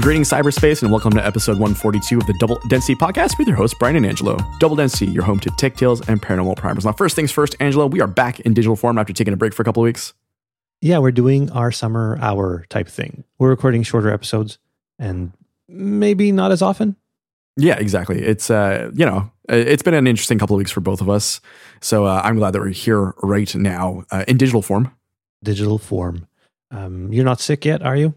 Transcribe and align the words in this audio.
Greetings, 0.00 0.30
cyberspace, 0.30 0.80
and 0.82 0.92
welcome 0.92 1.12
to 1.14 1.26
episode 1.26 1.58
142 1.58 2.18
of 2.18 2.26
the 2.26 2.34
Double 2.38 2.60
Density 2.68 2.94
podcast 2.94 3.36
with 3.36 3.48
your 3.48 3.56
host, 3.56 3.74
Brian 3.80 3.96
and 3.96 4.06
Angelo. 4.06 4.38
Double 4.60 4.76
Density, 4.76 5.06
your 5.10 5.24
home 5.24 5.40
to 5.40 5.50
tech 5.58 5.76
tales 5.76 6.08
and 6.08 6.22
paranormal 6.22 6.56
primers. 6.56 6.84
Now, 6.84 6.92
first 6.92 7.16
things 7.16 7.32
first, 7.32 7.56
Angelo, 7.58 7.88
we 7.88 8.00
are 8.00 8.06
back 8.06 8.38
in 8.40 8.54
digital 8.54 8.76
form 8.76 8.96
after 8.96 9.12
taking 9.12 9.34
a 9.34 9.36
break 9.36 9.52
for 9.52 9.62
a 9.62 9.64
couple 9.64 9.82
of 9.82 9.86
weeks. 9.86 10.14
Yeah, 10.80 10.98
we're 10.98 11.10
doing 11.10 11.50
our 11.50 11.72
summer 11.72 12.16
hour 12.20 12.64
type 12.68 12.86
thing. 12.86 13.24
We're 13.40 13.48
recording 13.48 13.82
shorter 13.82 14.08
episodes 14.10 14.58
and 15.00 15.32
maybe 15.68 16.30
not 16.30 16.52
as 16.52 16.62
often. 16.62 16.94
Yeah, 17.56 17.76
exactly. 17.76 18.22
It's 18.22 18.50
uh, 18.50 18.92
you 18.94 19.04
know, 19.04 19.32
it's 19.48 19.82
been 19.82 19.94
an 19.94 20.06
interesting 20.06 20.38
couple 20.38 20.54
of 20.54 20.58
weeks 20.58 20.70
for 20.70 20.80
both 20.80 21.00
of 21.00 21.10
us. 21.10 21.40
So 21.80 22.06
uh, 22.06 22.20
I'm 22.22 22.36
glad 22.36 22.52
that 22.52 22.60
we're 22.60 22.68
here 22.68 23.14
right 23.20 23.52
now 23.56 24.04
uh, 24.12 24.24
in 24.28 24.36
digital 24.36 24.62
form. 24.62 24.94
Digital 25.42 25.76
form. 25.76 26.28
Um, 26.70 27.12
you're 27.12 27.24
not 27.24 27.40
sick 27.40 27.64
yet, 27.64 27.82
are 27.82 27.96
you? 27.96 28.14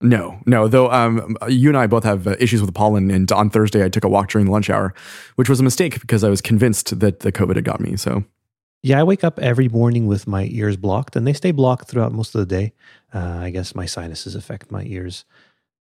No, 0.00 0.38
no. 0.44 0.68
Though 0.68 0.90
um, 0.90 1.36
you 1.48 1.70
and 1.70 1.78
I 1.78 1.86
both 1.86 2.04
have 2.04 2.26
uh, 2.26 2.36
issues 2.38 2.60
with 2.60 2.74
pollen, 2.74 3.10
and 3.10 3.30
on 3.32 3.48
Thursday 3.48 3.84
I 3.84 3.88
took 3.88 4.04
a 4.04 4.08
walk 4.08 4.28
during 4.28 4.46
the 4.46 4.52
lunch 4.52 4.68
hour, 4.68 4.94
which 5.36 5.48
was 5.48 5.60
a 5.60 5.62
mistake 5.62 6.00
because 6.00 6.22
I 6.22 6.28
was 6.28 6.40
convinced 6.40 6.98
that 7.00 7.20
the 7.20 7.32
COVID 7.32 7.56
had 7.56 7.64
got 7.64 7.80
me. 7.80 7.96
So, 7.96 8.24
yeah, 8.82 9.00
I 9.00 9.02
wake 9.04 9.24
up 9.24 9.38
every 9.38 9.68
morning 9.68 10.06
with 10.06 10.26
my 10.26 10.48
ears 10.50 10.76
blocked, 10.76 11.16
and 11.16 11.26
they 11.26 11.32
stay 11.32 11.52
blocked 11.52 11.88
throughout 11.88 12.12
most 12.12 12.34
of 12.34 12.40
the 12.40 12.46
day. 12.46 12.72
Uh, 13.14 13.38
I 13.40 13.50
guess 13.50 13.74
my 13.74 13.86
sinuses 13.86 14.34
affect 14.34 14.70
my 14.70 14.82
ears. 14.84 15.24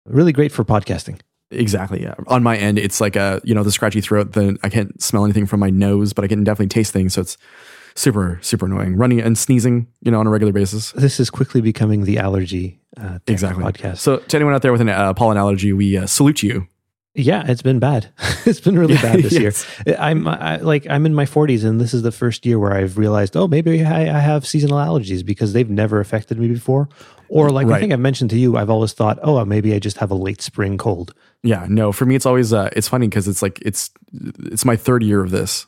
Really 0.05 0.33
great 0.33 0.53
for 0.53 0.65
podcasting. 0.65 1.21
Exactly. 1.51 2.03
Yeah. 2.03 2.15
On 2.27 2.43
my 2.43 2.57
end, 2.57 2.79
it's 2.79 3.01
like 3.01 3.17
a 3.17 3.41
you 3.43 3.55
know 3.55 3.63
the 3.63 3.73
scratchy 3.73 4.01
throat. 4.01 4.33
The 4.33 4.59
I 4.63 4.69
can't 4.69 5.01
smell 5.03 5.25
anything 5.25 5.47
from 5.47 5.61
my 5.61 5.71
nose, 5.71 6.13
but 6.13 6.25
I 6.25 6.29
can 6.29 6.45
definitely 6.45 6.69
taste 6.69 6.93
things. 6.93 7.15
So 7.15 7.23
it's 7.23 7.39
super 7.95 8.39
super 8.43 8.67
annoying. 8.67 8.97
Running 8.97 9.21
and 9.21 9.37
sneezing, 9.37 9.87
you 10.01 10.11
know, 10.11 10.21
on 10.21 10.27
a 10.27 10.31
regular 10.31 10.53
basis. 10.53 10.93
This 10.93 11.21
is 11.21 11.31
quickly 11.31 11.61
becoming 11.61 12.05
the 12.05 12.19
allergy 12.19 12.81
uh, 12.97 13.19
exactly 13.27 13.65
podcast. 13.65 13.99
So 13.99 14.19
to 14.19 14.37
anyone 14.37 14.55
out 14.55 14.63
there 14.63 14.73
with 14.73 14.81
an 14.81 14.89
uh, 14.89 15.15
pollen 15.15 15.37
allergy, 15.37 15.73
we 15.73 15.97
uh, 15.97 16.07
salute 16.07 16.43
you. 16.43 16.67
Yeah, 17.15 17.45
it's 17.49 17.63
been 17.63 17.81
bad. 17.81 18.09
it's 18.47 18.61
been 18.61 18.79
really 18.79 18.95
bad 19.03 19.21
this 19.21 19.33
yes. 19.33 19.67
year. 19.87 19.97
I'm 19.99 20.29
I, 20.29 20.57
like 20.59 20.87
I'm 20.89 21.07
in 21.07 21.15
my 21.15 21.25
40s, 21.25 21.65
and 21.65 21.81
this 21.81 21.93
is 21.93 22.03
the 22.03 22.13
first 22.13 22.47
year 22.47 22.59
where 22.59 22.73
I've 22.73 22.99
realized, 22.99 23.37
oh, 23.37 23.49
maybe 23.49 23.85
I, 23.85 24.17
I 24.17 24.21
have 24.21 24.47
seasonal 24.47 24.79
allergies 24.79 25.25
because 25.25 25.53
they've 25.53 25.69
never 25.69 25.99
affected 26.01 26.39
me 26.39 26.49
before. 26.49 26.89
Or 27.29 27.51
like 27.51 27.69
right. 27.69 27.77
I 27.77 27.81
think 27.81 27.93
I've 27.93 28.01
mentioned 28.01 28.31
to 28.31 28.39
you, 28.39 28.57
I've 28.57 28.71
always 28.71 28.93
thought, 28.93 29.19
oh, 29.23 29.45
maybe 29.45 29.73
I 29.73 29.79
just 29.79 29.99
have 29.99 30.11
a 30.11 30.17
late 30.17 30.43
spring 30.43 30.77
cold. 30.79 31.15
Yeah, 31.43 31.67
no. 31.69 31.93
For 31.93 32.05
me, 32.05 32.17
it's 32.17 32.27
always 32.27 32.53
uh, 32.53 32.71
it's 32.75 32.89
funny 32.89 33.09
because 33.09 33.29
it's 33.29 33.43
like 33.43 33.61
it's 33.63 33.91
it's 34.13 34.65
my 34.65 34.77
third 34.77 35.03
year 35.03 35.23
of 35.23 35.31
this, 35.31 35.67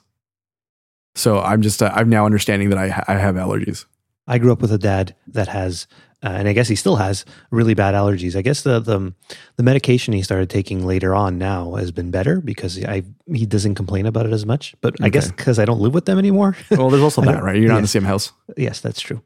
so 1.15 1.41
I'm 1.41 1.63
just 1.63 1.83
uh, 1.83 1.91
I'm 1.95 2.09
now 2.09 2.27
understanding 2.27 2.71
that 2.71 2.79
I 2.79 3.05
I 3.09 3.19
have 3.19 3.35
allergies. 3.35 3.87
I 4.27 4.39
grew 4.39 4.53
up 4.53 4.63
with 4.63 4.73
a 4.73 4.79
dad 4.79 5.17
that 5.29 5.49
has, 5.49 5.89
uh, 6.23 6.29
and 6.29 6.49
I 6.49 6.53
guess 6.53 6.69
he 6.69 6.77
still 6.77 6.97
has 6.97 7.25
really 7.51 7.75
bad 7.75 7.95
allergies. 7.95 8.37
I 8.37 8.43
guess 8.43 8.63
the 8.63 8.81
the 8.81 9.13
the 9.57 9.63
medication 9.63 10.15
he 10.15 10.23
started 10.23 10.49
taking 10.49 10.87
later 10.87 11.15
on 11.15 11.39
now 11.39 11.75
has 11.75 11.91
been 11.91 12.11
better 12.11 12.41
because 12.41 12.83
I 12.85 13.03
he 13.33 13.47
doesn't 13.47 13.75
complain 13.75 14.07
about 14.07 14.27
it 14.27 14.33
as 14.33 14.47
much. 14.47 14.75
But 14.81 14.95
okay. 14.95 15.05
I 15.05 15.09
guess 15.09 15.31
because 15.31 15.59
I 15.59 15.65
don't 15.65 15.81
live 15.81 15.95
with 15.95 16.07
them 16.07 16.19
anymore. 16.19 16.57
well, 16.71 16.91
there's 16.91 17.03
also 17.03 17.23
that, 17.23 17.43
right? 17.43 17.57
You're 17.57 17.69
not 17.69 17.75
yes. 17.75 17.79
in 17.79 17.83
the 17.83 17.89
same 17.89 18.05
house. 18.05 18.33
Yes, 18.57 18.81
that's 18.81 19.01
true. 19.01 19.23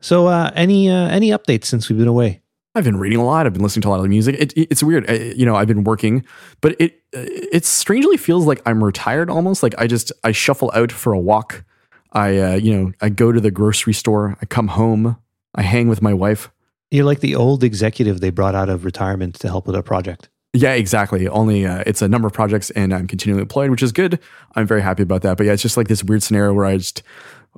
So, 0.00 0.28
uh, 0.28 0.52
any 0.54 0.88
uh, 0.88 1.08
any 1.08 1.30
updates 1.30 1.64
since 1.64 1.88
we've 1.88 1.98
been 1.98 2.08
away? 2.08 2.42
I've 2.78 2.84
been 2.84 2.96
reading 2.96 3.18
a 3.18 3.24
lot. 3.24 3.44
I've 3.44 3.52
been 3.52 3.62
listening 3.62 3.82
to 3.82 3.88
a 3.88 3.90
lot 3.90 4.00
of 4.00 4.08
music. 4.08 4.36
It, 4.38 4.52
it, 4.56 4.68
it's 4.70 4.82
weird. 4.82 5.10
I, 5.10 5.14
you 5.36 5.44
know, 5.44 5.56
I've 5.56 5.66
been 5.66 5.82
working, 5.84 6.24
but 6.60 6.76
it 6.78 7.02
it 7.12 7.64
strangely 7.64 8.16
feels 8.16 8.46
like 8.46 8.62
I'm 8.64 8.82
retired 8.82 9.28
almost. 9.28 9.62
Like 9.62 9.74
I 9.78 9.88
just 9.88 10.12
I 10.22 10.30
shuffle 10.30 10.70
out 10.74 10.92
for 10.92 11.12
a 11.12 11.18
walk. 11.18 11.64
I 12.12 12.38
uh, 12.38 12.54
you 12.54 12.76
know 12.76 12.92
I 13.00 13.08
go 13.08 13.32
to 13.32 13.40
the 13.40 13.50
grocery 13.50 13.92
store. 13.92 14.38
I 14.40 14.46
come 14.46 14.68
home. 14.68 15.16
I 15.56 15.62
hang 15.62 15.88
with 15.88 16.00
my 16.00 16.14
wife. 16.14 16.50
You're 16.90 17.04
like 17.04 17.20
the 17.20 17.34
old 17.34 17.64
executive 17.64 18.20
they 18.20 18.30
brought 18.30 18.54
out 18.54 18.68
of 18.68 18.84
retirement 18.84 19.34
to 19.40 19.48
help 19.48 19.66
with 19.66 19.74
a 19.74 19.82
project. 19.82 20.28
Yeah, 20.54 20.72
exactly. 20.72 21.28
Only 21.28 21.66
uh, 21.66 21.82
it's 21.84 22.00
a 22.00 22.08
number 22.08 22.28
of 22.28 22.32
projects, 22.32 22.70
and 22.70 22.94
I'm 22.94 23.06
continually 23.08 23.42
employed, 23.42 23.70
which 23.70 23.82
is 23.82 23.92
good. 23.92 24.20
I'm 24.54 24.66
very 24.66 24.82
happy 24.82 25.02
about 25.02 25.22
that. 25.22 25.36
But 25.36 25.46
yeah, 25.46 25.52
it's 25.52 25.62
just 25.62 25.76
like 25.76 25.88
this 25.88 26.04
weird 26.04 26.22
scenario 26.22 26.54
where 26.54 26.64
I 26.64 26.76
just 26.76 27.02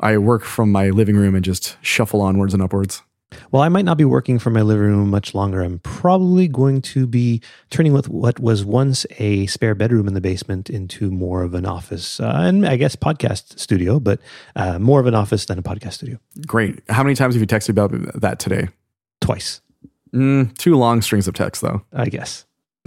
I 0.00 0.16
work 0.16 0.44
from 0.44 0.72
my 0.72 0.88
living 0.88 1.16
room 1.16 1.34
and 1.34 1.44
just 1.44 1.76
shuffle 1.82 2.22
onwards 2.22 2.54
and 2.54 2.62
upwards. 2.62 3.03
Well, 3.50 3.62
I 3.62 3.68
might 3.68 3.84
not 3.84 3.96
be 3.96 4.04
working 4.04 4.38
from 4.38 4.54
my 4.54 4.62
living 4.62 4.86
room 4.86 5.10
much 5.10 5.34
longer. 5.34 5.62
I'm 5.62 5.78
probably 5.80 6.48
going 6.48 6.82
to 6.82 7.06
be 7.06 7.41
turning 7.70 7.92
with 7.92 8.08
what 8.08 8.41
was 8.41 8.64
once 8.64 9.06
a 9.18 9.46
spare 9.46 9.74
bedroom 9.74 10.08
in 10.08 10.14
the 10.14 10.20
basement 10.20 10.68
into 10.70 11.10
more 11.10 11.42
of 11.42 11.54
an 11.54 11.66
office 11.66 12.20
uh, 12.20 12.32
and 12.36 12.66
I 12.66 12.76
guess 12.76 12.96
podcast 12.96 13.58
studio, 13.58 14.00
but 14.00 14.20
uh, 14.56 14.78
more 14.78 15.00
of 15.00 15.06
an 15.06 15.14
office 15.14 15.46
than 15.46 15.58
a 15.58 15.62
podcast 15.62 15.94
studio. 15.94 16.18
Great. 16.46 16.82
How 16.88 17.02
many 17.02 17.14
times 17.14 17.34
have 17.34 17.41
you 17.41 17.46
texted 17.46 17.70
about 17.70 17.92
that 18.20 18.38
today? 18.38 18.68
Twice. 19.20 19.60
Mm, 20.12 20.56
two 20.58 20.76
long 20.76 21.02
strings 21.02 21.28
of 21.28 21.34
text, 21.34 21.62
though. 21.62 21.82
I 21.92 22.06
guess. 22.06 22.47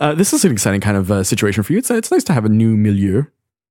uh, 0.00 0.14
this 0.14 0.32
is 0.32 0.44
an 0.44 0.52
exciting 0.52 0.80
kind 0.80 0.96
of 0.96 1.10
uh, 1.10 1.24
situation 1.24 1.62
for 1.62 1.72
you. 1.72 1.78
It's, 1.78 1.90
it's 1.90 2.10
nice 2.10 2.24
to 2.24 2.32
have 2.32 2.44
a 2.44 2.48
new 2.48 2.76
milieu. 2.76 3.24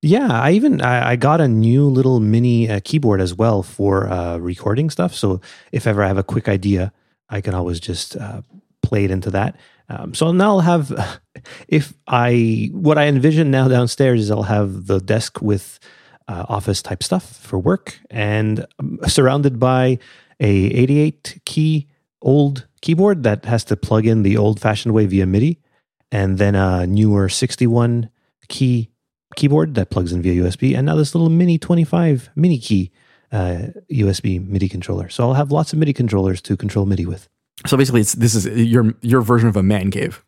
Yeah, 0.05 0.27
I 0.29 0.51
even 0.51 0.81
I, 0.81 1.13
I 1.13 1.16
got 1.16 1.41
a 1.41 1.47
new 1.47 1.88
little 1.88 2.19
mini 2.19 2.69
uh, 2.69 2.79
keyboard 2.83 3.19
as 3.19 3.33
well 3.33 3.63
for 3.63 4.07
uh, 4.07 4.38
recording 4.38 4.91
stuff. 4.91 5.16
So 5.16 5.41
if 5.71 5.88
ever 5.88 6.03
I 6.03 6.07
have 6.07 6.19
a 6.19 6.23
quick 6.23 6.47
idea, 6.47 6.93
I 7.27 7.41
can 7.41 7.55
always 7.55 7.79
just 7.79 8.15
uh, 8.15 8.44
play 8.83 9.05
it 9.05 9.09
into 9.09 9.31
that. 9.31 9.57
Um, 9.89 10.13
so 10.13 10.31
now 10.31 10.51
I'll 10.51 10.59
have, 10.59 11.19
if 11.67 11.95
I 12.05 12.69
what 12.71 12.99
I 12.99 13.07
envision 13.07 13.49
now 13.49 13.67
downstairs 13.67 14.21
is 14.21 14.29
I'll 14.29 14.44
have 14.44 14.85
the 14.85 14.99
desk 14.99 15.41
with 15.41 15.79
uh, 16.27 16.45
office 16.49 16.83
type 16.83 17.01
stuff 17.01 17.38
for 17.38 17.57
work 17.57 17.99
and 18.11 18.63
um, 18.77 18.99
surrounded 19.07 19.59
by 19.59 19.97
a 20.39 20.49
88 20.67 21.41
key 21.45 21.88
old 22.21 22.67
keyboard 22.81 23.23
that 23.23 23.45
has 23.45 23.63
to 23.65 23.75
plug 23.75 24.05
in 24.05 24.21
the 24.21 24.38
old 24.38 24.59
fashioned 24.59 24.94
way 24.94 25.07
via 25.07 25.25
MIDI, 25.25 25.63
and 26.11 26.38
then 26.38 26.53
a 26.53 26.85
newer 26.85 27.27
61 27.27 28.11
key 28.49 28.91
keyboard 29.36 29.75
that 29.75 29.90
plugs 29.90 30.13
in 30.13 30.22
via 30.22 30.44
USB, 30.44 30.75
and 30.75 30.86
now 30.86 30.96
this 30.96 31.16
little 31.16 31.30
mini 31.30 31.58
25 31.58 32.30
mini 32.36 32.58
key 32.58 32.91
uh, 33.31 33.68
USB 33.91 34.46
MIDI 34.46 34.69
controller. 34.69 35.09
So 35.09 35.24
I'll 35.24 35.34
have 35.34 35.52
lots 35.52 35.74
of 35.74 35.80
MIDI 35.80 35.94
controllers 35.94 36.41
to 36.44 36.56
control 36.56 36.86
MIDI 36.86 37.06
with. 37.06 37.28
So 37.66 37.78
basically, 37.78 38.02
it's 38.02 38.13
this 38.13 38.36
is 38.36 38.46
your 38.47 38.94
your 39.02 39.22
version 39.22 39.50
of 39.50 39.56
a 39.56 39.63
man 39.63 39.91
cave. 39.91 40.24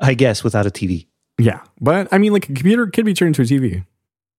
I 0.00 0.14
guess 0.14 0.42
without 0.42 0.66
a 0.66 0.70
TV. 0.70 1.06
Yeah, 1.38 1.60
but 1.80 2.08
I 2.12 2.18
mean, 2.18 2.32
like 2.32 2.44
a 2.44 2.52
computer 2.52 2.86
could 2.86 3.04
be 3.04 3.14
turned 3.14 3.38
into 3.38 3.42
a 3.42 3.58
TV. 3.58 3.84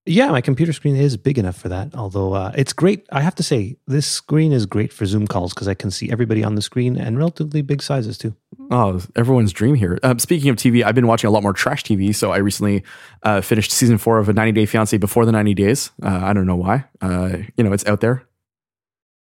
Yeah, 0.05 0.31
my 0.31 0.41
computer 0.41 0.73
screen 0.73 0.97
is 0.97 1.15
big 1.15 1.37
enough 1.37 1.55
for 1.55 1.69
that. 1.69 1.95
Although 1.95 2.33
uh, 2.33 2.51
it's 2.57 2.73
great, 2.73 3.05
I 3.13 3.21
have 3.21 3.35
to 3.35 3.43
say, 3.43 3.77
this 3.87 4.05
screen 4.05 4.51
is 4.51 4.65
great 4.65 4.91
for 4.91 5.05
Zoom 5.05 5.27
calls 5.27 5.53
because 5.53 5.69
I 5.69 5.75
can 5.75 5.91
see 5.91 6.11
everybody 6.11 6.43
on 6.43 6.55
the 6.55 6.61
screen 6.61 6.97
and 6.97 7.17
relatively 7.17 7.61
big 7.61 7.81
sizes 7.81 8.17
too. 8.17 8.35
Oh, 8.73 8.99
everyone's 9.15 9.53
dream 9.53 9.75
here. 9.75 9.99
Uh, 10.01 10.15
speaking 10.17 10.49
of 10.49 10.55
TV, 10.55 10.83
I've 10.83 10.95
been 10.95 11.05
watching 11.05 11.27
a 11.27 11.31
lot 11.31 11.43
more 11.43 11.53
trash 11.53 11.83
TV. 11.83 12.13
So 12.13 12.31
I 12.31 12.37
recently 12.37 12.83
uh, 13.21 13.39
finished 13.41 13.69
season 13.69 13.99
four 13.99 14.17
of 14.17 14.29
a 14.29 14.33
90 14.33 14.51
Day 14.51 14.65
Fiance 14.65 14.97
before 14.97 15.27
the 15.27 15.31
90 15.31 15.53
days. 15.53 15.91
Uh, 16.01 16.21
I 16.23 16.33
don't 16.33 16.47
know 16.47 16.55
why. 16.55 16.85
Uh, 16.99 17.37
you 17.55 17.63
know, 17.63 17.71
it's 17.71 17.85
out 17.85 18.01
there. 18.01 18.23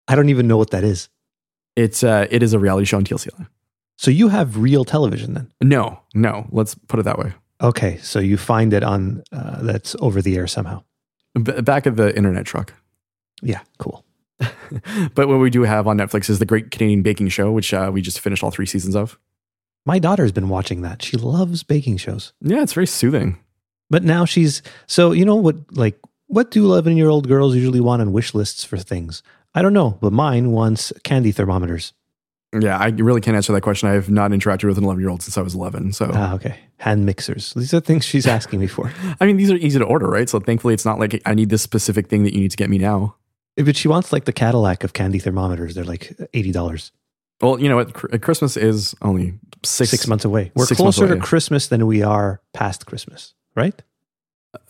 I 0.09 0.15
don't 0.15 0.31
even 0.31 0.49
know 0.49 0.57
what 0.57 0.71
that 0.71 0.85
is. 0.85 1.11
It's 1.77 2.03
uh, 2.03 2.27
it 2.31 2.43
is 2.43 2.55
a 2.55 2.59
reality 2.59 2.87
show 2.87 2.97
on 2.97 3.05
TLC. 3.05 3.29
So 3.99 4.11
you 4.11 4.29
have 4.29 4.57
real 4.57 4.87
television 4.87 5.35
then? 5.35 5.53
No, 5.61 6.01
no. 6.15 6.47
Let's 6.51 6.75
put 6.75 6.99
it 6.99 7.03
that 7.03 7.19
way. 7.19 7.35
Okay, 7.61 7.99
so 7.99 8.21
you 8.21 8.39
find 8.39 8.73
it 8.73 8.83
on 8.83 9.23
uh, 9.33 9.61
that's 9.61 9.95
over 10.01 10.23
the 10.23 10.35
air 10.37 10.47
somehow. 10.47 10.83
B- 11.35 11.61
back 11.61 11.85
of 11.85 11.97
the 11.97 12.17
internet 12.17 12.47
truck. 12.47 12.73
Yeah, 13.43 13.61
cool. 13.79 14.03
but 15.15 15.29
what 15.29 15.39
we 15.41 15.51
do 15.51 15.63
have 15.65 15.87
on 15.87 15.99
Netflix 15.99 16.31
is 16.31 16.39
the 16.39 16.47
Great 16.47 16.71
Canadian 16.71 17.03
Baking 17.03 17.29
Show, 17.29 17.53
which 17.53 17.75
uh, 17.75 17.91
we 17.93 18.01
just 18.01 18.19
finished 18.19 18.43
all 18.43 18.51
three 18.51 18.67
seasons 18.67 18.97
of. 18.97 19.19
My 19.85 19.99
daughter's 19.99 20.33
been 20.33 20.49
watching 20.49 20.83
that. 20.83 21.03
She 21.03 21.17
loves 21.17 21.63
baking 21.63 21.97
shows. 21.97 22.33
Yeah, 22.41 22.63
it's 22.63 22.73
very 22.73 22.87
soothing. 22.87 23.39
But 23.91 24.05
now 24.05 24.25
she's 24.25 24.63
so 24.87 25.13
you 25.13 25.25
know 25.25 25.37
what 25.37 25.57
like 25.77 25.99
what 26.29 26.51
do 26.51 26.65
11 26.65 26.97
year 26.97 27.09
old 27.09 27.29
girls 27.29 27.55
usually 27.55 27.81
want 27.81 28.01
on 28.01 28.13
wish 28.13 28.35
lists 28.35 28.65
for 28.65 28.79
things? 28.79 29.23
I 29.55 29.61
don't 29.61 29.75
know, 29.75 29.99
but 30.01 30.13
mine 30.13 30.53
wants 30.53 30.93
candy 31.05 31.31
thermometers. 31.31 31.93
Yeah, 32.59 32.77
I 32.79 32.89
really 32.89 33.21
can't 33.21 33.37
answer 33.37 33.53
that 33.53 33.63
question. 33.63 33.89
I 33.89 33.93
have 33.93 34.11
not 34.11 34.31
interacted 34.31 34.65
with 34.69 34.77
an 34.77 34.85
11 34.85 35.01
year 35.01 35.09
old 35.09 35.23
since 35.23 35.39
I 35.39 35.43
was 35.43 35.55
11. 35.55 35.93
So, 35.93 36.11
ah, 36.13 36.35
okay. 36.35 36.59
Hand 36.79 37.07
mixers. 37.07 37.55
These 37.55 37.73
are 37.73 37.81
things 37.81 38.05
she's 38.05 38.27
asking 38.27 38.61
me 38.61 38.67
for. 38.67 38.93
I 39.21 39.27
mean, 39.27 39.37
these 39.37 39.51
are 39.51 39.57
easy 39.57 39.79
to 39.79 39.85
order, 39.85 40.07
right? 40.07 40.29
So, 40.29 40.39
thankfully, 40.39 40.75
it's 40.75 40.85
not 40.85 40.99
like 40.99 41.21
I 41.25 41.35
need 41.35 41.49
this 41.49 41.63
specific 41.63 42.09
thing 42.09 42.25
that 42.25 42.35
you 42.35 42.41
need 42.41 42.51
to 42.51 42.57
get 42.57 42.69
me 42.69 42.79
now. 42.79 43.17
But 43.57 43.77
she 43.77 43.89
wants 43.89 44.13
like 44.13 44.25
the 44.25 44.33
Cadillac 44.33 44.85
of 44.85 44.93
candy 44.93 45.19
thermometers. 45.19 45.75
They're 45.75 45.85
like 45.85 46.15
$80. 46.35 46.91
Well, 47.43 47.61
you 47.61 47.69
know 47.69 47.77
what? 47.77 48.23
Christmas 48.23 48.57
is 48.57 48.95
only 49.03 49.35
six, 49.65 49.91
six 49.91 50.07
months 50.07 50.25
away. 50.25 50.53
We're 50.55 50.67
closer 50.67 51.07
away. 51.07 51.17
to 51.17 51.21
Christmas 51.21 51.67
than 51.67 51.87
we 51.87 52.03
are 52.03 52.41
past 52.53 52.87
Christmas, 52.87 53.35
right? 53.57 53.75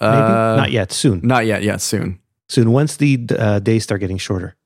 Maybe? 0.00 0.12
Uh, 0.12 0.56
not 0.56 0.70
yet. 0.70 0.92
Soon. 0.92 1.20
Not 1.22 1.46
yet. 1.46 1.62
Yeah, 1.62 1.76
soon. 1.76 2.18
Soon. 2.48 2.72
Once 2.72 2.96
the 2.96 3.26
uh, 3.36 3.58
days 3.58 3.82
start 3.82 4.00
getting 4.00 4.18
shorter. 4.18 4.56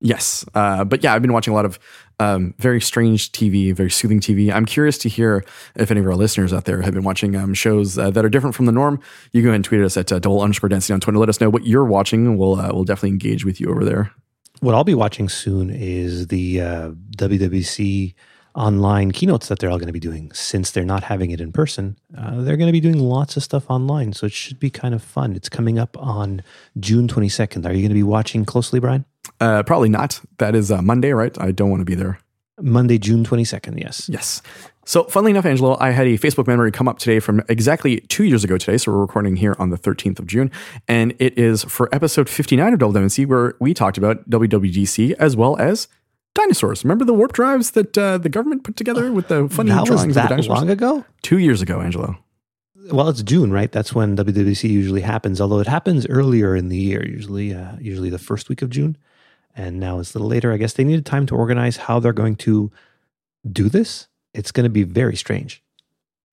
Yes, 0.00 0.44
uh, 0.54 0.84
but 0.84 1.02
yeah, 1.02 1.14
I've 1.14 1.22
been 1.22 1.32
watching 1.32 1.52
a 1.52 1.54
lot 1.54 1.64
of 1.64 1.78
um, 2.18 2.54
very 2.58 2.80
strange 2.80 3.32
TV, 3.32 3.74
very 3.74 3.90
soothing 3.90 4.20
TV. 4.20 4.52
I'm 4.52 4.66
curious 4.66 4.98
to 4.98 5.08
hear 5.08 5.44
if 5.76 5.90
any 5.90 6.00
of 6.00 6.06
our 6.06 6.14
listeners 6.14 6.52
out 6.52 6.66
there 6.66 6.82
have 6.82 6.92
been 6.92 7.04
watching 7.04 7.34
um, 7.36 7.54
shows 7.54 7.96
uh, 7.96 8.10
that 8.10 8.22
are 8.22 8.28
different 8.28 8.54
from 8.54 8.66
the 8.66 8.72
norm. 8.72 9.00
You 9.32 9.40
go 9.40 9.48
ahead 9.48 9.56
and 9.56 9.64
tweet 9.64 9.80
us 9.80 9.96
at 9.96 10.12
uh, 10.12 10.18
double 10.18 10.42
underscore 10.42 10.68
density 10.68 10.92
on 10.92 11.00
Twitter. 11.00 11.18
Let 11.18 11.30
us 11.30 11.40
know 11.40 11.48
what 11.48 11.66
you're 11.66 11.86
watching. 11.86 12.36
We'll 12.36 12.60
uh, 12.60 12.70
we'll 12.74 12.84
definitely 12.84 13.10
engage 13.10 13.46
with 13.46 13.60
you 13.60 13.68
over 13.70 13.84
there. 13.84 14.12
What 14.60 14.74
I'll 14.74 14.84
be 14.84 14.94
watching 14.94 15.28
soon 15.28 15.70
is 15.70 16.28
the 16.28 16.60
uh, 16.60 16.90
WWDC 17.16 18.14
online 18.54 19.10
keynotes 19.10 19.48
that 19.48 19.58
they're 19.58 19.70
all 19.70 19.78
going 19.78 19.88
to 19.88 19.92
be 19.92 20.00
doing. 20.00 20.30
Since 20.32 20.70
they're 20.70 20.84
not 20.84 21.02
having 21.02 21.30
it 21.30 21.40
in 21.40 21.52
person, 21.52 21.98
uh, 22.16 22.42
they're 22.42 22.56
going 22.56 22.68
to 22.68 22.72
be 22.72 22.80
doing 22.80 22.98
lots 22.98 23.36
of 23.36 23.42
stuff 23.42 23.64
online. 23.68 24.12
So 24.12 24.26
it 24.26 24.32
should 24.32 24.60
be 24.60 24.70
kind 24.70 24.94
of 24.94 25.02
fun. 25.02 25.34
It's 25.34 25.48
coming 25.48 25.78
up 25.78 25.96
on 25.98 26.42
June 26.78 27.08
22nd. 27.08 27.66
Are 27.66 27.72
you 27.72 27.82
going 27.82 27.88
to 27.88 27.94
be 27.94 28.02
watching 28.02 28.44
closely, 28.44 28.80
Brian? 28.80 29.04
Uh, 29.40 29.62
probably 29.64 29.88
not. 29.88 30.20
That 30.38 30.54
is 30.54 30.70
uh, 30.70 30.82
Monday, 30.82 31.12
right? 31.12 31.36
I 31.40 31.50
don't 31.50 31.70
want 31.70 31.80
to 31.80 31.84
be 31.84 31.96
there. 31.96 32.20
Monday, 32.60 32.98
June 32.98 33.24
22nd, 33.24 33.80
yes. 33.80 34.08
Yes. 34.08 34.42
So, 34.86 35.04
funnily 35.04 35.30
enough, 35.30 35.46
Angelo, 35.46 35.76
I 35.80 35.90
had 35.90 36.06
a 36.06 36.18
Facebook 36.18 36.46
memory 36.46 36.70
come 36.70 36.88
up 36.88 36.98
today 36.98 37.18
from 37.18 37.42
exactly 37.48 38.00
two 38.02 38.24
years 38.24 38.44
ago 38.44 38.58
today. 38.58 38.76
So, 38.76 38.92
we're 38.92 38.98
recording 38.98 39.36
here 39.36 39.56
on 39.58 39.70
the 39.70 39.78
13th 39.78 40.18
of 40.18 40.26
June. 40.26 40.50
And 40.86 41.14
it 41.18 41.38
is 41.38 41.64
for 41.64 41.92
episode 41.92 42.28
59 42.28 42.74
of 42.74 42.78
Double 42.78 42.92
WWDC, 42.92 43.26
where 43.26 43.54
we 43.60 43.72
talked 43.72 43.96
about 43.96 44.28
WWDC 44.28 45.12
as 45.18 45.36
well 45.36 45.56
as 45.56 45.88
dinosaurs. 46.34 46.84
Remember 46.84 47.04
the 47.04 47.14
warp 47.14 47.32
drives 47.32 47.70
that 47.72 47.96
uh, 47.96 48.18
the 48.18 48.28
government 48.28 48.64
put 48.64 48.76
together 48.76 49.10
with 49.10 49.28
the 49.28 49.48
funny 49.48 49.70
that 49.70 49.86
drawings 49.86 49.90
was 49.90 50.02
of 50.02 50.08
the 50.08 50.14
that 50.14 50.28
dinosaurs? 50.28 50.58
long 50.60 50.70
ago? 50.70 51.04
Two 51.22 51.38
years 51.38 51.62
ago, 51.62 51.80
Angelo. 51.80 52.18
Well, 52.90 53.08
it's 53.08 53.22
June, 53.22 53.50
right? 53.50 53.72
That's 53.72 53.94
when 53.94 54.16
WWDC 54.16 54.68
usually 54.68 55.00
happens. 55.00 55.40
Although 55.40 55.60
it 55.60 55.66
happens 55.66 56.06
earlier 56.08 56.54
in 56.54 56.68
the 56.68 56.76
year, 56.76 57.06
usually, 57.06 57.54
uh, 57.54 57.76
usually 57.80 58.10
the 58.10 58.18
first 58.18 58.50
week 58.50 58.60
of 58.60 58.68
June. 58.68 58.98
And 59.54 59.78
now 59.78 59.98
it's 59.98 60.14
a 60.14 60.18
little 60.18 60.28
later. 60.28 60.52
I 60.52 60.56
guess 60.56 60.72
they 60.72 60.84
needed 60.84 61.06
time 61.06 61.26
to 61.26 61.36
organize 61.36 61.76
how 61.76 62.00
they're 62.00 62.12
going 62.12 62.36
to 62.36 62.72
do 63.50 63.68
this. 63.68 64.08
It's 64.32 64.50
going 64.50 64.64
to 64.64 64.70
be 64.70 64.82
very 64.82 65.16
strange. 65.16 65.62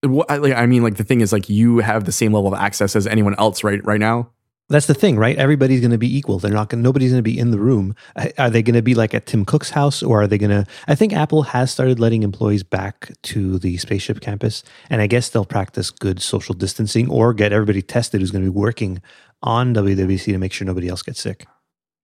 What, 0.03 0.31
I, 0.31 0.65
mean, 0.65 0.81
like 0.81 0.97
the 0.97 1.03
thing 1.03 1.21
is, 1.21 1.31
like 1.31 1.47
you 1.49 1.77
have 1.79 2.05
the 2.05 2.11
same 2.11 2.33
level 2.33 2.51
of 2.51 2.59
access 2.59 2.95
as 2.95 3.05
anyone 3.05 3.35
else, 3.37 3.63
right? 3.63 3.83
Right 3.85 3.99
now. 3.99 4.31
That's 4.69 4.87
the 4.87 4.93
thing, 4.93 5.17
right? 5.17 5.37
Everybody's 5.37 5.81
going 5.81 5.91
to 5.91 5.97
be 5.97 6.17
equal. 6.17 6.39
They're 6.39 6.49
not 6.49 6.69
going. 6.69 6.81
Nobody's 6.81 7.11
going 7.11 7.19
to 7.19 7.29
be 7.29 7.37
in 7.37 7.51
the 7.51 7.59
room. 7.59 7.93
Are 8.37 8.49
they 8.49 8.63
going 8.63 8.75
to 8.75 8.81
be 8.81 8.95
like 8.95 9.13
at 9.13 9.25
Tim 9.25 9.43
Cook's 9.43 9.71
house, 9.71 10.01
or 10.01 10.21
are 10.21 10.27
they 10.27 10.37
going 10.37 10.49
to? 10.49 10.65
I 10.87 10.95
think 10.95 11.11
Apple 11.11 11.43
has 11.43 11.71
started 11.71 11.99
letting 11.99 12.23
employees 12.23 12.63
back 12.63 13.11
to 13.23 13.59
the 13.59 13.75
spaceship 13.77 14.21
campus, 14.21 14.63
and 14.89 15.01
I 15.01 15.07
guess 15.07 15.29
they'll 15.29 15.43
practice 15.43 15.91
good 15.91 16.21
social 16.21 16.55
distancing 16.55 17.09
or 17.09 17.33
get 17.33 17.51
everybody 17.51 17.81
tested 17.81 18.21
who's 18.21 18.31
going 18.31 18.45
to 18.45 18.51
be 18.51 18.57
working 18.57 19.01
on 19.43 19.75
WWDC 19.75 20.25
to 20.25 20.37
make 20.37 20.53
sure 20.53 20.65
nobody 20.65 20.87
else 20.87 21.01
gets 21.01 21.19
sick. 21.19 21.47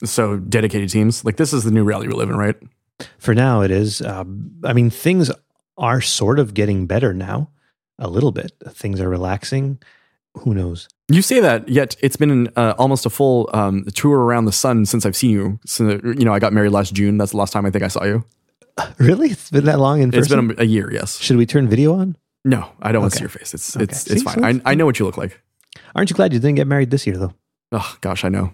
So 0.03 0.37
dedicated 0.37 0.89
teams. 0.89 1.25
Like 1.25 1.37
this 1.37 1.53
is 1.53 1.63
the 1.63 1.71
new 1.71 1.83
reality 1.83 2.07
we 2.09 2.13
live 2.15 2.29
in, 2.29 2.35
right? 2.37 2.55
For 3.17 3.33
now, 3.33 3.61
it 3.61 3.71
is. 3.71 4.01
Um, 4.01 4.51
I 4.63 4.73
mean, 4.73 4.89
things 4.89 5.31
are 5.77 6.01
sort 6.01 6.39
of 6.39 6.53
getting 6.53 6.87
better 6.87 7.13
now, 7.13 7.49
a 7.99 8.07
little 8.07 8.31
bit. 8.31 8.51
Things 8.69 8.99
are 9.01 9.09
relaxing. 9.09 9.79
Who 10.39 10.53
knows? 10.53 10.87
You 11.09 11.21
say 11.21 11.39
that, 11.39 11.67
yet 11.69 11.95
it's 12.01 12.15
been 12.17 12.49
uh, 12.55 12.73
almost 12.77 13.05
a 13.05 13.09
full 13.09 13.49
um, 13.53 13.85
tour 13.93 14.19
around 14.19 14.45
the 14.45 14.51
sun 14.51 14.85
since 14.85 15.05
I've 15.05 15.15
seen 15.15 15.31
you. 15.31 15.59
So, 15.65 15.99
you 16.03 16.25
know, 16.25 16.33
I 16.33 16.39
got 16.39 16.53
married 16.53 16.71
last 16.71 16.93
June. 16.93 17.17
That's 17.17 17.31
the 17.31 17.37
last 17.37 17.53
time 17.53 17.65
I 17.65 17.71
think 17.71 17.83
I 17.83 17.87
saw 17.87 18.03
you. 18.03 18.23
Really, 18.99 19.29
it's 19.29 19.49
been 19.49 19.65
that 19.65 19.79
long 19.79 20.01
in 20.01 20.11
person. 20.11 20.19
It's 20.19 20.29
been 20.29 20.59
a, 20.59 20.61
a 20.61 20.65
year, 20.65 20.91
yes. 20.93 21.17
Should 21.19 21.37
we 21.37 21.47
turn 21.47 21.67
video 21.67 21.95
on? 21.95 22.15
No, 22.45 22.69
I 22.79 22.91
don't 22.91 23.01
want 23.01 23.13
to 23.13 23.17
see 23.17 23.23
your 23.23 23.29
face. 23.29 23.53
It's 23.55 23.75
Okay. 23.75 23.85
it's 23.85 24.01
See, 24.01 24.13
it's 24.13 24.23
so 24.23 24.29
fine. 24.29 24.57
it's 24.57 24.65
I, 24.67 24.71
I 24.71 24.75
know 24.75 24.85
what 24.85 24.99
you 24.99 25.05
look 25.05 25.17
like. 25.17 25.41
Aren't 25.95 26.11
you 26.11 26.15
glad 26.15 26.31
you 26.31 26.39
didn't 26.39 26.55
get 26.57 26.67
married 26.67 26.91
this 26.91 27.07
year, 27.07 27.17
though? 27.17 27.33
Oh 27.71 27.97
gosh, 28.01 28.23
I 28.23 28.29
know. 28.29 28.53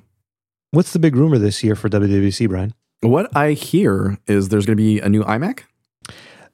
What's 0.73 0.91
the 0.91 0.97
big 0.97 1.15
rumor 1.15 1.37
this 1.37 1.63
year 1.63 1.75
for 1.75 1.87
WWDC, 1.87 2.49
Brian? 2.49 2.73
What 3.01 3.29
I 3.37 3.51
hear 3.51 4.17
is 4.25 4.49
there's 4.49 4.65
going 4.65 4.75
to 4.75 4.83
be 4.83 4.99
a 4.99 5.07
new 5.07 5.23
iMac. 5.23 5.65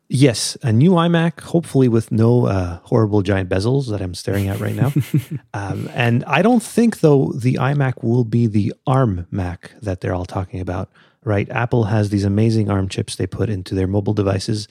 Yes, 0.09 0.57
a 0.61 0.73
new 0.73 0.91
iMac, 0.91 1.39
hopefully 1.39 1.87
with 1.87 2.11
no 2.11 2.47
uh, 2.47 2.79
horrible 2.83 3.21
giant 3.21 3.49
bezels 3.49 3.89
that 3.91 4.01
I'm 4.01 4.13
staring 4.13 4.49
at 4.49 4.59
right 4.59 4.75
now. 4.75 4.91
um, 5.53 5.89
and 5.93 6.25
I 6.25 6.41
don't 6.41 6.61
think, 6.61 6.99
though, 6.99 7.31
the 7.33 7.53
iMac 7.53 8.03
will 8.03 8.25
be 8.25 8.45
the 8.45 8.73
ARM 8.85 9.25
Mac 9.31 9.71
that 9.81 10.01
they're 10.01 10.13
all 10.13 10.25
talking 10.25 10.59
about, 10.59 10.91
right? 11.23 11.49
Apple 11.49 11.85
has 11.85 12.09
these 12.09 12.25
amazing 12.25 12.69
ARM 12.69 12.89
chips 12.89 13.15
they 13.15 13.25
put 13.25 13.49
into 13.49 13.73
their 13.73 13.87
mobile 13.87 14.13
devices. 14.13 14.67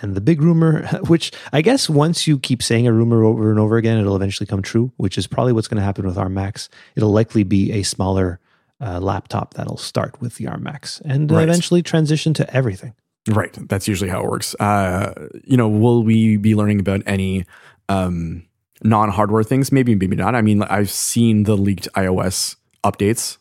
And 0.00 0.14
the 0.14 0.20
big 0.20 0.40
rumor, 0.40 0.86
which 1.08 1.32
I 1.52 1.60
guess 1.60 1.90
once 1.90 2.28
you 2.28 2.38
keep 2.38 2.62
saying 2.62 2.86
a 2.86 2.92
rumor 2.92 3.24
over 3.24 3.50
and 3.50 3.58
over 3.58 3.78
again, 3.78 3.98
it'll 3.98 4.14
eventually 4.14 4.46
come 4.46 4.62
true, 4.62 4.92
which 4.96 5.18
is 5.18 5.26
probably 5.26 5.54
what's 5.54 5.66
going 5.66 5.80
to 5.80 5.84
happen 5.84 6.06
with 6.06 6.16
ARM 6.16 6.34
Macs. 6.34 6.68
It'll 6.94 7.10
likely 7.10 7.42
be 7.42 7.72
a 7.72 7.82
smaller 7.82 8.38
uh, 8.82 8.98
laptop 9.00 9.54
that'll 9.54 9.76
start 9.78 10.20
with 10.20 10.36
the 10.36 10.46
ARM 10.48 10.62
Macs 10.64 11.00
and 11.04 11.30
Right. 11.30 11.44
eventually 11.44 11.82
transition 11.82 12.34
to 12.34 12.54
everything. 12.56 12.94
Right. 13.28 13.56
That's 13.68 13.86
usually 13.86 14.10
how 14.10 14.24
it 14.24 14.28
works. 14.30 14.54
Uh, 14.58 15.28
you 15.44 15.56
know, 15.56 15.68
will 15.68 16.02
we 16.02 16.36
be 16.36 16.54
learning 16.56 16.80
about 16.80 17.02
any 17.06 17.44
um, 17.88 18.44
non-hardware 18.82 19.44
things? 19.44 19.70
Maybe, 19.70 19.94
maybe 19.94 20.16
not. 20.16 20.34
I 20.34 20.42
mean, 20.42 20.62
I've 20.64 20.90
seen 20.90 21.44
the 21.44 21.56
leaked 21.56 21.88
iOS 21.94 22.56
updates. 22.84 23.38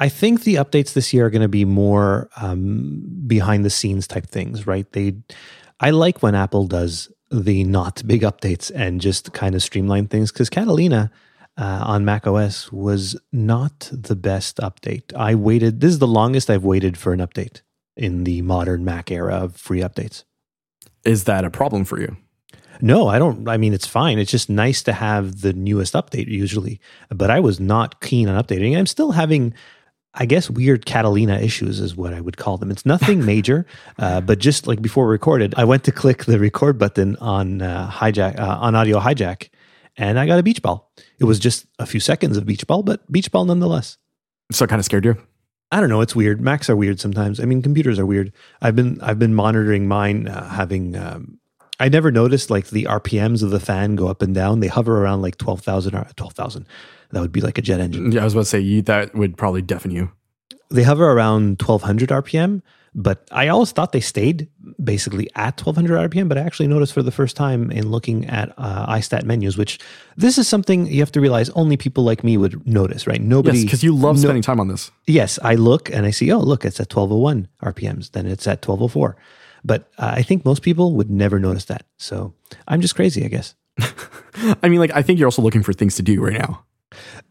I 0.00 0.08
think 0.08 0.44
the 0.44 0.54
updates 0.54 0.94
this 0.94 1.12
year 1.12 1.26
are 1.26 1.30
going 1.30 1.42
to 1.42 1.48
be 1.48 1.64
more 1.66 2.30
um, 2.40 3.02
behind 3.26 3.64
the 3.64 3.70
scenes 3.70 4.06
type 4.06 4.26
things, 4.26 4.66
right? 4.66 4.90
They, 4.92 5.16
I 5.80 5.90
like 5.90 6.22
when 6.22 6.34
Apple 6.34 6.66
does 6.66 7.10
the 7.30 7.64
not 7.64 8.02
big 8.06 8.22
updates 8.22 8.70
and 8.74 9.00
just 9.00 9.32
kind 9.34 9.54
of 9.54 9.62
streamline 9.62 10.06
things 10.06 10.32
because 10.32 10.48
Catalina 10.48 11.10
uh, 11.58 11.82
on 11.84 12.04
Mac 12.04 12.26
OS 12.26 12.70
was 12.70 13.16
not 13.32 13.90
the 13.92 14.16
best 14.16 14.58
update. 14.58 15.12
I 15.14 15.34
waited. 15.34 15.80
This 15.80 15.90
is 15.90 15.98
the 15.98 16.06
longest 16.06 16.48
I've 16.48 16.64
waited 16.64 16.96
for 16.96 17.12
an 17.12 17.18
update 17.18 17.62
in 17.96 18.24
the 18.24 18.42
modern 18.42 18.84
Mac 18.84 19.10
era 19.10 19.34
of 19.34 19.56
free 19.56 19.80
updates. 19.80 20.22
Is 21.04 21.24
that 21.24 21.44
a 21.44 21.50
problem 21.50 21.84
for 21.84 22.00
you? 22.00 22.16
No, 22.80 23.08
I 23.08 23.18
don't. 23.18 23.48
I 23.48 23.56
mean, 23.56 23.74
it's 23.74 23.88
fine. 23.88 24.20
It's 24.20 24.30
just 24.30 24.48
nice 24.48 24.84
to 24.84 24.92
have 24.92 25.40
the 25.40 25.52
newest 25.52 25.94
update 25.94 26.28
usually. 26.28 26.80
But 27.08 27.28
I 27.28 27.40
was 27.40 27.58
not 27.58 28.00
keen 28.00 28.28
on 28.28 28.40
updating. 28.40 28.78
I'm 28.78 28.86
still 28.86 29.10
having, 29.10 29.52
I 30.14 30.26
guess, 30.26 30.48
weird 30.48 30.86
Catalina 30.86 31.38
issues 31.40 31.80
is 31.80 31.96
what 31.96 32.14
I 32.14 32.20
would 32.20 32.36
call 32.36 32.56
them. 32.56 32.70
It's 32.70 32.86
nothing 32.86 33.24
major, 33.26 33.66
uh, 33.98 34.20
but 34.20 34.38
just 34.38 34.68
like 34.68 34.80
before 34.80 35.08
recorded, 35.08 35.54
I 35.56 35.64
went 35.64 35.82
to 35.84 35.92
click 35.92 36.26
the 36.26 36.38
record 36.38 36.78
button 36.78 37.16
on 37.16 37.62
uh, 37.62 37.90
hijack 37.90 38.38
uh, 38.38 38.58
on 38.60 38.76
audio 38.76 39.00
hijack, 39.00 39.48
and 39.98 40.18
I 40.18 40.26
got 40.26 40.38
a 40.38 40.42
beach 40.42 40.62
ball. 40.62 40.90
It 41.18 41.24
was 41.24 41.38
just 41.38 41.66
a 41.78 41.86
few 41.86 42.00
seconds 42.00 42.36
of 42.36 42.46
beach 42.46 42.66
ball, 42.66 42.82
but 42.82 43.10
beach 43.10 43.30
ball 43.30 43.44
nonetheless. 43.44 43.98
So 44.52 44.64
it 44.64 44.68
kind 44.68 44.78
of 44.78 44.86
scared 44.86 45.04
you. 45.04 45.16
I 45.70 45.80
don't 45.80 45.90
know. 45.90 46.00
It's 46.00 46.16
weird. 46.16 46.40
Macs 46.40 46.70
are 46.70 46.76
weird 46.76 46.98
sometimes. 46.98 47.40
I 47.40 47.44
mean, 47.44 47.60
computers 47.60 47.98
are 47.98 48.06
weird. 48.06 48.32
I've 48.62 48.74
been 48.74 48.98
I've 49.02 49.18
been 49.18 49.34
monitoring 49.34 49.86
mine 49.86 50.28
uh, 50.28 50.48
having. 50.48 50.96
Um, 50.96 51.38
I 51.80 51.88
never 51.88 52.10
noticed 52.10 52.48
like 52.50 52.68
the 52.68 52.84
RPMs 52.84 53.42
of 53.42 53.50
the 53.50 53.60
fan 53.60 53.94
go 53.94 54.08
up 54.08 54.22
and 54.22 54.34
down. 54.34 54.60
They 54.60 54.68
hover 54.68 55.02
around 55.02 55.20
like 55.20 55.36
twelve 55.36 55.60
thousand 55.60 55.94
or 55.94 56.08
twelve 56.16 56.32
thousand. 56.32 56.66
That 57.10 57.20
would 57.20 57.32
be 57.32 57.42
like 57.42 57.58
a 57.58 57.62
jet 57.62 57.80
engine. 57.80 58.12
Yeah, 58.12 58.22
I 58.22 58.24
was 58.24 58.32
about 58.32 58.42
to 58.42 58.46
say 58.46 58.60
you, 58.60 58.82
that 58.82 59.14
would 59.14 59.36
probably 59.36 59.60
deafen 59.60 59.90
you. 59.90 60.10
They 60.70 60.82
hover 60.82 61.10
around 61.10 61.58
twelve 61.58 61.82
hundred 61.82 62.10
RPM, 62.10 62.62
but 62.94 63.26
I 63.32 63.48
always 63.48 63.72
thought 63.72 63.92
they 63.92 64.00
stayed 64.00 64.48
basically 64.82 65.28
at 65.34 65.56
twelve 65.56 65.76
hundred 65.76 66.10
RPM. 66.10 66.28
But 66.28 66.38
I 66.38 66.42
actually 66.42 66.68
noticed 66.68 66.92
for 66.92 67.02
the 67.02 67.10
first 67.10 67.36
time 67.36 67.70
in 67.70 67.90
looking 67.90 68.26
at 68.26 68.52
uh, 68.58 68.86
iStat 68.94 69.24
menus, 69.24 69.56
which 69.56 69.78
this 70.16 70.36
is 70.36 70.46
something 70.46 70.86
you 70.86 71.00
have 71.00 71.12
to 71.12 71.20
realize 71.20 71.48
only 71.50 71.76
people 71.76 72.04
like 72.04 72.22
me 72.22 72.36
would 72.36 72.66
notice, 72.66 73.06
right? 73.06 73.20
Nobody 73.20 73.58
Yes, 73.58 73.64
because 73.64 73.82
you 73.82 73.94
love 73.94 74.16
no- 74.16 74.22
spending 74.22 74.42
time 74.42 74.60
on 74.60 74.68
this. 74.68 74.90
Yes, 75.06 75.38
I 75.42 75.54
look 75.54 75.90
and 75.90 76.04
I 76.06 76.10
see, 76.10 76.30
oh, 76.32 76.40
look, 76.40 76.64
it's 76.64 76.80
at 76.80 76.92
1201 76.94 77.48
RPMs, 77.62 78.12
then 78.12 78.26
it's 78.26 78.46
at 78.46 78.66
1204. 78.66 79.16
But 79.64 79.90
uh, 79.98 80.12
I 80.14 80.22
think 80.22 80.44
most 80.44 80.62
people 80.62 80.94
would 80.94 81.10
never 81.10 81.38
notice 81.38 81.64
that. 81.66 81.84
So 81.96 82.34
I'm 82.68 82.80
just 82.80 82.94
crazy, 82.94 83.24
I 83.24 83.28
guess. 83.28 83.54
I 84.62 84.68
mean, 84.68 84.80
like, 84.80 84.92
I 84.94 85.02
think 85.02 85.18
you're 85.18 85.26
also 85.26 85.42
looking 85.42 85.62
for 85.62 85.72
things 85.72 85.96
to 85.96 86.02
do 86.02 86.20
right 86.22 86.38
now. 86.38 86.64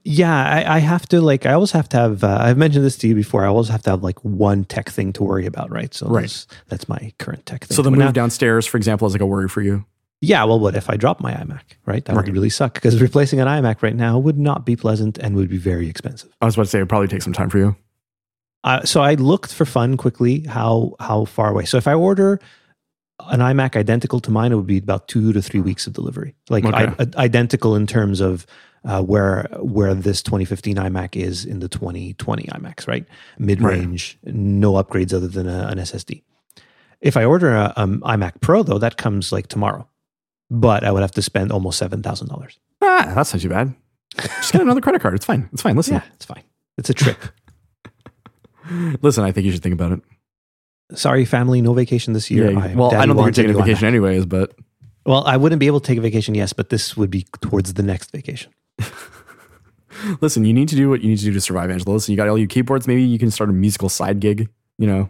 Yeah, 0.03 0.33
I, 0.33 0.77
I 0.77 0.79
have 0.79 1.07
to, 1.09 1.21
like, 1.21 1.45
I 1.45 1.53
always 1.53 1.71
have 1.71 1.89
to 1.89 1.97
have, 1.97 2.23
uh, 2.23 2.37
I've 2.39 2.57
mentioned 2.57 2.85
this 2.85 2.97
to 2.99 3.07
you 3.07 3.15
before, 3.15 3.43
I 3.43 3.47
always 3.47 3.67
have 3.69 3.81
to 3.83 3.89
have, 3.91 4.03
like, 4.03 4.19
one 4.23 4.63
tech 4.63 4.89
thing 4.89 5.11
to 5.13 5.23
worry 5.23 5.45
about, 5.45 5.69
right? 5.71 5.93
So 5.93 6.07
Right. 6.07 6.21
That's, 6.21 6.47
that's 6.67 6.89
my 6.89 7.11
current 7.19 7.45
tech 7.45 7.65
thing. 7.65 7.75
So 7.75 7.81
the 7.81 7.91
move 7.91 7.99
now- 7.99 8.11
downstairs, 8.11 8.65
for 8.65 8.77
example, 8.77 9.07
is 9.07 9.13
like 9.13 9.21
a 9.21 9.25
worry 9.25 9.49
for 9.49 9.61
you. 9.61 9.85
Yeah, 10.21 10.43
well, 10.45 10.59
what 10.59 10.75
if 10.75 10.89
I 10.89 10.95
drop 10.97 11.21
my 11.21 11.33
iMac, 11.33 11.61
right? 11.85 12.03
That 12.05 12.15
Right. 12.15 12.25
would 12.25 12.33
really 12.33 12.49
suck 12.49 12.73
because 12.73 12.99
replacing 12.99 13.39
an 13.39 13.47
iMac 13.47 13.83
right 13.83 13.95
now 13.95 14.17
would 14.17 14.37
not 14.39 14.65
be 14.65 14.75
pleasant 14.75 15.19
and 15.19 15.35
would 15.35 15.49
be 15.49 15.57
very 15.59 15.87
expensive. 15.87 16.31
I 16.41 16.45
was 16.45 16.55
about 16.55 16.63
to 16.63 16.69
say 16.69 16.79
it 16.79 16.81
would 16.83 16.89
probably 16.89 17.07
take 17.07 17.21
some 17.21 17.33
time 17.33 17.49
for 17.51 17.59
you. 17.59 17.75
Uh, 18.63 18.83
so 18.83 19.01
I 19.01 19.13
looked 19.13 19.53
for 19.53 19.63
fun 19.65 19.95
quickly 19.95 20.41
how 20.41 20.95
how 20.99 21.25
far 21.25 21.51
away. 21.51 21.65
So 21.65 21.77
if 21.77 21.87
I 21.87 21.93
order 21.93 22.39
an 23.29 23.41
iMac 23.41 23.75
identical 23.75 24.19
to 24.21 24.31
mine, 24.31 24.51
it 24.51 24.55
would 24.55 24.65
be 24.65 24.79
about 24.79 25.07
two 25.07 25.33
to 25.33 25.41
three 25.41 25.59
weeks 25.59 25.85
of 25.85 25.93
delivery, 25.93 26.33
like 26.49 26.65
Okay. 26.65 26.75
I, 26.75 27.03
uh, 27.03 27.05
identical 27.17 27.75
in 27.75 27.85
terms 27.85 28.19
of 28.19 28.47
uh, 28.87 29.03
where 29.03 29.47
where 29.59 29.93
this 29.93 30.23
2015 30.23 30.77
iMac 30.77 31.15
is 31.15 31.45
in 31.45 31.59
the 31.59 31.67
2020 31.67 32.43
iMacs, 32.43 32.87
right? 32.87 33.05
Mid 33.37 33.61
range, 33.61 34.17
no 34.23 34.73
upgrades 34.73 35.13
other 35.13 35.27
than 35.27 35.47
a, 35.47 35.67
an 35.67 35.77
SSD. 35.77 36.23
If 37.01 37.17
I 37.17 37.25
order 37.25 37.53
a 37.53 37.73
um, 37.75 38.01
iMac 38.01 38.41
Pro 38.41 38.63
though, 38.63 38.79
that 38.79 38.97
comes 38.97 39.31
like 39.31 39.47
tomorrow, 39.47 39.87
but 40.49 40.83
I 40.83 40.91
would 40.91 41.01
have 41.01 41.11
to 41.11 41.21
spend 41.21 41.51
almost 41.51 41.77
seven 41.77 42.01
thousand 42.01 42.29
dollars. 42.29 42.57
Ah, 42.81 43.11
that's 43.13 43.33
not 43.33 43.41
too 43.41 43.49
bad. 43.49 43.75
Just 44.15 44.53
get 44.53 44.61
another 44.61 44.81
credit 44.81 45.01
card. 45.01 45.13
It's 45.13 45.25
fine. 45.25 45.49
It's 45.51 45.61
fine. 45.61 45.75
Listen, 45.75 45.95
Yeah, 45.95 46.03
it's 46.13 46.25
fine. 46.25 46.43
It's 46.77 46.89
a 46.89 46.93
trip. 46.93 47.17
listen. 49.01 49.23
I 49.23 49.31
think 49.31 49.45
you 49.45 49.51
should 49.51 49.63
think 49.63 49.73
about 49.73 49.91
it. 49.91 50.01
Sorry, 50.93 51.25
family, 51.25 51.61
no 51.61 51.73
vacation 51.73 52.13
this 52.13 52.31
year. 52.31 52.51
Yeah. 52.51 52.59
I- 52.59 52.73
well, 52.73 52.89
Daddy 52.89 53.03
I 53.03 53.05
don't 53.07 53.17
think 53.17 53.25
you're 53.37 53.45
taking 53.45 53.59
a 53.59 53.63
vacation 53.63 53.87
anyways, 53.87 54.25
but 54.25 54.55
Well, 55.05 55.25
I 55.25 55.35
wouldn't 55.35 55.59
be 55.59 55.67
able 55.67 55.81
to 55.81 55.87
take 55.87 55.97
a 55.97 56.01
vacation, 56.01 56.33
yes, 56.33 56.53
but 56.53 56.69
this 56.69 56.95
would 56.95 57.09
be 57.09 57.25
towards 57.41 57.73
the 57.73 57.83
next 57.83 58.11
vacation. 58.11 58.53
listen, 60.21 60.45
you 60.45 60.53
need 60.53 60.69
to 60.69 60.75
do 60.75 60.89
what 60.89 61.01
you 61.01 61.09
need 61.09 61.19
to 61.19 61.25
do 61.25 61.33
to 61.33 61.41
survive, 61.41 61.69
Angelo. 61.71 61.93
Listen, 61.95 62.11
you 62.11 62.17
got 62.17 62.27
all 62.27 62.37
your 62.37 62.47
keyboards. 62.47 62.87
Maybe 62.87 63.03
you 63.03 63.19
can 63.19 63.31
start 63.31 63.49
a 63.49 63.53
musical 63.53 63.89
side 63.89 64.19
gig. 64.19 64.49
You 64.77 64.87
know, 64.87 65.09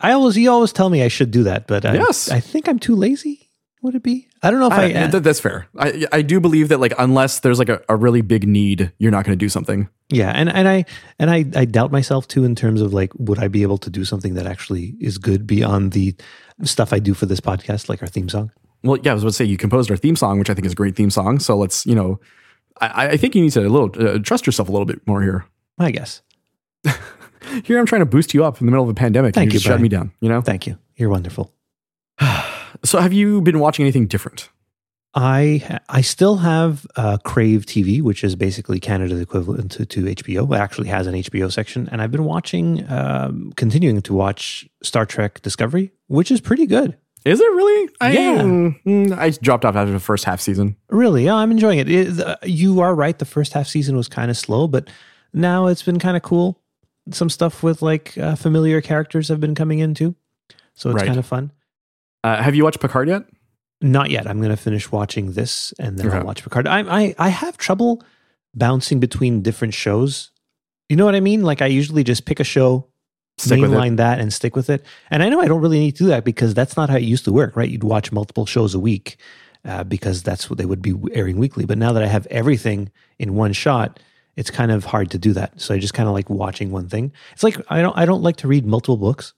I 0.00 0.12
always 0.12 0.36
you 0.36 0.50
always 0.50 0.72
tell 0.72 0.90
me 0.90 1.02
I 1.02 1.08
should 1.08 1.30
do 1.30 1.42
that, 1.44 1.66
but 1.66 1.84
I, 1.84 1.94
Yes. 1.94 2.30
I 2.30 2.40
think 2.40 2.68
I'm 2.68 2.78
too 2.78 2.94
lazy. 2.94 3.42
Would 3.82 3.94
it 3.94 4.02
be? 4.02 4.26
I 4.42 4.50
don't 4.50 4.58
know 4.58 4.66
if 4.66 4.72
I. 4.72 4.84
I- 4.86 5.06
th- 5.10 5.22
that's 5.22 5.38
fair. 5.38 5.68
I 5.78 6.06
I 6.10 6.22
do 6.22 6.40
believe 6.40 6.70
that 6.70 6.80
like 6.80 6.92
unless 6.98 7.40
there's 7.40 7.58
like 7.58 7.68
a, 7.68 7.80
a 7.88 7.94
really 7.96 8.20
big 8.20 8.46
need, 8.48 8.90
you're 8.98 9.12
not 9.12 9.24
going 9.24 9.38
to 9.38 9.42
do 9.42 9.48
something. 9.48 9.88
yeah, 10.10 10.32
and 10.34 10.48
and 10.48 10.66
I 10.66 10.84
and 11.18 11.30
I 11.30 11.44
I 11.54 11.64
doubt 11.66 11.92
myself 11.92 12.26
too 12.26 12.44
in 12.44 12.54
terms 12.56 12.80
of 12.80 12.92
like 12.92 13.12
would 13.16 13.38
I 13.38 13.48
be 13.48 13.62
able 13.62 13.78
to 13.78 13.90
do 13.90 14.04
something 14.04 14.34
that 14.34 14.46
actually 14.46 14.96
is 15.00 15.18
good 15.18 15.46
beyond 15.46 15.92
the 15.92 16.16
stuff 16.64 16.92
I 16.92 16.98
do 16.98 17.14
for 17.14 17.26
this 17.26 17.38
podcast, 17.40 17.88
like 17.88 18.02
our 18.02 18.08
theme 18.08 18.28
song. 18.28 18.50
Well, 18.82 18.98
yeah, 19.02 19.12
I 19.12 19.14
was 19.14 19.22
about 19.22 19.30
to 19.30 19.34
say 19.36 19.44
you 19.44 19.56
composed 19.56 19.90
our 19.90 19.96
theme 19.96 20.16
song, 20.16 20.38
which 20.38 20.50
I 20.50 20.54
think 20.54 20.66
is 20.66 20.72
a 20.72 20.76
great 20.76 20.96
theme 20.96 21.10
song. 21.10 21.38
So 21.38 21.56
let's 21.56 21.86
you 21.86 21.94
know, 21.94 22.18
I, 22.80 23.08
I 23.08 23.16
think 23.16 23.34
you 23.34 23.42
need 23.42 23.52
to 23.52 23.60
a 23.60 23.68
little 23.68 23.90
uh, 24.06 24.18
trust 24.18 24.46
yourself 24.46 24.68
a 24.68 24.72
little 24.72 24.86
bit 24.86 25.06
more 25.06 25.22
here. 25.22 25.46
I 25.78 25.90
guess. 25.90 26.22
Here 27.64 27.78
I'm 27.78 27.86
trying 27.86 28.00
to 28.00 28.06
boost 28.06 28.34
you 28.34 28.44
up 28.44 28.60
in 28.60 28.66
the 28.66 28.72
middle 28.72 28.84
of 28.84 28.90
a 28.90 28.94
pandemic. 28.94 29.34
Thank 29.34 29.46
and 29.46 29.52
you 29.52 29.58
you, 29.58 29.60
shut 29.60 29.80
me 29.80 29.88
down. 29.88 30.12
You 30.20 30.28
know. 30.28 30.40
Thank 30.40 30.66
you. 30.66 30.78
You're 30.96 31.10
wonderful. 31.10 31.52
So 32.84 33.00
have 33.00 33.14
you 33.14 33.40
been 33.40 33.58
watching 33.58 33.84
anything 33.84 34.06
different? 34.06 34.50
I 35.14 35.80
I 35.88 36.02
still 36.02 36.36
have 36.36 36.86
uh, 36.94 37.16
Crave 37.24 37.64
TV, 37.64 38.02
which 38.02 38.22
is 38.22 38.36
basically 38.36 38.78
Canada's 38.78 39.18
equivalent 39.18 39.72
to, 39.72 39.86
to 39.86 40.02
HBO. 40.02 40.54
It 40.54 40.60
actually 40.60 40.88
has 40.88 41.06
an 41.06 41.14
HBO 41.14 41.50
section, 41.50 41.88
and 41.90 42.02
I've 42.02 42.10
been 42.10 42.24
watching, 42.24 42.88
um, 42.90 43.54
continuing 43.56 44.02
to 44.02 44.12
watch 44.12 44.68
Star 44.82 45.06
Trek 45.06 45.40
Discovery, 45.40 45.90
which 46.08 46.30
is 46.30 46.42
pretty 46.42 46.66
good. 46.66 46.98
Is 47.26 47.40
it 47.40 47.44
really? 47.44 47.90
I, 48.00 48.12
Yeah. 48.12 48.42
mm, 48.42 49.18
I 49.18 49.30
dropped 49.30 49.64
off 49.64 49.74
after 49.74 49.92
the 49.92 49.98
first 50.00 50.24
half 50.24 50.40
season. 50.40 50.76
Really, 50.90 51.24
yeah, 51.24 51.34
I'm 51.34 51.50
enjoying 51.50 51.78
it. 51.80 51.90
It- 51.90 52.16
the- 52.16 52.38
you 52.44 52.80
are 52.80 52.94
right. 52.94 53.18
The 53.18 53.24
first 53.24 53.52
half 53.52 53.66
season 53.66 53.96
was 53.96 54.08
kind 54.08 54.30
of 54.30 54.36
slow, 54.36 54.68
but 54.68 54.88
now 55.34 55.66
it's 55.66 55.82
been 55.82 55.98
kind 55.98 56.16
of 56.16 56.22
cool. 56.22 56.60
Some 57.10 57.28
stuff 57.28 57.62
with 57.62 57.82
like 57.82 58.16
uh, 58.16 58.36
familiar 58.36 58.80
characters 58.80 59.28
have 59.28 59.40
been 59.40 59.54
coming 59.54 59.80
in 59.80 59.92
too, 59.94 60.14
so 60.74 60.90
it's 60.90 60.96
Right. 60.96 61.06
kind 61.06 61.18
of 61.18 61.26
fun. 61.26 61.50
Uh, 62.24 62.42
have 62.42 62.54
you 62.54 62.64
watched 62.64 62.80
Picard 62.80 63.08
yet? 63.08 63.24
Not 63.80 64.10
yet. 64.10 64.26
I'm 64.26 64.38
going 64.38 64.50
to 64.50 64.56
finish 64.56 64.90
watching 64.90 65.32
this 65.32 65.72
and 65.78 65.98
then 65.98 66.06
Okay. 66.08 66.16
I'll 66.18 66.24
watch 66.24 66.42
Picard. 66.42 66.66
I, 66.66 66.80
I 66.80 67.14
I 67.18 67.28
have 67.28 67.56
trouble 67.58 68.02
bouncing 68.54 69.00
between 69.00 69.42
different 69.42 69.74
shows. 69.74 70.30
You 70.88 70.96
know 70.96 71.04
what 71.04 71.14
I 71.14 71.20
mean? 71.20 71.42
Like 71.42 71.60
I 71.60 71.66
usually 71.66 72.02
just 72.04 72.24
pick 72.24 72.40
a 72.40 72.44
show, 72.44 72.68
Stick 72.68 72.84
with 72.84 72.86
it. 72.86 72.95
Mainline 73.38 73.96
that, 73.98 74.18
and 74.18 74.32
stick 74.32 74.56
with 74.56 74.70
it. 74.70 74.84
And 75.10 75.22
I 75.22 75.28
know 75.28 75.40
I 75.40 75.46
don't 75.46 75.60
really 75.60 75.78
need 75.78 75.96
to 75.96 76.04
do 76.04 76.08
that 76.08 76.24
because 76.24 76.54
that's 76.54 76.76
not 76.76 76.90
how 76.90 76.96
it 76.96 77.02
used 77.02 77.24
to 77.26 77.32
work, 77.32 77.56
right? 77.56 77.68
You'd 77.68 77.84
watch 77.84 78.12
multiple 78.12 78.46
shows 78.46 78.74
a 78.74 78.80
week 78.80 79.16
uh, 79.64 79.84
because 79.84 80.22
that's 80.22 80.48
what 80.48 80.58
they 80.58 80.66
would 80.66 80.82
be 80.82 80.94
airing 81.12 81.38
weekly. 81.38 81.64
But 81.64 81.78
now 81.78 81.92
that 81.92 82.02
I 82.02 82.06
have 82.06 82.26
everything 82.26 82.90
in 83.18 83.34
one 83.34 83.52
shot, 83.52 84.00
it's 84.36 84.50
kind 84.50 84.70
of 84.70 84.84
hard 84.84 85.10
to 85.10 85.18
do 85.18 85.32
that. 85.32 85.60
So 85.60 85.74
I 85.74 85.78
just 85.78 85.94
kind 85.94 86.08
of 86.08 86.14
like 86.14 86.30
watching 86.30 86.70
one 86.70 86.88
thing. 86.88 87.12
It's 87.32 87.42
like 87.42 87.60
I 87.68 87.82
don't 87.82 87.96
I 87.96 88.04
don't 88.04 88.22
like 88.22 88.36
to 88.36 88.48
read 88.48 88.66
multiple 88.66 88.96
books 88.96 89.32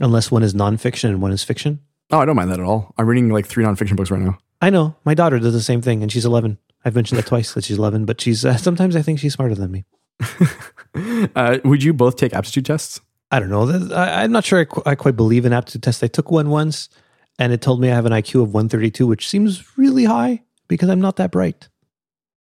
unless 0.00 0.30
one 0.30 0.42
is 0.42 0.54
nonfiction 0.54 1.10
and 1.10 1.20
one 1.20 1.32
is 1.32 1.44
fiction. 1.44 1.80
Oh, 2.10 2.18
I 2.18 2.24
don't 2.24 2.36
mind 2.36 2.50
that 2.50 2.60
at 2.60 2.66
all. 2.66 2.94
I'm 2.98 3.06
reading 3.06 3.30
like 3.30 3.46
three 3.46 3.64
nonfiction 3.64 3.96
books 3.96 4.10
right 4.10 4.20
now. 4.20 4.38
I 4.60 4.70
know 4.70 4.94
my 5.04 5.14
daughter 5.14 5.38
does 5.38 5.52
the 5.52 5.60
same 5.60 5.82
thing, 5.82 6.02
and 6.02 6.10
she's 6.10 6.24
11. 6.24 6.58
I've 6.84 6.94
mentioned 6.94 7.18
that 7.18 7.26
twice 7.26 7.52
that 7.54 7.64
she's 7.64 7.78
11, 7.78 8.04
but 8.04 8.20
she's 8.20 8.44
uh, 8.44 8.56
sometimes 8.56 8.94
I 8.94 9.02
think 9.02 9.18
she's 9.18 9.34
smarter 9.34 9.54
than 9.54 9.70
me. 9.70 9.84
uh, 11.34 11.58
would 11.64 11.82
you 11.82 11.92
both 11.92 12.16
take 12.16 12.32
aptitude 12.32 12.66
tests? 12.66 13.00
I 13.34 13.40
don't 13.40 13.50
know. 13.50 13.92
I, 13.92 14.22
I'm 14.22 14.30
not 14.30 14.44
sure 14.44 14.60
I, 14.60 14.64
qu- 14.64 14.82
I 14.86 14.94
quite 14.94 15.16
believe 15.16 15.44
in 15.44 15.52
aptitude 15.52 15.82
tests. 15.82 16.04
I 16.04 16.06
took 16.06 16.30
one 16.30 16.50
once, 16.50 16.88
and 17.36 17.52
it 17.52 17.60
told 17.60 17.80
me 17.80 17.90
I 17.90 17.94
have 17.96 18.06
an 18.06 18.12
IQ 18.12 18.42
of 18.42 18.54
132, 18.54 19.08
which 19.08 19.28
seems 19.28 19.76
really 19.76 20.04
high 20.04 20.42
because 20.68 20.88
I'm 20.88 21.00
not 21.00 21.16
that 21.16 21.32
bright. 21.32 21.68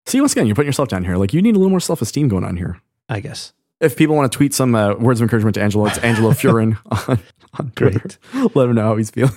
See, 0.05 0.21
once 0.21 0.33
again, 0.33 0.45
you're 0.45 0.53
putting 0.53 0.67
yourself 0.67 0.89
down 0.89 1.03
here. 1.03 1.17
Like 1.17 1.33
you 1.33 1.41
need 1.41 1.55
a 1.55 1.57
little 1.57 1.71
more 1.71 1.79
self 1.79 2.03
esteem 2.03 2.27
going 2.27 2.43
on 2.43 2.57
here. 2.57 2.79
I 3.09 3.21
guess. 3.21 3.53
If 3.79 3.97
people 3.97 4.15
want 4.15 4.31
to 4.31 4.37
tweet 4.37 4.53
some 4.53 4.75
uh, 4.75 4.93
words 4.93 5.19
of 5.19 5.25
encouragement 5.25 5.55
to 5.55 5.63
Angelo, 5.63 5.87
it's 5.87 5.97
Angelo 5.97 6.29
Furin 6.33 6.77
on, 7.07 7.19
on 7.57 7.71
Twitter. 7.71 8.11
Let 8.53 8.69
him 8.69 8.75
know 8.75 8.83
how 8.83 8.95
he's 8.95 9.09
feeling. 9.09 9.33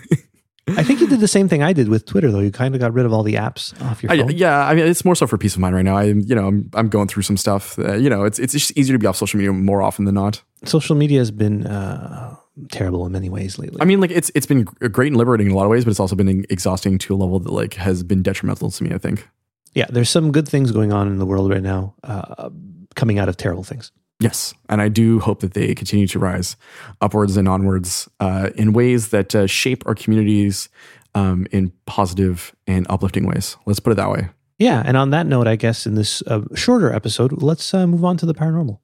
I 0.69 0.83
think 0.83 1.01
you 1.01 1.07
did 1.07 1.21
the 1.21 1.29
same 1.29 1.49
thing 1.49 1.63
I 1.63 1.73
did 1.73 1.89
with 1.89 2.07
Twitter, 2.07 2.31
though. 2.33 2.41
You 2.41 2.51
kind 2.51 2.75
of 2.75 2.81
got 2.81 2.93
rid 2.93 3.07
of 3.07 3.13
all 3.13 3.23
the 3.23 3.35
apps 3.35 3.81
off 3.83 4.03
your 4.03 4.11
I, 4.11 4.19
phone. 4.19 4.33
yeah, 4.33 4.67
I 4.67 4.75
mean, 4.75 4.85
it's 4.87 5.05
more 5.05 5.15
so 5.15 5.27
for 5.27 5.39
peace 5.39 5.55
of 5.55 5.61
mind 5.61 5.77
right 5.77 5.85
now. 5.85 5.97
I, 5.97 6.05
you 6.05 6.35
know, 6.35 6.49
I'm, 6.49 6.69
I'm 6.75 6.89
going 6.89 7.07
through 7.07 7.23
some 7.23 7.37
stuff. 7.37 7.79
Uh, 7.79 7.95
you 7.95 8.11
know, 8.11 8.25
it's 8.25 8.39
it's 8.41 8.53
just 8.53 8.77
easier 8.77 8.95
to 8.95 8.99
be 8.99 9.07
off 9.07 9.17
social 9.17 9.39
media 9.39 9.53
more 9.53 9.81
often 9.81 10.07
than 10.07 10.17
not. 10.17 10.43
Social 10.65 10.97
media 10.97 11.21
has 11.21 11.31
been 11.31 11.67
uh, 11.67 12.35
terrible 12.73 13.07
in 13.07 13.13
many 13.13 13.29
ways 13.31 13.59
lately. 13.61 13.81
I 13.81 13.85
mean, 13.85 14.01
like 14.01 14.11
it's 14.11 14.31
it's 14.35 14.47
been 14.47 14.65
great 14.65 15.09
and 15.09 15.17
liberating 15.17 15.47
in 15.47 15.53
a 15.53 15.57
lot 15.57 15.65
of 15.65 15.71
ways, 15.71 15.85
but 15.85 15.91
it's 15.91 16.01
also 16.01 16.17
been 16.17 16.45
exhausting 16.51 16.99
to 16.99 17.15
a 17.15 17.17
level 17.17 17.39
that 17.39 17.53
like 17.53 17.75
has 17.75 18.03
been 18.03 18.23
detrimental 18.23 18.71
to 18.71 18.85
me. 18.85 18.93
I 18.93 18.99
think. 18.99 19.29
yeah, 19.75 19.87
there's 19.89 20.11
some 20.11 20.33
good 20.33 20.49
things 20.49 20.73
going 20.73 20.93
on 20.93 21.07
in 21.07 21.19
the 21.19 21.27
world 21.27 21.49
right 21.49 21.63
now, 21.63 21.95
uh, 22.03 22.51
coming 22.97 23.21
out 23.21 23.29
of 23.29 23.37
terrible 23.37 23.63
things. 23.63 23.93
Yes, 24.19 24.55
and 24.71 24.81
I 24.81 24.89
do 24.89 25.21
hope 25.21 25.41
that 25.41 25.53
they 25.53 25.75
continue 25.75 26.07
to 26.09 26.19
rise 26.19 26.57
upwards 27.03 27.37
and 27.37 27.47
onwards 27.47 28.09
uh, 28.19 28.49
in 28.55 28.73
ways 28.73 29.09
that 29.09 29.35
uh, 29.35 29.47
shape 29.47 29.83
our 29.87 29.95
communities 29.95 30.71
um, 31.15 31.47
in 31.53 31.71
positive 31.85 32.55
and 32.67 32.87
uplifting 32.89 33.27
ways. 33.27 33.57
Let's 33.67 33.79
put 33.81 33.93
it 33.93 33.97
that 33.97 34.11
way. 34.11 34.31
Yeah, 34.59 34.83
and 34.87 34.97
on 34.97 35.11
that 35.11 35.27
note, 35.27 35.47
I 35.47 35.57
guess 35.57 35.87
in 35.87 35.97
this 35.97 36.23
uh, 36.27 36.41
shorter 36.55 36.91
episode, 36.91 37.43
let's 37.43 37.75
uh, 37.75 37.87
move 37.87 38.05
on 38.07 38.17
to 38.17 38.25
the 38.27 38.35
paranormal. 38.35 38.79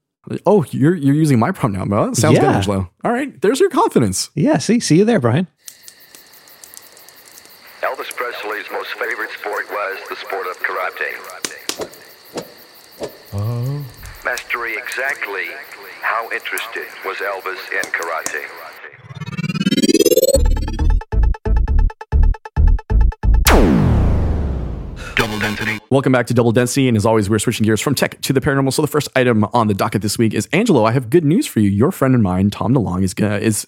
Oh, 0.46 0.64
you're 0.70 0.94
you're 0.94 1.14
using 1.14 1.38
my 1.38 1.50
prompt 1.50 1.78
now. 1.78 1.84
Well, 1.86 2.10
that 2.10 2.16
sounds 2.16 2.38
good, 2.38 2.44
Yeah. 2.44 2.56
Angelo. 2.56 2.90
All 3.02 3.10
right, 3.10 3.40
there's 3.40 3.58
your 3.58 3.70
confidence. 3.70 4.30
Yeah, 4.34 4.58
see, 4.58 4.80
see 4.80 4.98
you 4.98 5.04
there, 5.06 5.18
Brian. 5.18 5.48
Elvis 7.80 8.14
Presley's 8.14 8.66
most 8.70 8.90
favorite 9.00 9.30
sport 9.30 9.64
was 9.70 9.98
the 10.10 10.16
sport 10.16 10.46
of 10.46 10.58
karate. 10.58 11.10
Exactly 14.32 15.46
how 16.00 16.30
interested 16.30 16.86
was 17.04 17.18
Elvis 17.18 17.60
in 17.72 17.84
karate. 17.92 18.61
Density. 25.42 25.80
Welcome 25.90 26.12
back 26.12 26.26
to 26.28 26.34
Double 26.34 26.52
Density, 26.52 26.86
and 26.86 26.96
as 26.96 27.04
always, 27.04 27.28
we're 27.28 27.40
switching 27.40 27.66
gears 27.66 27.80
from 27.80 27.94
tech 27.94 28.20
to 28.22 28.32
the 28.32 28.40
paranormal. 28.40 28.72
So 28.72 28.80
the 28.80 28.88
first 28.88 29.08
item 29.16 29.44
on 29.52 29.66
the 29.66 29.74
docket 29.74 30.00
this 30.00 30.16
week 30.16 30.32
is 30.34 30.48
Angelo. 30.52 30.84
I 30.84 30.92
have 30.92 31.10
good 31.10 31.24
news 31.24 31.46
for 31.48 31.58
you. 31.58 31.68
Your 31.68 31.90
friend 31.90 32.14
and 32.14 32.22
mine, 32.22 32.50
Tom 32.50 32.72
DeLonge, 32.72 33.02
is 33.02 33.12
gonna, 33.12 33.38
is 33.38 33.66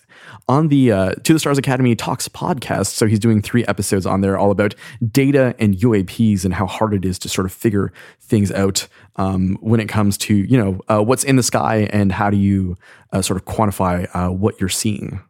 on 0.49 0.69
the 0.69 0.93
uh, 0.93 1.15
To 1.15 1.33
the 1.33 1.39
Stars 1.39 1.59
Academy 1.59 1.97
Talks 1.97 2.29
podcast. 2.29 2.93
So 2.93 3.07
he's 3.07 3.19
doing 3.19 3.43
three 3.43 3.67
episodes 3.67 4.07
on 4.07 4.21
there, 4.21 4.39
all 4.39 4.53
about 4.53 4.75
data 5.11 5.55
and 5.59 5.77
UAPs 5.77 6.45
and 6.45 6.55
how 6.55 6.67
hard 6.67 6.95
it 6.95 7.05
is 7.05 7.19
to 7.19 7.29
sort 7.29 7.45
of 7.45 7.53
figure 7.53 7.93
things 8.21 8.53
out 8.53 8.87
um, 9.17 9.59
when 9.61 9.81
it 9.81 9.89
comes 9.89 10.17
to 10.19 10.35
you 10.35 10.57
know 10.57 10.81
uh, 10.89 11.03
what's 11.03 11.25
in 11.25 11.35
the 11.35 11.43
sky 11.43 11.89
and 11.93 12.13
how 12.13 12.31
do 12.31 12.37
you 12.37 12.77
uh, 13.13 13.21
sort 13.21 13.37
of 13.37 13.45
quantify 13.47 14.09
uh, 14.15 14.31
what 14.31 14.61
you're 14.61 14.69
seeing. 14.69 15.21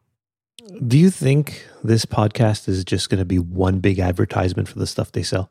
Do 0.87 0.99
you 0.99 1.11
think 1.11 1.67
this 1.83 2.05
podcast 2.05 2.69
is 2.69 2.85
just 2.85 3.09
going 3.09 3.19
to 3.19 3.25
be 3.25 3.39
one 3.39 3.81
big 3.81 3.99
advertisement 3.99 4.69
for 4.69 4.79
the 4.79 4.87
stuff 4.87 5.11
they 5.11 5.23
sell? 5.23 5.51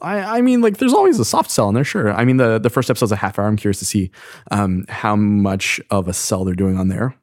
I, 0.00 0.38
I 0.38 0.40
mean, 0.40 0.60
like, 0.60 0.78
there's 0.78 0.94
always 0.94 1.20
a 1.20 1.24
soft 1.24 1.50
sell 1.50 1.68
in 1.68 1.74
there, 1.74 1.84
sure. 1.84 2.12
I 2.12 2.24
mean, 2.24 2.38
the, 2.38 2.58
the 2.58 2.70
first 2.70 2.90
episode's 2.90 3.12
a 3.12 3.16
half 3.16 3.38
hour. 3.38 3.46
I'm 3.46 3.56
curious 3.56 3.78
to 3.80 3.84
see 3.84 4.10
um, 4.50 4.84
how 4.88 5.14
much 5.14 5.80
of 5.90 6.08
a 6.08 6.12
sell 6.12 6.44
they're 6.44 6.54
doing 6.54 6.78
on 6.78 6.88
there. 6.88 7.14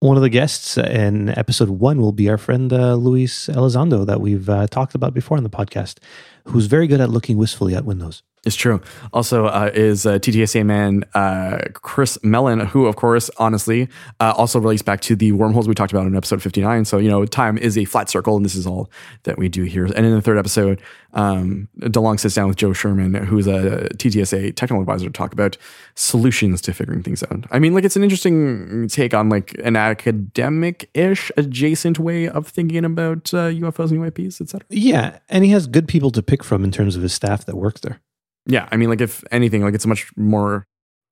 One 0.00 0.16
of 0.16 0.22
the 0.22 0.28
guests 0.28 0.78
in 0.78 1.30
episode 1.30 1.70
one 1.70 2.00
will 2.00 2.12
be 2.12 2.28
our 2.28 2.38
friend 2.38 2.72
uh, 2.72 2.94
Luis 2.94 3.48
Elizondo 3.48 4.06
that 4.06 4.20
we've 4.20 4.48
uh, 4.48 4.68
talked 4.68 4.94
about 4.94 5.12
before 5.12 5.36
on 5.36 5.42
the 5.42 5.50
podcast, 5.50 5.98
who's 6.48 6.66
very 6.66 6.86
good 6.86 7.00
at 7.00 7.10
looking 7.10 7.36
wistfully 7.36 7.74
at 7.74 7.84
windows. 7.84 8.22
It's 8.44 8.56
true. 8.56 8.80
Also, 9.12 9.46
uh, 9.46 9.70
is 9.74 10.06
uh, 10.06 10.18
TTSA 10.18 10.64
man 10.64 11.04
uh, 11.14 11.58
Chris 11.74 12.18
Mellon, 12.22 12.60
who, 12.60 12.86
of 12.86 12.96
course, 12.96 13.30
honestly, 13.38 13.88
uh, 14.20 14.32
also 14.36 14.60
relates 14.60 14.80
back 14.80 15.00
to 15.02 15.16
the 15.16 15.32
wormholes 15.32 15.66
we 15.66 15.74
talked 15.74 15.92
about 15.92 16.06
in 16.06 16.16
episode 16.16 16.40
59. 16.40 16.84
So, 16.84 16.98
you 16.98 17.10
know, 17.10 17.26
time 17.26 17.58
is 17.58 17.76
a 17.76 17.84
flat 17.84 18.08
circle, 18.08 18.36
and 18.36 18.44
this 18.44 18.54
is 18.54 18.66
all 18.66 18.90
that 19.24 19.38
we 19.38 19.48
do 19.48 19.64
here. 19.64 19.86
And 19.86 20.06
in 20.06 20.14
the 20.14 20.22
third 20.22 20.38
episode, 20.38 20.80
um, 21.14 21.68
DeLonge 21.80 22.20
sits 22.20 22.36
down 22.36 22.48
with 22.48 22.56
Joe 22.56 22.72
Sherman, 22.72 23.14
who's 23.14 23.46
a 23.48 23.88
TTSA 23.94 24.54
technical 24.54 24.80
advisor, 24.80 25.06
to 25.06 25.12
talk 25.12 25.32
about 25.32 25.56
solutions 25.94 26.60
to 26.62 26.72
figuring 26.72 27.02
things 27.02 27.24
out. 27.24 27.44
I 27.50 27.58
mean, 27.58 27.74
like, 27.74 27.84
it's 27.84 27.96
an 27.96 28.04
interesting 28.04 28.88
take 28.88 29.14
on 29.14 29.28
like 29.28 29.56
an 29.64 29.74
academic 29.74 30.88
ish 30.94 31.32
adjacent 31.36 31.98
way 31.98 32.28
of 32.28 32.46
thinking 32.46 32.84
about 32.84 33.34
uh, 33.34 33.48
UFOs 33.48 33.90
and 33.90 34.00
UAPs, 34.00 34.40
et 34.40 34.48
cetera. 34.48 34.66
Yeah, 34.70 35.18
and 35.28 35.44
he 35.44 35.50
has 35.50 35.66
good 35.66 35.88
people 35.88 36.10
to 36.12 36.22
pick 36.22 36.37
from 36.42 36.64
in 36.64 36.70
terms 36.70 36.96
of 36.96 37.02
his 37.02 37.12
staff 37.12 37.44
that 37.46 37.56
works 37.56 37.80
there. 37.80 38.00
Yeah, 38.46 38.68
I 38.72 38.76
mean, 38.76 38.88
like 38.88 39.00
if 39.00 39.24
anything, 39.30 39.62
like 39.62 39.74
it's 39.74 39.84
a 39.84 39.88
much 39.88 40.10
more 40.16 40.66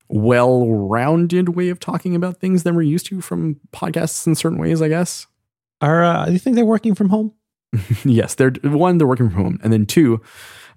well-rounded 0.08 1.50
way 1.50 1.68
of 1.68 1.80
talking 1.80 2.14
about 2.14 2.38
things 2.38 2.62
than 2.62 2.74
we're 2.74 2.82
used 2.82 3.06
to 3.06 3.20
from 3.20 3.56
podcasts 3.72 4.26
in 4.26 4.34
certain 4.34 4.58
ways, 4.58 4.80
I 4.80 4.88
guess. 4.88 5.26
Are 5.80 6.04
uh, 6.04 6.26
do 6.26 6.32
you 6.32 6.38
think 6.38 6.56
they're 6.56 6.64
working 6.64 6.94
from 6.94 7.10
home? 7.10 7.32
yes, 8.04 8.34
they're 8.34 8.52
one, 8.62 8.98
they're 8.98 9.06
working 9.06 9.28
from 9.28 9.42
home, 9.42 9.60
and 9.62 9.72
then 9.72 9.84
two, 9.86 10.22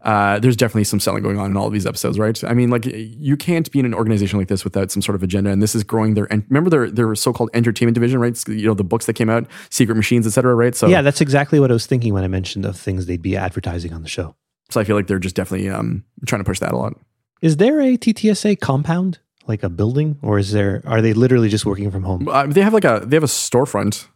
uh, 0.01 0.39
there's 0.39 0.55
definitely 0.55 0.85
some 0.85 0.99
selling 0.99 1.21
going 1.21 1.37
on 1.37 1.51
in 1.51 1.57
all 1.57 1.67
of 1.67 1.73
these 1.73 1.85
episodes, 1.85 2.17
right? 2.17 2.41
I 2.43 2.53
mean, 2.53 2.69
like 2.69 2.85
you 2.85 3.35
can't 3.35 3.69
be 3.71 3.79
in 3.79 3.85
an 3.85 3.93
organization 3.93 4.39
like 4.39 4.47
this 4.47 4.63
without 4.63 4.91
some 4.91 5.01
sort 5.01 5.15
of 5.15 5.23
agenda, 5.23 5.49
and 5.49 5.61
this 5.61 5.75
is 5.75 5.83
growing 5.83 6.13
their. 6.13 6.31
And 6.31 6.45
remember 6.49 6.69
their 6.69 6.89
their 6.89 7.15
so-called 7.15 7.49
entertainment 7.53 7.95
division, 7.95 8.19
right? 8.19 8.47
You 8.47 8.67
know 8.67 8.73
the 8.73 8.83
books 8.83 9.05
that 9.07 9.13
came 9.13 9.29
out, 9.29 9.47
Sekret 9.69 9.95
Machines, 9.95 10.25
etc. 10.25 10.55
right? 10.55 10.75
So 10.75 10.87
yeah, 10.87 11.01
that's 11.01 11.21
exactly 11.21 11.59
what 11.59 11.69
I 11.69 11.73
was 11.73 11.85
thinking 11.85 12.13
when 12.13 12.23
I 12.23 12.27
mentioned 12.27 12.65
of 12.65 12.77
things 12.77 13.05
they'd 13.05 13.21
be 13.21 13.35
advertising 13.35 13.93
on 13.93 14.01
the 14.01 14.09
show. 14.09 14.35
so 14.69 14.79
I 14.79 14.83
feel 14.83 14.95
like 14.95 15.07
they're 15.07 15.19
just 15.19 15.35
definitely 15.35 15.69
um, 15.69 16.03
trying 16.25 16.39
to 16.39 16.45
push 16.45 16.59
that 16.59 16.71
a 16.71 16.77
lot. 16.77 16.93
Is 17.41 17.57
there 17.57 17.79
a 17.79 17.97
TTSA 17.97 18.59
compound, 18.59 19.19
like 19.47 19.63
a 19.63 19.69
building, 19.69 20.17
or 20.21 20.39
is 20.39 20.51
there? 20.51 20.81
Are 20.85 21.01
they 21.01 21.13
literally 21.13 21.49
just 21.49 21.65
working 21.65 21.91
from 21.91 22.03
home? 22.03 22.27
Uh, 22.27 22.47
they 22.47 22.61
have 22.61 22.73
like 22.73 22.85
a 22.85 23.03
they 23.05 23.15
have 23.15 23.23
a 23.23 23.27
storefront 23.27 24.07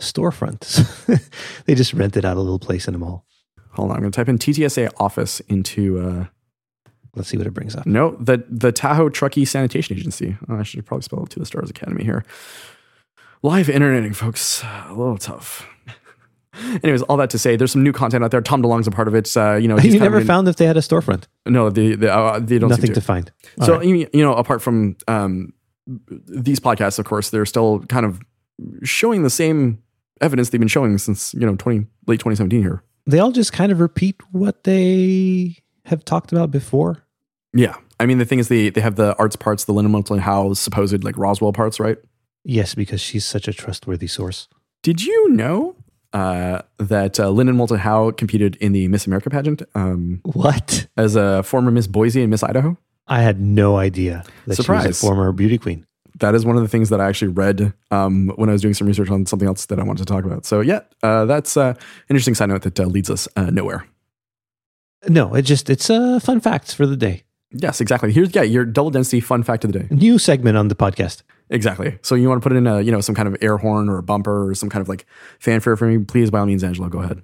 storefront. 0.00 1.24
they 1.66 1.74
just 1.74 1.92
rented 1.92 2.24
out 2.24 2.36
a 2.36 2.40
little 2.40 2.58
place 2.58 2.88
in 2.88 2.94
a 2.94 2.98
mall. 2.98 3.26
Hold 3.72 3.90
on, 3.90 3.96
I'm 3.96 4.02
going 4.02 4.12
to 4.12 4.16
type 4.16 4.28
in 4.28 4.38
TTSA 4.38 4.90
office 4.98 5.40
into. 5.40 5.98
Uh, 6.00 6.24
Let's 7.16 7.28
see 7.28 7.36
what 7.36 7.46
it 7.48 7.54
brings 7.54 7.74
up. 7.74 7.86
no, 7.86 8.12
the 8.20 8.44
the 8.48 8.70
Tahoe 8.70 9.08
Truckee 9.08 9.44
Sanitation 9.44 9.96
Agency. 9.96 10.36
Oh, 10.48 10.56
I 10.58 10.62
should 10.62 10.86
probably 10.86 11.02
spell 11.02 11.24
it 11.24 11.30
to 11.30 11.38
the 11.40 11.46
Stars 11.46 11.68
Academy 11.70 12.04
here. 12.04 12.24
Live 13.42 13.68
interneting, 13.68 14.12
folks. 14.12 14.62
A 14.62 14.90
little 14.90 15.18
tough. 15.18 15.66
Anyways, 16.84 17.02
all 17.02 17.16
that 17.16 17.30
to 17.30 17.38
say, 17.38 17.56
there's 17.56 17.72
some 17.72 17.82
new 17.82 17.92
content 17.92 18.22
out 18.22 18.30
there. 18.30 18.40
Tom 18.40 18.62
DeLonge's 18.62 18.86
a 18.86 18.90
part 18.90 19.08
of 19.08 19.14
it. 19.14 19.34
Uh, 19.36 19.54
you 19.54 19.66
know, 19.66 19.78
You 19.78 19.98
never 19.98 20.18
been- 20.18 20.26
found 20.26 20.46
if 20.48 20.56
they 20.56 20.66
had 20.66 20.76
a 20.76 20.80
storefront. 20.80 21.24
no, 21.46 21.70
they 21.70 21.94
they, 21.94 22.08
uh, 22.08 22.38
they 22.38 22.58
don't 22.58 22.70
Nothing 22.70 22.88
to. 22.88 22.94
to 22.94 23.00
find. 23.00 23.32
All 23.60 23.66
so 23.66 23.76
right. 23.78 23.86
you 23.86 24.08
you 24.12 24.22
know, 24.22 24.34
apart 24.34 24.60
from 24.62 24.96
um, 25.08 25.52
these 25.86 26.60
podcasts, 26.60 26.98
of 26.98 27.06
course, 27.06 27.30
they're 27.30 27.46
still 27.46 27.80
kind 27.88 28.04
of 28.06 28.20
showing 28.84 29.22
the 29.22 29.30
same 29.30 29.82
evidence 30.20 30.50
they've 30.50 30.60
been 30.60 30.68
showing 30.68 30.96
since 30.98 31.32
you 31.34 31.40
know 31.46 31.56
20 31.56 31.86
late 32.06 32.20
2017 32.20 32.60
here. 32.62 32.82
They 33.06 33.18
all 33.18 33.32
just 33.32 33.52
kind 33.52 33.72
of 33.72 33.80
repeat 33.80 34.16
what 34.32 34.64
they 34.64 35.56
have 35.86 36.04
talked 36.04 36.32
about 36.32 36.50
before. 36.50 37.04
Yeah, 37.52 37.76
I 37.98 38.06
mean 38.06 38.18
the 38.18 38.24
thing 38.24 38.38
is 38.38 38.48
they 38.48 38.70
they 38.70 38.80
have 38.80 38.96
the 38.96 39.16
arts 39.16 39.36
parts, 39.36 39.64
the 39.64 39.72
Linda 39.72 39.88
Moulton 39.88 40.18
Howe 40.18 40.52
supposed 40.54 41.02
like 41.04 41.16
Roswell 41.18 41.52
parts, 41.52 41.80
right? 41.80 41.98
Yes, 42.44 42.74
because 42.74 43.00
she's 43.00 43.24
such 43.24 43.48
a 43.48 43.52
trustworthy 43.52 44.06
source. 44.06 44.48
Did 44.82 45.02
you 45.04 45.30
know 45.30 45.74
uh, 46.12 46.62
that 46.78 47.20
uh, 47.20 47.28
Linda 47.30 47.52
Moulton 47.52 47.78
Howe 47.78 48.12
competed 48.12 48.56
in 48.56 48.72
the 48.72 48.88
Miss 48.88 49.06
America 49.06 49.28
pageant 49.30 49.62
um, 49.74 50.20
What? 50.24 50.86
as 50.96 51.16
a 51.16 51.42
former 51.42 51.70
Miss 51.70 51.86
Boise 51.86 52.22
and 52.22 52.30
Miss 52.30 52.42
Idaho? 52.42 52.78
I 53.06 53.22
had 53.22 53.40
no 53.40 53.76
idea 53.76 54.24
that 54.46 54.56
she 54.56 54.62
Surprise. 54.62 54.86
was 54.86 55.02
a 55.02 55.06
former 55.06 55.32
beauty 55.32 55.58
queen. 55.58 55.84
That 56.20 56.34
is 56.34 56.46
one 56.46 56.56
of 56.56 56.62
the 56.62 56.68
things 56.68 56.88
that 56.90 57.00
I 57.00 57.08
actually 57.08 57.28
read 57.32 57.72
um, 57.90 58.32
when 58.36 58.48
I 58.48 58.52
was 58.52 58.62
doing 58.62 58.74
some 58.74 58.86
research 58.86 59.10
on 59.10 59.26
something 59.26 59.48
else 59.48 59.66
that 59.66 59.78
I 59.78 59.82
wanted 59.82 60.06
to 60.06 60.12
talk 60.12 60.24
about. 60.24 60.46
So 60.46 60.60
yeah, 60.60 60.80
uh, 61.02 61.24
that's 61.24 61.56
uh, 61.56 61.74
an 61.76 61.76
interesting 62.08 62.34
side 62.34 62.48
note 62.48 62.62
that 62.62 62.78
uh, 62.78 62.84
leads 62.84 63.10
us 63.10 63.26
uh, 63.36 63.50
nowhere. 63.50 63.86
No, 65.08 65.34
it 65.34 65.42
just 65.42 65.70
it's 65.70 65.90
a 65.90 66.20
fun 66.20 66.40
facts 66.40 66.74
for 66.74 66.86
the 66.86 66.96
day. 66.96 67.24
Yes, 67.52 67.80
exactly. 67.80 68.12
Here's 68.12 68.34
yeah 68.34 68.42
your 68.42 68.64
double 68.64 68.90
density 68.90 69.20
fun 69.20 69.42
fact 69.42 69.64
of 69.64 69.72
the 69.72 69.80
day. 69.80 69.88
New 69.90 70.18
segment 70.18 70.56
on 70.56 70.68
the 70.68 70.74
podcast. 70.74 71.22
Exactly. 71.48 71.98
So 72.02 72.14
you 72.14 72.28
want 72.28 72.40
to 72.40 72.48
put 72.48 72.54
it 72.54 72.58
in 72.58 72.66
a 72.66 72.80
you 72.80 72.92
know 72.92 73.00
some 73.00 73.14
kind 73.14 73.26
of 73.26 73.36
air 73.40 73.56
horn 73.56 73.88
or 73.88 73.98
a 73.98 74.02
bumper 74.02 74.48
or 74.48 74.54
some 74.54 74.68
kind 74.68 74.82
of 74.82 74.88
like 74.88 75.06
fanfare 75.38 75.76
for 75.76 75.86
me? 75.86 76.04
Please, 76.04 76.30
by 76.30 76.40
all 76.40 76.46
means, 76.46 76.62
Angelo, 76.62 76.88
go 76.88 77.00
ahead. 77.00 77.22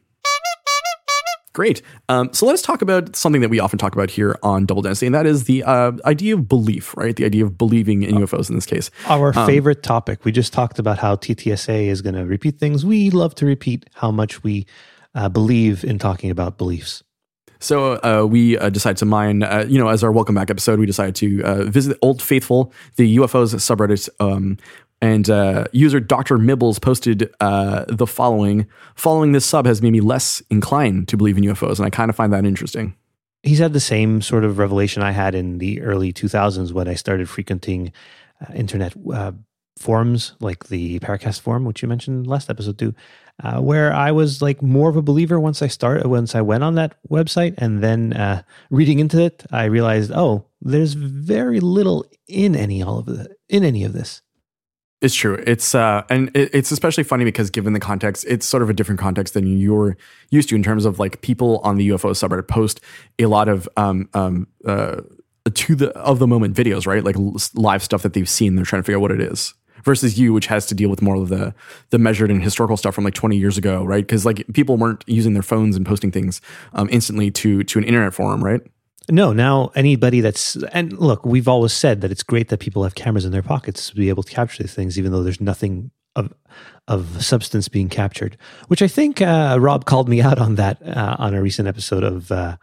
Great. 1.57 1.81
Um, 2.11 2.31
so 2.35 2.45
let 2.45 2.53
us 2.53 2.61
talk 2.61 2.83
about 2.83 3.17
something 3.17 3.41
that 3.41 3.49
we 3.49 3.61
often 3.61 3.79
talk 3.79 3.95
about 3.95 4.11
here 4.11 4.39
on 4.43 4.67
Double 4.67 4.83
Density, 4.83 5.07
and 5.07 5.15
that 5.15 5.25
is 5.25 5.45
the 5.45 5.65
uh, 5.65 5.93
idea 6.05 6.35
of 6.35 6.47
belief, 6.47 6.95
right? 6.99 7.17
The 7.17 7.25
idea 7.25 7.47
of 7.47 7.57
believing 7.57 8.03
in 8.03 8.17
UFOs 8.17 8.51
in 8.51 8.57
this 8.57 8.67
case. 8.67 8.91
Our 9.07 9.33
favorite 9.33 9.83
topic. 9.83 10.27
We 10.27 10.33
just 10.33 10.53
talked 10.53 10.79
about 10.79 10.99
how 10.99 11.17
TTSA 11.17 11.87
is 11.87 12.03
going 12.03 12.15
to 12.15 12.27
repeat 12.27 12.59
things. 12.59 12.85
We 12.85 13.09
love 13.09 13.35
to 13.37 13.47
repeat 13.47 13.89
how 13.95 14.11
much 14.11 14.45
we 14.45 14.67
uh, 15.15 15.31
believe 15.31 15.83
in 15.83 15.99
talking 15.99 16.31
about 16.31 16.59
beliefs. 16.59 17.03
So 17.59 17.95
uh, 18.05 18.27
we 18.27 18.59
uh, 18.59 18.69
decided 18.69 18.99
to 18.99 19.07
mine, 19.07 19.43
uh, 19.43 19.65
you 19.67 19.79
know, 19.79 19.89
as 19.89 20.05
our 20.05 20.13
welcome 20.13 20.35
back 20.35 20.51
episode, 20.51 20.79
we 20.79 20.85
decided 20.85 21.15
to 21.17 21.43
uh, 21.43 21.65
visit 21.65 21.97
Old 22.03 22.21
Faithful, 22.21 22.71
the 22.97 23.17
UFOs 23.17 23.55
subreddit, 23.55 24.11
um, 24.21 24.59
and 25.07 25.31
uh, 25.31 25.65
user 25.73 26.01
Dr. 26.01 26.37
Mibbles 26.39 26.81
posted 26.81 27.33
uh, 27.41 27.85
the 27.89 28.07
following: 28.07 28.67
"Following 28.95 29.33
this 29.33 29.47
sub 29.47 29.67
has 29.67 29.81
made 29.81 29.93
me 29.93 30.01
less 30.01 30.43
inclined 30.51 31.09
to 31.09 31.17
believe 31.17 31.39
in 31.39 31.45
UFOs, 31.45 31.79
and 31.79 31.87
I 31.87 31.91
kind 31.91 32.11
of 32.11 32.17
find 32.17 32.33
that 32.33 32.45
interesting." 32.45 32.95
He's 33.43 33.61
had 33.61 33.73
the 33.73 33.81
same 33.81 34.23
sort 34.23 34.45
of 34.45 34.59
revelation 34.59 35.03
I 35.03 35.13
had 35.13 35.35
in 35.35 35.59
the 35.59 35.81
early 35.81 36.13
2000s 36.13 36.73
when 36.73 36.89
I 36.89 36.95
started 36.95 37.29
frequenting 37.29 37.93
uh, 38.41 38.53
internet 38.55 38.95
uh, 39.13 39.33
forums 39.79 40.35
like 40.41 40.67
the 40.67 40.99
Paracast 40.99 41.41
forum, 41.41 41.65
which 41.65 41.81
you 41.81 41.89
mentioned 41.89 42.27
last 42.27 42.51
episode 42.51 42.79
too, 42.79 42.93
uh, 43.45 43.61
where 43.61 43.93
I 43.93 44.11
was 44.11 44.43
like 44.43 44.63
more 44.63 44.89
of 44.89 44.97
a 44.97 45.03
believer 45.03 45.39
once 45.39 45.63
I 45.63 45.69
started, 45.69 46.07
once 46.07 46.35
I 46.35 46.41
went 46.41 46.65
on 46.65 46.75
that 46.75 46.97
website, 47.09 47.55
and 47.59 47.83
then 47.85 48.15
uh, 48.15 48.43
reading 48.71 48.99
into 48.99 49.23
it, 49.23 49.45
I 49.53 49.67
realized, 49.67 50.11
oh, 50.13 50.47
there's 50.61 50.95
very 50.95 51.61
little 51.61 52.05
in 52.27 52.57
any 52.57 52.83
all 52.83 52.99
of 52.99 53.07
the, 53.07 53.37
in 53.49 53.63
any 53.63 53.85
of 53.85 53.93
this. 53.93 54.23
It's 55.03 55.15
true. 55.15 55.43
It's 55.47 55.75
uh, 55.75 56.05
and 56.09 56.35
it, 56.35 56.51
it's 56.55 56.71
especially 56.71 57.05
funny 57.05 57.25
because 57.25 57.51
given 57.51 57.75
the 57.75 57.81
context, 57.81 58.25
it's 58.27 58.47
sort 58.47 58.63
of 58.63 58.71
a 58.71 58.73
different 58.73 58.99
context 58.99 59.35
than 59.35 59.47
you're 59.59 59.97
used 60.31 60.49
to 60.49 60.55
in 60.55 60.63
terms 60.63 60.87
of 60.87 60.99
like 60.99 61.21
people 61.21 61.59
on 61.59 61.77
the 61.77 61.91
UFO 61.91 62.11
subreddit 62.13 62.49
post 62.49 62.81
a 63.19 63.27
lot 63.27 63.49
of 63.49 63.69
um 63.77 64.09
um 64.15 64.47
uh 64.65 65.03
to 65.53 65.75
the 65.75 65.91
of 65.91 66.19
the 66.19 66.27
moment 66.27 66.57
videos, 66.57 66.87
right? 66.87 67.05
Like 67.05 67.17
live 67.55 67.83
stuff 67.83 68.03
that 68.03 68.15
they've 68.15 68.29
seen. 68.29 68.57
They're 68.57 68.65
trying 68.65 68.83
to 68.83 68.87
figure 68.87 68.97
out 68.97 69.03
what 69.03 69.13
it 69.13 69.21
is. 69.21 69.53
Versus 69.85 70.19
you, 70.19 70.33
which 70.33 70.47
has 70.47 70.67
to 70.67 70.75
deal 70.75 70.89
with 70.89 71.03
more 71.03 71.15
of 71.15 71.29
the 71.29 71.55
the 71.91 71.99
measured 71.99 72.31
and 72.31 72.43
historical 72.43 72.79
stuff 72.79 72.95
from 72.95 73.05
like 73.05 73.15
20 73.15 73.37
years 73.37 73.59
ago, 73.59 73.85
right? 73.85 74.05
Because 74.05 74.25
like 74.25 74.45
people 74.55 74.79
weren't 74.79 75.05
using 75.07 75.35
their 75.35 75.43
phones 75.43 75.77
and 75.77 75.85
posting 75.85 76.11
things 76.11 76.41
um, 76.73 76.89
instantly 76.91 77.31
to 77.33 77.63
to 77.65 77.79
an 77.79 77.85
internet 77.85 78.15
forum, 78.15 78.43
right? 78.43 78.63
No, 79.11 79.33
now 79.33 79.71
anybody 79.75 80.21
that's 80.21 80.57
and 80.73 80.93
look, 80.95 81.25
we've 81.25 81.49
always 81.49 81.73
said 81.73 82.01
that 82.01 82.11
it's 82.11 82.23
great 82.23 82.49
that 82.49 82.59
people 82.59 82.83
have 82.83 82.95
cameras 82.95 83.25
in 83.25 83.33
their 83.33 83.43
pockets 83.43 83.91
to 83.91 83.95
be 83.95 84.09
able 84.09 84.23
to 84.25 84.33
capture 84.33 84.63
these 84.63 84.75
things, 84.75 84.99
even 84.99 85.13
though 85.13 85.23
there's 85.23 85.41
nothing 85.41 85.91
of 86.17 86.33
of 86.89 87.23
substance 87.25 87.69
being 87.69 87.89
captured. 87.89 88.37
Which 88.69 88.83
I 88.83 88.89
think 88.89 89.21
uh, 89.21 89.59
Rob 89.61 89.85
called 89.85 90.09
me 90.09 90.21
out 90.23 90.39
on 90.39 90.57
that 90.57 90.83
uh, 90.83 91.17
on 91.19 91.35
a 91.35 91.43
recent 91.43 91.69
episode 91.69 92.03
of 92.03 92.33
uh, 92.33 92.57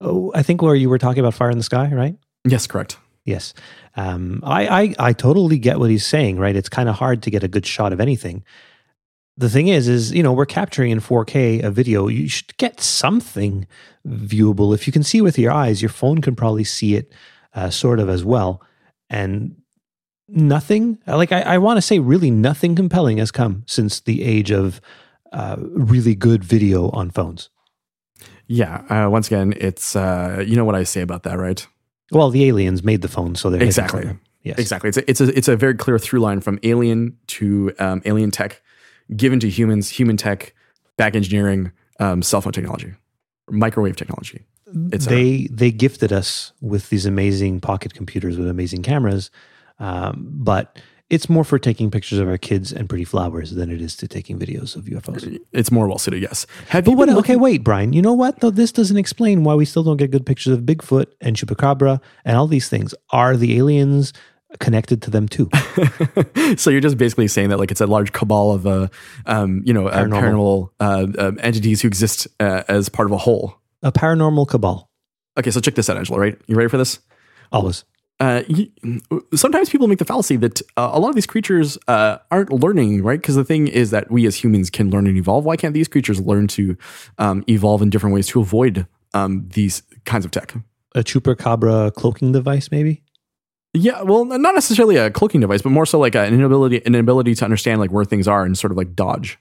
oh, 0.00 0.30
I 0.34 0.42
think 0.42 0.60
where 0.60 0.74
you 0.74 0.90
were 0.90 0.98
talking 0.98 1.20
about 1.20 1.34
Fire 1.34 1.50
in 1.50 1.58
the 1.58 1.64
Sky, 1.64 1.90
right? 1.92 2.16
Yes, 2.44 2.66
correct. 2.66 2.98
Yes, 3.24 3.54
um, 3.96 4.42
I, 4.44 4.82
I 4.82 4.94
I 4.98 5.12
totally 5.12 5.58
get 5.58 5.78
what 5.78 5.90
he's 5.90 6.06
saying. 6.06 6.38
Right, 6.38 6.56
it's 6.56 6.68
kind 6.68 6.88
of 6.88 6.96
hard 6.96 7.22
to 7.22 7.30
get 7.30 7.42
a 7.42 7.48
good 7.48 7.66
shot 7.66 7.92
of 7.92 8.00
anything. 8.00 8.44
The 9.38 9.48
thing 9.48 9.68
is, 9.68 9.88
is 9.88 10.12
you 10.12 10.22
know 10.22 10.32
we're 10.32 10.46
capturing 10.46 10.90
in 10.90 11.00
4K 11.00 11.62
a 11.62 11.70
video. 11.70 12.08
You 12.08 12.28
should 12.28 12.56
get 12.56 12.80
something 12.80 13.66
viewable. 14.06 14.74
If 14.74 14.86
you 14.86 14.92
can 14.92 15.02
see 15.02 15.20
with 15.20 15.38
your 15.38 15.52
eyes, 15.52 15.80
your 15.80 15.88
phone 15.88 16.20
can 16.20 16.34
probably 16.34 16.64
see 16.64 16.96
it 16.96 17.12
uh, 17.54 17.70
sort 17.70 18.00
of 18.00 18.08
as 18.08 18.24
well. 18.24 18.60
And 19.08 19.56
nothing 20.28 20.98
like 21.06 21.32
I, 21.32 21.42
I 21.42 21.58
want 21.58 21.78
to 21.78 21.82
say, 21.82 21.98
really 21.98 22.30
nothing 22.30 22.74
compelling 22.74 23.18
has 23.18 23.30
come 23.30 23.62
since 23.66 24.00
the 24.00 24.22
age 24.22 24.50
of 24.50 24.80
uh, 25.32 25.56
really 25.58 26.14
good 26.14 26.44
video 26.44 26.90
on 26.90 27.10
phones. 27.10 27.48
Yeah. 28.46 28.84
Uh, 28.88 29.08
once 29.08 29.28
again, 29.28 29.54
it's 29.56 29.94
uh, 29.94 30.42
you 30.46 30.56
know 30.56 30.64
what 30.64 30.74
I 30.74 30.82
say 30.82 31.00
about 31.00 31.22
that, 31.22 31.38
right? 31.38 31.66
Well, 32.10 32.30
the 32.30 32.44
aliens 32.46 32.82
made 32.82 33.02
the 33.02 33.08
phone, 33.08 33.34
so 33.34 33.50
they're 33.50 33.62
Exactly. 33.62 34.18
Yes, 34.42 34.58
Exactly. 34.58 34.88
It's 34.88 34.96
a, 34.96 35.10
it's 35.10 35.20
a 35.20 35.38
it's 35.38 35.48
a 35.48 35.56
very 35.56 35.74
clear 35.74 35.98
through 35.98 36.20
line 36.20 36.40
from 36.40 36.58
alien 36.62 37.18
to 37.28 37.72
um, 37.78 38.02
alien 38.04 38.30
tech, 38.30 38.62
given 39.16 39.40
to 39.40 39.48
humans, 39.48 39.90
human 39.90 40.16
tech, 40.16 40.54
back 40.96 41.14
engineering, 41.14 41.72
um, 42.00 42.22
cell 42.22 42.40
phone 42.40 42.52
technology, 42.52 42.94
microwave 43.50 43.96
technology. 43.96 44.44
They 44.70 45.48
they 45.50 45.70
gifted 45.70 46.12
us 46.12 46.52
with 46.60 46.90
these 46.90 47.06
amazing 47.06 47.60
pocket 47.60 47.94
computers 47.94 48.36
with 48.36 48.48
amazing 48.48 48.82
cameras, 48.82 49.30
um, 49.78 50.28
but 50.30 50.78
it's 51.10 51.30
more 51.30 51.44
for 51.44 51.58
taking 51.58 51.90
pictures 51.90 52.18
of 52.18 52.28
our 52.28 52.36
kids 52.36 52.70
and 52.70 52.86
pretty 52.86 53.04
flowers 53.04 53.52
than 53.52 53.70
it 53.70 53.80
is 53.80 53.96
to 53.96 54.06
taking 54.06 54.38
videos 54.38 54.76
of 54.76 54.84
UFOs. 54.84 55.38
It's 55.52 55.70
more 55.70 55.88
well 55.88 55.96
suited. 55.96 56.20
Yes. 56.20 56.46
Have 56.68 56.84
But 56.84 56.92
what? 56.92 57.08
Okay, 57.08 57.36
wait, 57.36 57.64
Brian. 57.64 57.94
You 57.94 58.02
know 58.02 58.12
what? 58.12 58.40
Though 58.40 58.50
this 58.50 58.72
doesn't 58.72 58.98
explain 58.98 59.42
why 59.42 59.54
we 59.54 59.64
still 59.64 59.82
don't 59.82 59.96
get 59.96 60.10
good 60.10 60.26
pictures 60.26 60.52
of 60.52 60.64
Bigfoot 60.64 61.06
and 61.22 61.34
Chupacabra 61.34 62.00
and 62.26 62.36
all 62.36 62.46
these 62.46 62.68
things. 62.68 62.94
Are 63.10 63.36
the 63.36 63.56
aliens 63.56 64.12
connected 64.60 65.02
to 65.02 65.10
them 65.10 65.28
too? 65.28 65.48
so 66.56 66.70
you're 66.70 66.80
just 66.80 66.96
basically 66.96 67.28
saying 67.28 67.50
that 67.50 67.58
like 67.58 67.70
it's 67.70 67.80
a 67.80 67.86
large 67.86 68.12
cabal 68.12 68.52
of 68.52 68.66
uh, 68.66 68.88
um, 69.26 69.62
you 69.64 69.72
know, 69.72 69.88
uh, 69.88 70.04
paranormal, 70.04 70.70
Paranormal. 70.80 71.16
uh, 71.20 71.26
um, 71.28 71.38
entities 71.42 71.82
who 71.82 71.88
exist 71.88 72.26
uh, 72.40 72.62
as 72.68 72.88
part 72.88 73.06
of 73.06 73.12
a 73.12 73.18
whole. 73.18 73.54
A 73.82 73.92
paranormal 73.92 74.48
cabal. 74.48 74.90
Okay, 75.38 75.50
so 75.50 75.60
check 75.60 75.74
this 75.74 75.88
out, 75.88 75.96
Angelo. 75.96 76.18
Right? 76.18 76.38
You 76.46 76.56
ready 76.56 76.68
for 76.68 76.78
this? 76.78 76.98
Always. 77.52 77.84
uh, 78.20 78.42
y- 78.48 78.68
sometimes 79.36 79.68
people 79.70 79.86
make 79.86 79.98
the 80.00 80.04
fallacy 80.04 80.36
that 80.36 80.60
uh, 80.76 80.90
a 80.92 80.98
lot 80.98 81.08
of 81.10 81.14
these 81.14 81.26
creatures 81.26 81.78
uh, 81.86 82.18
aren't 82.32 82.52
learning, 82.52 83.02
right? 83.04 83.20
Because 83.20 83.36
the 83.36 83.44
thing 83.44 83.68
is 83.68 83.90
that 83.92 84.10
we 84.10 84.26
as 84.26 84.42
humans 84.42 84.68
can 84.70 84.90
learn 84.90 85.06
and 85.06 85.16
evolve. 85.16 85.44
Why 85.44 85.56
can't 85.56 85.72
these 85.74 85.86
creatures 85.86 86.20
learn 86.20 86.48
to 86.48 86.76
um, 87.18 87.44
evolve 87.48 87.80
in 87.82 87.90
different 87.90 88.14
ways 88.14 88.26
to 88.28 88.40
avoid 88.40 88.86
um, 89.14 89.48
these 89.54 89.82
kinds 90.04 90.24
of 90.24 90.32
tech? 90.32 90.54
A 90.96 91.04
Chupacabra 91.04 91.94
cloaking 91.94 92.32
device, 92.32 92.70
maybe. 92.72 93.02
Yeah, 93.74 94.02
well, 94.02 94.24
not 94.24 94.54
necessarily 94.54 94.96
a 94.96 95.10
cloaking 95.10 95.40
device, 95.40 95.62
but 95.62 95.70
more 95.70 95.86
so 95.86 95.98
like 95.98 96.14
an 96.14 96.32
inability, 96.32 96.82
an 96.86 96.94
ability 96.94 97.34
to 97.36 97.44
understand 97.44 97.80
like 97.80 97.92
where 97.92 98.04
things 98.04 98.26
are 98.26 98.44
and 98.44 98.56
sort 98.56 98.70
of 98.70 98.76
like 98.76 98.94
dodge. 98.94 99.38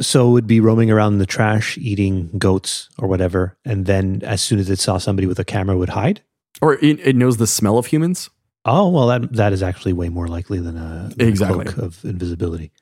So 0.00 0.28
it 0.28 0.32
would 0.32 0.46
be 0.48 0.58
roaming 0.58 0.90
around 0.90 1.14
in 1.14 1.18
the 1.20 1.26
trash, 1.26 1.78
eating 1.78 2.36
goats 2.36 2.88
or 2.98 3.06
whatever, 3.06 3.56
and 3.64 3.86
then 3.86 4.22
as 4.24 4.42
soon 4.42 4.58
as 4.58 4.68
it 4.68 4.80
saw 4.80 4.98
somebody 4.98 5.26
with 5.26 5.38
a 5.38 5.44
camera, 5.44 5.76
would 5.76 5.90
hide. 5.90 6.22
Or 6.60 6.74
it, 6.74 6.98
it 7.00 7.14
knows 7.14 7.36
the 7.36 7.46
smell 7.46 7.78
of 7.78 7.86
humans. 7.86 8.28
Oh 8.64 8.88
well, 8.88 9.06
that 9.08 9.32
that 9.34 9.52
is 9.52 9.62
actually 9.62 9.92
way 9.92 10.08
more 10.08 10.26
likely 10.26 10.58
than 10.58 10.76
a, 10.76 11.10
than 11.14 11.32
a 11.32 11.36
cloak 11.36 11.76
of 11.76 12.04
invisibility. 12.04 12.72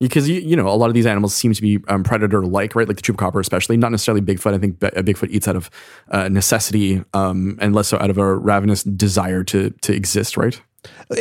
Because 0.00 0.28
you, 0.28 0.40
you 0.40 0.56
know 0.56 0.68
a 0.68 0.76
lot 0.76 0.88
of 0.88 0.94
these 0.94 1.06
animals 1.06 1.34
seem 1.34 1.52
to 1.52 1.62
be 1.62 1.78
um, 1.88 2.04
predator 2.04 2.44
like 2.44 2.74
right 2.74 2.88
like 2.88 2.96
the 2.96 3.02
chupacabra 3.02 3.40
especially 3.40 3.76
not 3.76 3.90
necessarily 3.90 4.20
bigfoot 4.20 4.54
i 4.54 4.58
think 4.58 4.82
uh, 4.82 4.90
bigfoot 5.02 5.30
eats 5.30 5.48
out 5.48 5.56
of 5.56 5.70
uh, 6.10 6.28
necessity 6.28 7.02
um, 7.14 7.58
and 7.60 7.74
less 7.74 7.88
so 7.88 7.98
out 7.98 8.10
of 8.10 8.18
a 8.18 8.34
ravenous 8.36 8.82
desire 8.84 9.42
to 9.42 9.70
to 9.80 9.92
exist 9.92 10.36
right 10.36 10.60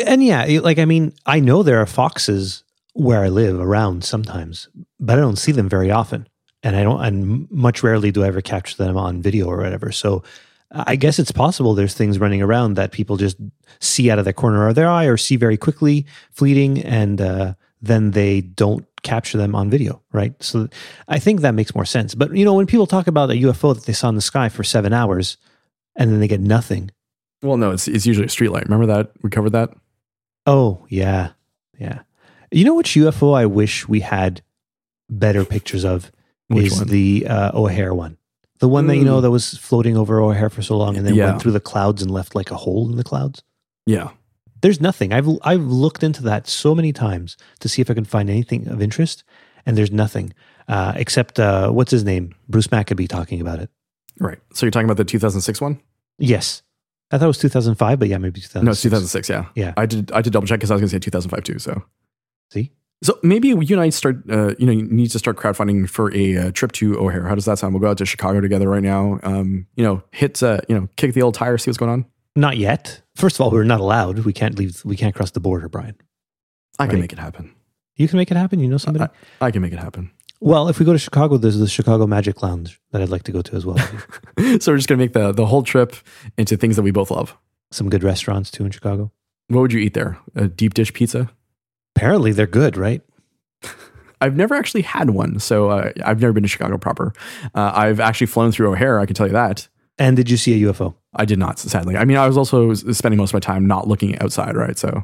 And 0.06 0.24
yeah, 0.24 0.46
like 0.62 0.80
I 0.80 0.86
mean, 0.86 1.13
I 1.26 1.40
know 1.40 1.63
there 1.63 1.82
are 1.82 1.86
foxes 1.86 2.63
where 2.94 3.24
I 3.24 3.30
live 3.30 3.60
around 3.60 4.04
sometimes, 4.04 4.70
but 5.00 5.18
I 5.18 5.22
don't 5.22 5.38
see 5.38 5.52
them 5.52 5.70
very 5.70 5.92
often. 5.92 6.28
And 6.63 6.76
I 6.76 6.84
don't, 6.84 7.02
and 7.04 7.52
much 7.52 7.84
rarely 7.84 8.12
do 8.12 8.24
I 8.24 8.28
ever 8.28 8.42
capture 8.42 8.78
them 8.78 8.98
on 8.98 9.22
video 9.22 9.48
or 9.48 9.58
whatever. 9.58 9.92
So 9.92 10.24
I 10.72 10.96
guess 10.96 11.20
it's 11.20 11.32
possible 11.32 11.76
there's 11.76 11.94
things 11.94 12.20
running 12.20 12.42
around 12.42 12.74
that 12.74 12.92
people 12.92 13.16
just 13.16 13.38
see 13.80 14.10
out 14.10 14.20
of 14.20 14.26
the 14.26 14.34
corner 14.34 14.68
of 14.68 14.76
their 14.76 14.90
eye 14.90 15.06
or 15.06 15.16
see 15.16 15.36
very 15.36 15.58
quickly, 15.58 16.06
fleeting, 16.32 16.84
and 16.84 17.22
uh, 17.22 17.54
then 17.82 18.12
they 18.12 18.42
don't 18.42 18.86
capture 19.04 19.38
them 19.38 19.56
on 19.56 19.70
video, 19.70 20.02
right? 20.12 20.34
So 20.42 20.68
I 21.08 21.20
think 21.20 21.42
that 21.42 21.54
makes 21.54 21.74
more 21.76 21.86
sense. 21.86 22.16
But 22.16 22.36
you 22.36 22.44
know, 22.46 22.54
when 22.54 22.66
people 22.66 22.88
talk 22.88 23.08
about 23.08 23.30
a 23.30 23.34
UFO 23.36 23.74
that 23.76 23.86
they 23.86 23.94
saw 23.94 24.10
in 24.10 24.16
the 24.16 24.22
sky 24.22 24.50
for 24.50 24.63
seven 24.63 24.94
hours 24.94 25.38
and 25.96 26.12
then 26.12 26.20
they 26.20 26.28
get 26.28 26.42
nothing. 26.42 26.92
Well, 27.42 27.58
no, 27.58 27.72
it's 27.72 27.88
it's 27.88 28.06
usually 28.06 28.26
a 28.26 28.30
streetlight. 28.30 28.63
Remember 28.63 28.88
that 28.88 29.12
we 29.22 29.30
covered 29.30 29.52
that. 29.52 29.70
Oh 30.46 30.86
yeah, 30.90 31.32
yeah. 31.80 32.00
You 32.52 32.66
know 32.66 32.74
which 32.76 32.94
UFO 32.96 33.36
I 33.36 33.46
wish 33.46 33.88
we 33.88 34.00
had 34.00 34.42
better 35.10 35.46
pictures 35.46 35.84
of 35.86 36.12
Which 36.48 36.68
is 36.68 36.80
one? 36.80 36.88
the 36.88 37.28
uh, 37.28 37.52
O'Hare 37.54 37.94
one. 37.94 38.18
The 38.60 38.68
one 38.68 38.88
that 38.88 38.96
you 38.98 39.06
know 39.06 39.20
Mm. 39.20 39.22
that 39.24 39.32
was 39.32 39.56
floating 39.58 39.96
over 39.96 40.20
O'Hare 40.20 40.50
for 40.50 40.62
so 40.63 40.78
long 40.78 40.98
and 40.98 41.06
then 41.06 41.13
Yeah. 41.13 41.26
went 41.30 41.42
through 41.42 41.52
the 41.52 41.60
clouds 41.60 42.02
and 42.02 42.10
left 42.10 42.34
like 42.34 42.50
a 42.50 42.56
hole 42.56 42.90
in 42.90 42.96
the 42.98 43.04
clouds. 43.04 43.44
Yeah, 43.86 44.10
There's 44.62 44.82
nothing. 44.82 45.13
I've 45.13 45.28
I've 45.43 45.62
looked 45.62 46.04
into 46.04 46.24
that 46.24 46.48
so 46.48 46.74
many 46.76 46.91
times 46.93 47.38
to 47.60 47.70
see 47.70 47.82
if 47.82 47.89
I 47.91 47.93
can 47.93 48.06
find 48.06 48.30
anything 48.30 48.67
of 48.67 48.82
interest, 48.82 49.24
and 49.65 49.78
there's 49.78 49.91
nothing 49.91 50.34
uh, 50.67 50.93
except 50.96 51.39
uh, 51.39 51.70
what's 51.70 51.91
his 51.91 52.04
name, 52.04 52.34
Bruce 52.50 52.72
Maccabee, 52.72 53.08
talking 53.08 53.39
about 53.41 53.60
it. 53.60 53.70
right. 54.20 54.39
So 54.54 54.65
you're 54.65 54.72
talking 54.72 54.86
about 54.86 54.98
the 54.98 55.06
2006 55.06 55.62
one? 55.62 55.80
Yes, 56.20 56.63
I 57.12 57.17
thought 57.17 57.26
it 57.26 57.28
was 57.28 57.38
2005, 57.38 58.00
but 58.00 58.08
yeah, 58.08 58.17
maybe 58.17 58.41
2006. 58.41 58.63
No, 58.65 58.72
it's 58.72 58.82
2006. 58.82 59.30
Yeah, 59.30 59.46
Yeah. 59.56 59.74
I 59.78 59.86
did. 59.86 60.12
I 60.12 60.22
did 60.22 60.34
double 60.34 60.48
check 60.48 60.60
because 60.60 60.72
I 60.72 60.76
was 60.76 60.82
going 60.82 60.89
to 60.89 60.96
say 60.96 61.00
2005 61.00 61.43
too. 61.43 61.60
So, 61.60 61.84
See, 62.52 62.72
so 63.04 63.20
maybe 63.22 63.50
you 63.50 63.56
and 63.60 63.80
I 63.80 63.89
start. 63.89 64.17
Uh, 64.30 64.56
you 64.58 64.65
know, 64.65 64.72
you 64.72 64.84
need 64.84 65.12
to 65.12 65.20
start 65.20 65.38
crowdfunding 65.38 65.88
for 65.89 66.13
a 66.15 66.38
uh, 66.38 66.52
trip 66.52 66.72
to 66.74 66.98
O'Hare. 67.00 67.28
How 67.28 67.36
does 67.36 67.46
that 67.46 67.60
sound? 67.60 67.74
We'll 67.74 67.82
go 67.82 67.89
out 67.91 67.98
to 68.00 68.06
Chicago 68.06 68.41
together 68.41 68.67
right 68.67 68.82
now. 68.84 69.20
Um, 69.24 69.67
you 69.76 69.84
know, 69.84 70.02
hit. 70.12 70.41
Uh, 70.41 70.60
you 70.67 70.76
know, 70.76 70.88
kick 70.96 71.13
the 71.13 71.22
old 71.22 71.36
tire, 71.36 71.58
see 71.58 71.70
what's 71.70 71.78
going 71.78 71.91
on. 71.91 72.06
not 72.36 72.58
yet. 72.58 73.02
First 73.17 73.38
of 73.38 73.41
all, 73.41 73.49
we're 73.49 73.63
not 73.63 73.80
allowed. 73.80 74.19
We 74.19 74.32
can't 74.32 74.60
leave. 74.60 74.86
We 74.86 74.95
can't 74.95 75.15
cross 75.15 75.32
the 75.32 75.39
border, 75.39 75.67
Brian. 75.67 75.95
I 76.77 76.86
can 76.86 76.99
make 76.99 77.12
it 77.12 77.17
happen. 77.17 77.51
You 77.95 78.08
can 78.08 78.17
make 78.17 78.30
it 78.30 78.38
happen. 78.38 78.60
You 78.60 78.67
know 78.67 78.77
somebody. 78.77 79.12
I 79.41 79.49
can 79.49 79.63
make 79.63 79.73
it 79.73 79.80
happen. 79.80 80.12
well, 80.39 80.67
if 80.69 80.77
we 80.77 80.86
go 80.86 80.93
to 80.93 80.99
Chicago, 80.99 81.38
there's 81.38 81.58
the 81.58 81.67
Chicago 81.67 82.06
Magic 82.06 82.43
Lounge 82.43 82.80
that 82.91 83.01
I'd 83.01 83.10
like 83.10 83.23
to 83.23 83.32
go 83.32 83.41
to 83.41 83.56
as 83.56 83.65
well. 83.65 83.77
so 84.38 84.71
we're 84.71 84.77
just 84.77 84.88
going 84.88 84.99
to 84.99 85.03
make 85.06 85.13
the 85.13 85.32
the 85.32 85.47
whole 85.47 85.63
trip 85.63 85.95
into 86.38 86.56
things 86.58 86.75
that 86.75 86.84
we 86.84 86.91
both 86.91 87.10
love. 87.10 87.36
Some 87.71 87.89
good 87.89 88.03
restaurants 88.03 88.51
too 88.51 88.65
in 88.65 88.69
Chicago. 88.71 89.12
What 89.47 89.62
would 89.62 89.73
you 89.73 89.80
eat 89.80 89.95
there? 89.95 90.19
A 90.36 90.47
deep 90.47 90.75
dish 90.75 90.93
pizza? 90.93 91.32
Apparently, 91.95 92.34
they're 92.34 92.45
good, 92.45 92.77
right? 92.77 93.01
I've 94.21 94.36
never 94.36 94.53
actually 94.53 94.84
had 94.84 95.10
one, 95.10 95.39
so 95.39 95.71
uh, 95.71 95.91
I've 96.06 96.21
never 96.21 96.34
been 96.34 96.43
to 96.43 96.49
Chicago 96.49 96.77
proper. 96.77 97.13
Uh, 97.56 97.71
I've 97.73 97.99
actually 97.99 98.27
flown 98.27 98.51
through 98.51 98.71
O'Hare. 98.71 98.99
I 98.99 99.08
can 99.08 99.15
tell 99.15 99.25
you 99.25 99.34
that. 99.34 99.67
And 99.97 100.15
did 100.15 100.30
you 100.30 100.38
see 100.38 100.63
a 100.63 100.71
UFO? 100.71 100.93
I 101.17 101.25
did 101.25 101.39
not, 101.39 101.60
sadly. 101.60 101.97
I 101.97 102.06
mean, 102.06 102.17
I 102.17 102.27
was 102.27 102.38
also 102.38 102.73
spending 102.73 103.17
most 103.17 103.32
of 103.32 103.34
my 103.34 103.39
time 103.39 103.65
not 103.67 103.88
looking 103.88 104.17
outside, 104.19 104.56
right? 104.56 104.77
So, 104.77 105.03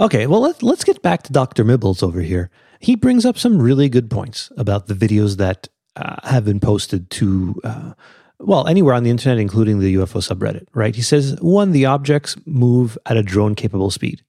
Okay, 0.00 0.26
well 0.28 0.40
let's 0.40 0.62
let's 0.62 0.84
get 0.84 1.02
back 1.02 1.22
to 1.24 1.32
Dr. 1.32 1.64
Mibbles 1.64 2.02
over 2.02 2.20
here. 2.20 2.50
He 2.80 2.94
brings 2.94 3.26
up 3.26 3.36
some 3.36 3.60
really 3.60 3.88
good 3.88 4.08
points 4.10 4.52
about 4.56 4.86
the 4.86 4.94
videos 4.94 5.36
that 5.38 5.68
uh, 5.96 6.16
have 6.22 6.44
been 6.44 6.60
posted 6.60 7.10
to 7.10 7.60
uh, 7.64 7.92
well 8.38 8.68
anywhere 8.68 8.94
on 8.94 9.02
the 9.02 9.10
internet, 9.10 9.38
including 9.38 9.80
the 9.80 9.96
UFO 9.96 10.20
subreddit. 10.22 10.66
Right? 10.72 10.94
He 10.94 11.02
says 11.02 11.36
one, 11.40 11.72
the 11.72 11.86
objects 11.86 12.36
move 12.46 12.96
at 13.06 13.16
a 13.16 13.22
drone 13.22 13.56
capable 13.56 13.90
speed. 13.90 14.22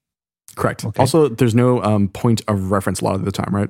correct. 0.56 0.84
Okay. 0.84 1.00
Also, 1.00 1.30
there's 1.30 1.54
no 1.54 1.84
um, 1.84 2.08
point 2.10 2.42
of 2.48 2.72
reference 2.72 3.02
a 3.02 3.06
lot 3.06 3.16
of 3.16 3.24
the 3.26 3.32
time, 3.32 3.54
right? 3.56 3.70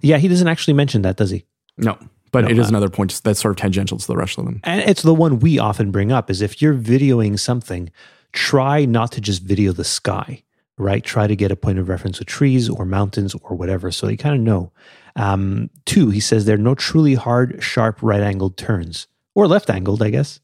Yeah, 0.00 0.18
he 0.18 0.26
doesn't 0.26 0.48
actually 0.48 0.74
mention 0.74 1.02
that, 1.02 1.16
does 1.16 1.30
he? 1.30 1.44
No, 1.78 1.96
but 2.32 2.44
No, 2.44 2.50
it 2.50 2.58
is 2.58 2.66
uh, 2.66 2.68
another 2.70 2.88
point 2.90 3.20
that's 3.22 3.40
sort 3.40 3.52
of 3.52 3.56
tangential 3.58 3.98
to 3.98 4.06
the 4.06 4.16
rest 4.16 4.38
of 4.38 4.44
them. 4.44 4.60
And 4.64 4.80
it's 4.80 5.02
the 5.02 5.14
one 5.14 5.38
we 5.38 5.58
often 5.58 5.90
bring 5.90 6.10
up 6.10 6.30
is 6.30 6.40
if 6.42 6.60
you're 6.60 6.74
videoing 6.74 7.38
something, 7.38 7.90
try 8.32 8.84
not 8.84 9.12
to 9.12 9.20
just 9.20 9.42
video 9.42 9.72
the 9.72 9.84
sky, 9.84 10.42
right? 10.78 11.04
Try 11.04 11.26
to 11.26 11.36
get 11.36 11.50
a 11.52 11.56
point 11.56 11.78
of 11.78 11.88
reference 11.88 12.18
with 12.18 12.28
trees 12.28 12.68
or 12.68 12.84
mountains 12.84 13.34
or 13.42 13.56
whatever. 13.56 13.90
So 13.92 14.08
you 14.08 14.16
kind 14.18 14.34
of 14.34 14.40
know. 14.40 14.72
Um, 15.14 15.68
two, 15.84 16.08
he 16.10 16.20
says 16.20 16.46
there 16.46 16.54
are 16.54 16.58
no 16.58 16.74
truly 16.74 17.14
hard, 17.14 17.62
sharp, 17.62 17.98
right 18.02 18.22
angled 18.22 18.56
turns 18.56 19.06
or 19.34 19.46
left 19.46 19.68
angled, 19.68 20.02
I 20.02 20.08
guess. 20.10 20.40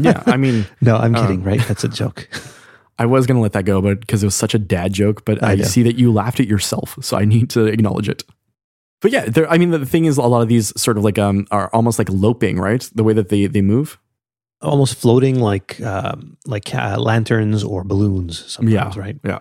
yeah, 0.00 0.22
I 0.26 0.36
mean, 0.38 0.66
No, 0.80 0.96
I'm 0.96 1.14
Oh. 1.14 1.20
kidding, 1.22 1.42
right? 1.42 1.60
That's 1.68 1.84
a 1.84 1.88
joke. 1.88 2.28
I 2.98 3.06
was 3.06 3.26
going 3.26 3.36
to 3.36 3.42
let 3.42 3.52
that 3.52 3.64
go, 3.64 3.82
but 3.82 4.00
because 4.00 4.22
it 4.22 4.26
was 4.26 4.34
such 4.34 4.54
a 4.54 4.58
dad 4.58 4.92
joke, 4.92 5.24
but 5.24 5.42
I, 5.42 5.52
I 5.52 5.56
see 5.62 5.82
that 5.82 5.96
you 5.98 6.12
laughed 6.12 6.40
at 6.40 6.46
yourself, 6.46 6.96
so 7.02 7.16
I 7.16 7.24
need 7.24 7.50
to 7.50 7.64
acknowledge 7.66 8.08
it. 8.08 8.22
But 9.02 9.10
yeah, 9.10 9.26
there, 9.26 9.50
I 9.50 9.58
mean, 9.58 9.70
the 9.70 9.84
thing 9.84 10.06
is, 10.06 10.16
a 10.16 10.22
lot 10.22 10.42
of 10.42 10.48
these 10.48 10.72
sort 10.80 10.96
of 10.96 11.04
like 11.04 11.18
um 11.18 11.46
are 11.50 11.68
almost 11.74 11.98
like 11.98 12.08
loping, 12.08 12.58
right? 12.58 12.88
The 12.94 13.04
way 13.04 13.12
that 13.12 13.28
they 13.28 13.46
they 13.46 13.60
move. 13.60 13.98
Almost 14.62 14.94
floating 14.94 15.40
like 15.40 15.80
um, 15.82 16.36
like 16.46 16.72
uh, 16.72 16.96
lanterns 16.98 17.64
or 17.64 17.82
balloons 17.82 18.44
sometimes, 18.50 18.96
right? 18.96 19.18
Yeah. 19.24 19.40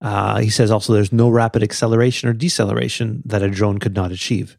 Uh, 0.00 0.38
he 0.38 0.48
says 0.48 0.70
also 0.70 0.92
there's 0.92 1.12
no 1.12 1.28
rapid 1.28 1.60
acceleration 1.62 2.28
or 2.28 2.32
deceleration 2.32 3.20
that 3.26 3.42
a 3.42 3.50
drone 3.50 3.78
could 3.78 3.96
not 3.96 4.12
achieve. 4.12 4.56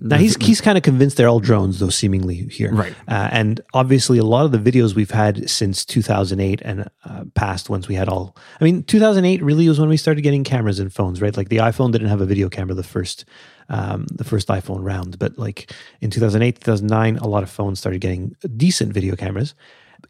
Now 0.00 0.16
he's 0.16 0.36
he's 0.36 0.60
kind 0.60 0.78
of 0.78 0.84
convinced 0.84 1.16
they're 1.16 1.28
all 1.28 1.40
drones, 1.40 1.80
though 1.80 1.88
seemingly 1.88 2.46
here. 2.46 2.72
right. 2.72 2.94
Uh, 3.08 3.28
and 3.32 3.60
obviously, 3.74 4.18
a 4.18 4.24
lot 4.24 4.44
of 4.44 4.52
the 4.52 4.58
videos 4.58 4.94
we've 4.94 5.10
had 5.10 5.50
since 5.50 5.84
2008 5.84 6.62
and 6.64 6.88
uh, 7.04 7.24
past 7.34 7.68
ones 7.68 7.88
we 7.88 7.96
had 7.96 8.08
all. 8.08 8.36
I 8.60 8.64
mean, 8.64 8.84
2008 8.84 9.42
really 9.42 9.68
was 9.68 9.80
when 9.80 9.88
we 9.88 9.96
started 9.96 10.22
getting 10.22 10.44
cameras 10.44 10.78
and 10.78 10.92
phones, 10.92 11.20
right? 11.20 11.36
Like 11.36 11.48
the 11.48 11.56
iPhone 11.56 11.90
didn't 11.90 12.08
have 12.08 12.20
a 12.20 12.26
video 12.26 12.48
camera 12.48 12.74
the 12.74 12.84
first, 12.84 13.24
um, 13.68 14.06
the 14.12 14.24
first 14.24 14.46
iPhone 14.48 14.84
round, 14.84 15.18
but 15.18 15.36
like 15.36 15.72
in 16.00 16.10
2008, 16.10 16.60
2009, 16.60 17.16
a 17.16 17.26
lot 17.26 17.42
of 17.42 17.50
phones 17.50 17.80
started 17.80 18.00
getting 18.00 18.36
decent 18.56 18.92
video 18.92 19.16
cameras. 19.16 19.56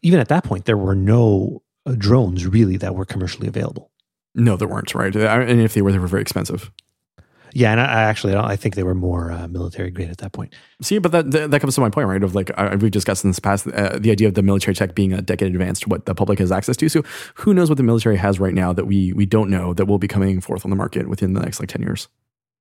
Even 0.02 0.20
at 0.20 0.28
that 0.28 0.44
point, 0.44 0.66
there 0.66 0.76
were 0.76 0.94
no 0.94 1.62
uh, 1.86 1.94
drones 1.96 2.46
really 2.46 2.76
that 2.76 2.94
were 2.94 3.06
commercially 3.06 3.48
available. 3.48 3.90
No, 4.34 4.56
there 4.56 4.68
weren't, 4.68 4.94
right? 4.94 5.16
And 5.16 5.60
if 5.60 5.72
they 5.72 5.80
were, 5.80 5.92
they 5.92 5.98
were 5.98 6.06
very 6.06 6.22
expensive. 6.22 6.70
Yeah, 7.52 7.72
and 7.72 7.80
I, 7.80 7.84
I 7.84 8.02
actually 8.02 8.34
I 8.34 8.56
think 8.56 8.74
they 8.74 8.82
were 8.82 8.94
more 8.94 9.32
uh, 9.32 9.48
military 9.48 9.90
grade 9.90 10.10
at 10.10 10.18
that 10.18 10.32
point. 10.32 10.54
See, 10.82 10.98
but 10.98 11.12
that 11.12 11.30
that, 11.30 11.50
that 11.50 11.60
comes 11.60 11.74
to 11.74 11.80
my 11.80 11.90
point, 11.90 12.08
right? 12.08 12.22
Of 12.22 12.34
like 12.34 12.50
I, 12.58 12.74
we've 12.76 12.90
discussed 12.90 13.24
in 13.24 13.30
this 13.30 13.38
past 13.38 13.66
uh, 13.68 13.98
the 13.98 14.10
idea 14.10 14.28
of 14.28 14.34
the 14.34 14.42
military 14.42 14.74
tech 14.74 14.94
being 14.94 15.12
a 15.12 15.22
decade 15.22 15.48
advanced 15.48 15.82
to 15.82 15.88
what 15.88 16.06
the 16.06 16.14
public 16.14 16.38
has 16.38 16.52
access 16.52 16.76
to. 16.78 16.88
So 16.88 17.02
who 17.34 17.54
knows 17.54 17.68
what 17.68 17.76
the 17.76 17.82
military 17.82 18.16
has 18.16 18.38
right 18.38 18.54
now 18.54 18.72
that 18.72 18.86
we 18.86 19.12
we 19.12 19.26
don't 19.26 19.50
know 19.50 19.74
that 19.74 19.86
will 19.86 19.98
be 19.98 20.08
coming 20.08 20.40
forth 20.40 20.64
on 20.64 20.70
the 20.70 20.76
market 20.76 21.08
within 21.08 21.34
the 21.34 21.40
next 21.40 21.60
like 21.60 21.68
ten 21.68 21.82
years. 21.82 22.08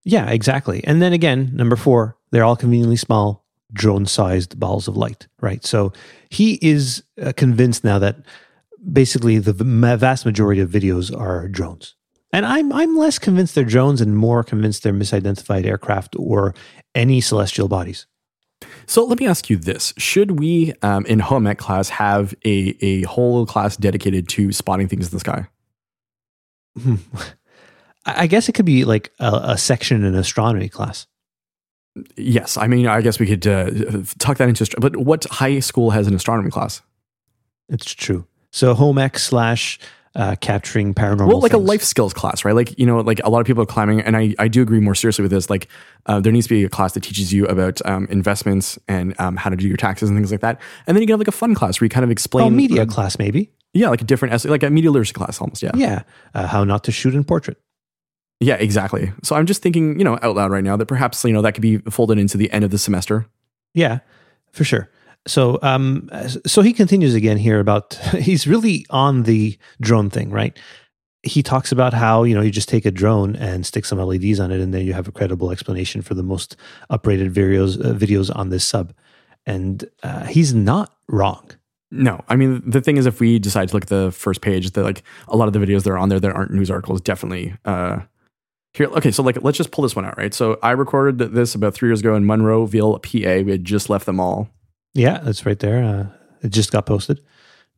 Yeah, 0.03 0.29
exactly. 0.29 0.83
And 0.85 1.01
then 1.01 1.11
again, 1.11 1.51
number 1.53 1.75
four, 1.75 2.17
they're 2.31 2.45
all 2.45 2.55
conveniently 2.55 2.95
small, 2.95 3.45
drone 3.73 4.05
sized 4.05 4.57
balls 4.57 4.87
of 4.87 4.95
light, 4.95 5.27
right? 5.41 5.65
So 5.65 5.91
he 6.29 6.57
is 6.61 7.03
uh, 7.21 7.33
convinced 7.35 7.83
now 7.83 7.99
that 7.99 8.17
basically 8.89 9.37
the 9.39 9.51
vast 9.51 10.25
majority 10.25 10.61
of 10.61 10.69
videos 10.69 11.13
are 11.13 11.49
drones. 11.49 11.96
And 12.33 12.45
I'm, 12.45 12.73
I'm 12.73 12.97
less 12.97 13.19
convinced 13.19 13.55
they're 13.55 13.63
drones 13.63 14.01
and 14.01 14.17
more 14.17 14.43
convinced 14.43 14.83
they're 14.83 14.93
misidentified 14.93 15.65
aircraft 15.65 16.15
or 16.17 16.53
any 16.93 17.21
celestial 17.21 17.67
bodies. 17.67 18.05
So 18.85 19.05
let 19.05 19.19
me 19.19 19.27
ask 19.27 19.49
you 19.49 19.57
this: 19.57 19.93
Should 19.97 20.39
we, 20.39 20.73
um, 20.81 21.05
in 21.05 21.19
home 21.19 21.45
ec 21.45 21.59
class, 21.59 21.89
have 21.89 22.33
a 22.43 22.75
a 22.81 23.03
whole 23.03 23.45
class 23.45 23.77
dedicated 23.77 24.27
to 24.29 24.51
spotting 24.51 24.87
things 24.87 25.07
in 25.07 25.11
the 25.11 25.19
sky? 25.19 25.47
Hmm. 26.81 26.95
I 28.05 28.27
guess 28.27 28.47
it 28.47 28.53
could 28.53 28.65
be 28.65 28.85
like 28.85 29.11
a, 29.19 29.41
a 29.43 29.57
section 29.57 30.03
in 30.03 30.15
astronomy 30.15 30.69
class. 30.69 31.07
Yes, 32.15 32.57
I 32.57 32.67
mean, 32.67 32.87
I 32.87 33.01
guess 33.01 33.19
we 33.19 33.25
could 33.27 33.45
uh, 33.45 33.69
tuck 34.17 34.37
that 34.37 34.47
into. 34.47 34.67
But 34.79 34.95
what 34.95 35.25
high 35.25 35.59
school 35.59 35.91
has 35.91 36.07
an 36.07 36.15
astronomy 36.15 36.49
class? 36.49 36.81
It's 37.69 37.93
true. 37.93 38.25
So 38.51 38.73
home 38.73 38.97
ec 38.97 39.19
slash 39.19 39.77
uh, 40.17 40.35
capturing 40.41 40.93
paranormal. 40.93 41.27
well, 41.27 41.39
like 41.39 41.53
a 41.53 41.57
life 41.57 41.83
skills 41.83 42.11
class, 42.13 42.43
right? 42.43 42.55
Like 42.55 42.77
you 42.77 42.85
know, 42.85 42.99
like 42.99 43.21
a 43.23 43.29
lot 43.29 43.39
of 43.39 43.45
people 43.47 43.63
are 43.63 43.67
climbing, 43.67 44.01
and 44.01 44.17
I 44.17 44.33
I 44.39 44.47
do 44.49 44.61
agree 44.61 44.79
more 44.81 44.95
seriously 44.95 45.21
with 45.21 45.31
this. 45.31 45.49
Like 45.49 45.67
uh, 46.07 46.19
there 46.19 46.33
needs 46.33 46.47
to 46.47 46.55
be 46.55 46.63
a 46.65 46.69
class 46.69 46.93
that 46.93 47.03
teaches 47.03 47.31
you 47.31 47.45
about 47.45 47.79
um, 47.85 48.07
investments 48.09 48.77
and 48.89 49.13
um, 49.19 49.37
how 49.37 49.49
to 49.49 49.55
do 49.55 49.67
your 49.67 49.77
taxes 49.77 50.09
and 50.09 50.17
things 50.17 50.31
like 50.31 50.41
that. 50.41 50.59
And 50.87 50.97
then 50.97 51.01
you 51.01 51.07
can 51.07 51.13
have 51.13 51.19
like 51.19 51.27
a 51.29 51.31
fun 51.31 51.55
class 51.55 51.79
where 51.79 51.85
you 51.85 51.89
kind 51.89 52.03
of 52.03 52.11
explain 52.11 52.47
Oh, 52.47 52.49
media 52.49 52.81
uh, 52.81 52.85
class 52.85 53.17
maybe. 53.19 53.51
yeah, 53.73 53.89
like 53.89 54.01
a 54.01 54.05
different 54.05 54.33
essay, 54.33 54.49
like 54.49 54.63
a 54.63 54.69
media 54.69 54.89
literacy 54.91 55.13
class 55.13 55.39
almost. 55.39 55.61
Yeah. 55.61 55.71
Yeah. 55.75 56.01
Uh, 56.33 56.47
how 56.47 56.63
not 56.63 56.83
to 56.85 56.91
shoot 56.91 57.13
in 57.13 57.23
portrait. 57.23 57.57
Yeah, 58.39 58.55
exactly. 58.55 59.11
So 59.23 59.35
I'm 59.35 59.45
just 59.47 59.61
thinking, 59.63 59.97
you 59.99 60.03
know, 60.05 60.19
out 60.21 60.35
loud 60.35 60.51
right 60.51 60.63
now 60.63 60.77
that 60.77 60.85
perhaps, 60.85 61.23
you 61.23 61.33
know, 61.33 61.41
that 61.41 61.53
could 61.53 61.61
be 61.61 61.77
folded 61.89 62.17
into 62.19 62.37
the 62.37 62.51
end 62.51 62.63
of 62.63 62.69
the 62.71 62.77
semester. 62.77 63.25
Yeah, 63.73 63.99
for 64.51 64.63
sure. 64.63 64.89
So, 65.27 65.59
um, 65.61 66.09
so 66.45 66.61
he 66.61 66.73
continues 66.73 67.13
again 67.13 67.37
here 67.37 67.59
about 67.59 67.93
he's 68.19 68.47
really 68.47 68.85
on 68.89 69.23
the 69.23 69.57
drone 69.81 70.09
thing, 70.09 70.29
right? 70.31 70.57
He 71.23 71.43
talks 71.43 71.71
about 71.71 71.93
how 71.93 72.23
you 72.23 72.33
know 72.33 72.41
you 72.41 72.51
just 72.51 72.69
take 72.69 72.85
a 72.85 72.91
drone 72.91 73.35
and 73.35 73.65
stick 73.65 73.85
some 73.85 73.99
LEDs 73.99 74.39
on 74.39 74.51
it, 74.51 74.61
and 74.61 74.73
then 74.73 74.85
you 74.85 74.93
have 74.93 75.07
a 75.07 75.11
credible 75.11 75.51
explanation 75.51 76.01
for 76.01 76.13
the 76.13 76.23
most 76.23 76.55
uprated 76.89 77.31
videos 77.33 77.79
uh, 77.83 77.93
videos 77.93 78.33
on 78.33 78.49
this 78.49 78.65
sub, 78.65 78.93
and 79.45 79.85
uh, 80.03 80.25
he's 80.25 80.53
not 80.53 80.95
wrong. 81.09 81.51
No, 81.89 82.23
I 82.27 82.35
mean, 82.35 82.61
the 82.69 82.81
thing 82.81 82.97
is, 82.97 83.05
if 83.05 83.19
we 83.19 83.39
decide 83.39 83.69
to 83.69 83.73
look 83.73 83.83
at 83.83 83.89
the 83.89 84.11
first 84.11 84.41
page, 84.41 84.71
that 84.71 84.83
like 84.83 85.03
a 85.27 85.37
lot 85.37 85.47
of 85.47 85.53
the 85.53 85.59
videos 85.59 85.83
that 85.83 85.91
are 85.91 85.97
on 85.97 86.09
there 86.09 86.19
that 86.19 86.31
aren't 86.33 86.51
news 86.51 86.69
articles, 86.69 87.01
definitely, 87.01 87.55
uh, 87.65 88.01
Here, 88.73 88.87
okay, 88.87 89.11
so 89.11 89.23
like 89.23 89.41
let's 89.41 89.57
just 89.57 89.71
pull 89.71 89.83
this 89.83 89.95
one 89.95 90.05
out, 90.05 90.17
right? 90.17 90.33
So 90.33 90.59
I 90.61 90.71
recorded 90.71 91.17
this 91.17 91.55
about 91.55 91.73
three 91.73 91.89
years 91.89 92.01
ago 92.01 92.15
in 92.15 92.23
Monroeville, 92.25 93.01
PA. 93.01 93.43
We 93.43 93.51
had 93.51 93.65
just 93.65 93.89
left 93.89 94.05
the 94.05 94.13
mall. 94.13 94.49
Yeah, 94.97 95.21
it's 95.25 95.45
right 95.45 95.59
there. 95.59 95.83
Uh, 95.83 96.07
it 96.41 96.49
just 96.49 96.71
got 96.71 96.85
posted 96.85 97.21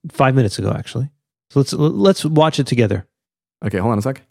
five 0.10 0.36
minutes 0.36 0.58
ago, 0.58 0.71
actually. 0.71 1.10
So 1.49 1.60
let's 1.60 1.73
let's 1.73 2.23
watch 2.25 2.60
it 2.60 2.67
together. 2.67 3.08
Okay, 3.65 3.77
hold 3.77 3.91
on 3.91 3.97
a 3.97 4.01
sec. 4.01 4.21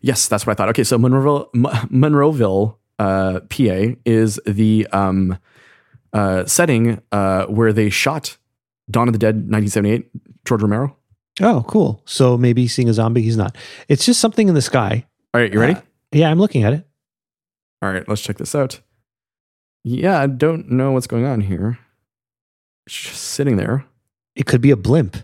Yes, 0.00 0.28
that's 0.28 0.46
what 0.46 0.52
I 0.52 0.54
thought. 0.56 0.68
Okay, 0.70 0.84
so 0.84 0.96
Monroeville, 0.96 1.48
M- 1.54 1.88
Monroeville, 1.90 2.76
uh, 3.00 3.40
PA 3.50 3.96
is 4.04 4.38
the 4.46 4.86
um, 4.92 5.38
uh, 6.12 6.44
setting 6.44 7.02
uh, 7.10 7.46
where 7.46 7.72
they 7.72 7.90
shot 7.90 8.36
Dawn 8.90 9.08
of 9.08 9.12
the 9.12 9.18
Dead, 9.18 9.34
1978, 9.50 10.44
George 10.44 10.62
Romero. 10.62 10.96
Oh, 11.40 11.64
cool. 11.66 12.00
So 12.06 12.38
maybe 12.38 12.68
seeing 12.68 12.88
a 12.88 12.94
zombie, 12.94 13.22
he's 13.22 13.36
not. 13.36 13.56
It's 13.88 14.06
just 14.06 14.20
something 14.20 14.48
in 14.48 14.54
the 14.54 14.62
sky. 14.62 15.04
All 15.34 15.40
right, 15.40 15.52
you 15.52 15.58
ready? 15.60 15.74
Uh, 15.74 15.80
yeah, 16.12 16.30
I'm 16.30 16.38
looking 16.38 16.62
at 16.62 16.72
it. 16.72 16.86
All 17.82 17.90
right, 17.92 18.08
let's 18.08 18.22
check 18.22 18.38
this 18.38 18.54
out. 18.54 18.80
Yeah, 19.82 20.20
I 20.20 20.28
don't 20.28 20.70
know 20.70 20.92
what's 20.92 21.06
going 21.08 21.24
on 21.26 21.40
here. 21.40 21.78
Just 22.88 23.22
sitting 23.22 23.56
there. 23.56 23.84
It 24.34 24.46
could 24.46 24.60
be 24.60 24.70
a 24.70 24.76
blimp, 24.76 25.16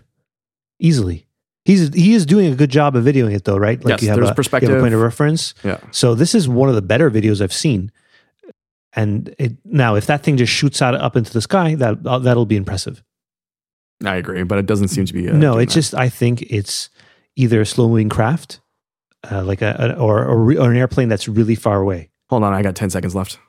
easily. 0.79 1.27
He's 1.65 1.93
he 1.93 2.13
is 2.13 2.25
doing 2.25 2.51
a 2.51 2.55
good 2.55 2.69
job 2.69 2.95
of 2.95 3.05
videoing 3.05 3.33
it 3.33 3.45
though, 3.45 3.57
right? 3.57 3.81
Yes, 3.85 4.01
you 4.01 4.09
have, 4.09 4.17
there's 4.17 4.29
a, 4.29 4.31
you 4.31 4.35
perspective. 4.35 4.69
have 4.69 4.79
a 4.79 4.81
point 4.81 4.93
of 4.93 4.99
reference. 4.99 5.53
Yeah. 5.63 5.79
So 5.91 6.13
this 6.13 6.35
is 6.35 6.49
one 6.49 6.67
of 6.67 6.75
the 6.75 6.81
better 6.81 7.09
videos 7.09 7.41
I've 7.41 7.53
seen. 7.53 7.91
And 8.95 9.33
it, 9.39 9.53
now, 9.63 9.95
if 9.95 10.05
that 10.07 10.23
thing 10.23 10.37
just 10.37 10.51
shoots 10.51 10.81
out 10.81 10.93
up 10.93 11.15
into 11.15 11.31
the 11.31 11.41
sky, 11.41 11.75
that 11.75 12.05
uh, 12.05 12.19
that'll 12.19 12.45
be 12.45 12.57
impressive. 12.57 13.01
I 14.03 14.17
agree, 14.17 14.43
but 14.43 14.59
it 14.59 14.65
doesn't 14.65 14.89
seem 14.89 15.05
to 15.05 15.13
be. 15.13 15.29
Uh, 15.29 15.33
no, 15.33 15.57
it's 15.57 15.73
that. 15.73 15.79
just 15.79 15.95
I 15.95 16.09
think 16.09 16.41
it's 16.43 16.89
either 17.35 17.61
a 17.61 17.65
slow 17.65 17.87
moving 17.87 18.09
craft, 18.09 18.59
uh, 19.31 19.43
like 19.43 19.61
a, 19.61 19.75
a 19.79 19.99
or, 19.99 20.25
or 20.25 20.53
or 20.57 20.71
an 20.71 20.77
airplane 20.77 21.07
that's 21.07 21.27
really 21.29 21.55
far 21.55 21.81
away. 21.81 22.09
Hold 22.29 22.43
on, 22.43 22.53
I 22.53 22.61
got 22.61 22.75
10 22.75 22.89
seconds 22.89 23.15
left. 23.15 23.39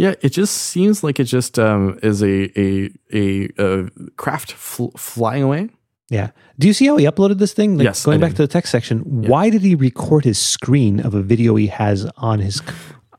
Yeah, 0.00 0.14
it 0.22 0.30
just 0.30 0.54
seems 0.56 1.02
like 1.04 1.20
it 1.20 1.24
just 1.24 1.58
um, 1.58 1.98
is 2.02 2.22
a 2.22 2.34
a 2.58 2.90
a, 3.12 3.48
uh 3.58 3.88
craft 4.16 4.52
fl- 4.52 4.96
flying 4.96 5.42
away. 5.42 5.68
Yeah. 6.08 6.30
Do 6.58 6.66
you 6.66 6.72
see 6.74 6.86
how 6.86 6.96
he 6.96 7.06
uploaded 7.06 7.38
this 7.38 7.52
thing? 7.52 7.76
Like, 7.78 7.84
Yes, 7.84 8.04
Going 8.04 8.20
back 8.20 8.32
to 8.32 8.42
the 8.42 8.48
text 8.48 8.72
section, 8.72 8.96
Yeah. 9.22 9.28
why 9.30 9.50
did 9.50 9.62
he 9.62 9.74
record 9.76 10.24
his 10.24 10.38
screen 10.38 10.98
of 11.00 11.14
a 11.14 11.22
video 11.22 11.54
he 11.56 11.68
has 11.68 12.04
on 12.16 12.40
his? 12.40 12.60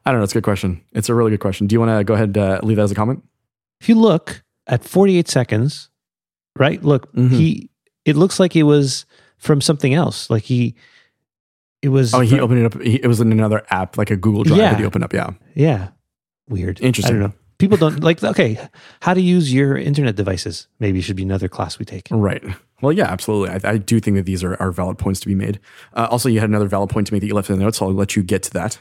I 0.06 0.12
don't 0.12 0.20
know. 0.20 0.24
It's 0.24 0.34
a 0.34 0.39
good 0.39 0.44
question. 0.52 0.82
It's 0.91 1.08
a 1.08 1.13
really 1.13 1.32
good 1.32 1.39
question. 1.39 1.67
Do 1.67 1.74
you 1.76 1.80
want 1.80 1.98
to 1.98 2.04
go 2.04 2.15
ahead 2.15 2.38
uh, 2.38 2.60
leave 2.63 2.78
that 2.78 2.84
as 2.84 2.91
a 2.91 2.96
comment? 2.96 3.24
If 3.80 3.88
you 3.88 3.96
look 3.96 4.44
at 4.67 4.84
48 4.84 5.30
seconds, 5.30 5.89
right? 6.60 6.84
Look, 6.84 7.13
Mhm. 7.13 7.30
he. 7.32 7.70
It 8.04 8.15
looks 8.17 8.39
like 8.39 8.56
it 8.56 8.63
was 8.63 9.06
from 9.38 9.62
something 9.62 9.94
else. 9.94 10.30
Like 10.30 10.44
he. 10.44 10.76
It 11.82 11.89
was. 11.89 12.13
Oh, 12.13 12.20
he 12.22 12.39
opened 12.39 12.60
it 12.60 12.65
up. 12.65 12.82
He, 12.82 12.96
it 12.96 13.08
was 13.08 13.22
in 13.22 13.32
another 13.32 13.63
app, 13.70 13.98
like 13.98 14.12
a 14.12 14.17
Google 14.17 14.44
Drive 14.44 14.58
Yeah. 14.60 14.72
that 14.72 14.80
he 14.80 14.86
opened 14.86 15.04
up. 15.06 15.13
Yeah. 15.13 15.30
Yeah. 15.56 15.89
Weird. 16.52 16.80
Interesting. 16.82 17.16
I 17.16 17.20
don't 17.20 17.30
know. 17.30 17.36
People 17.58 17.78
don't 17.78 18.04
like. 18.04 18.24
Okay, 18.24 18.60
how 19.02 19.14
to 19.14 19.22
use 19.22 19.54
your 19.54 19.78
internet 19.78 20.16
devices? 20.16 20.68
Maybe 20.80 21.02
should 21.02 21.16
be 21.16 21.24
another 21.24 21.48
class 21.48 21.80
we 21.80 21.86
take. 21.86 22.08
Right. 22.12 22.44
Well, 22.82 22.92
yeah, 22.92 23.06
absolutely. 23.06 23.50
I, 23.64 23.74
I 23.74 23.78
do 23.78 24.00
think 24.00 24.18
that 24.18 24.26
these 24.26 24.44
are, 24.44 24.60
are 24.60 24.72
valid 24.72 24.98
points 24.98 25.20
to 25.22 25.28
be 25.28 25.36
made. 25.36 25.60
Uh, 25.94 26.08
also, 26.10 26.28
you 26.28 26.40
had 26.40 26.50
another 26.50 26.68
valid 26.68 26.90
point 26.90 27.08
to 27.08 27.14
make 27.14 27.22
that 27.22 27.28
you 27.28 27.36
left 27.36 27.50
in 27.50 27.58
the 27.58 27.64
notes, 27.64 27.78
so 27.78 27.86
I'll 27.86 27.94
let 27.94 28.16
you 28.16 28.24
get 28.24 28.42
to 28.44 28.54
that. 28.54 28.80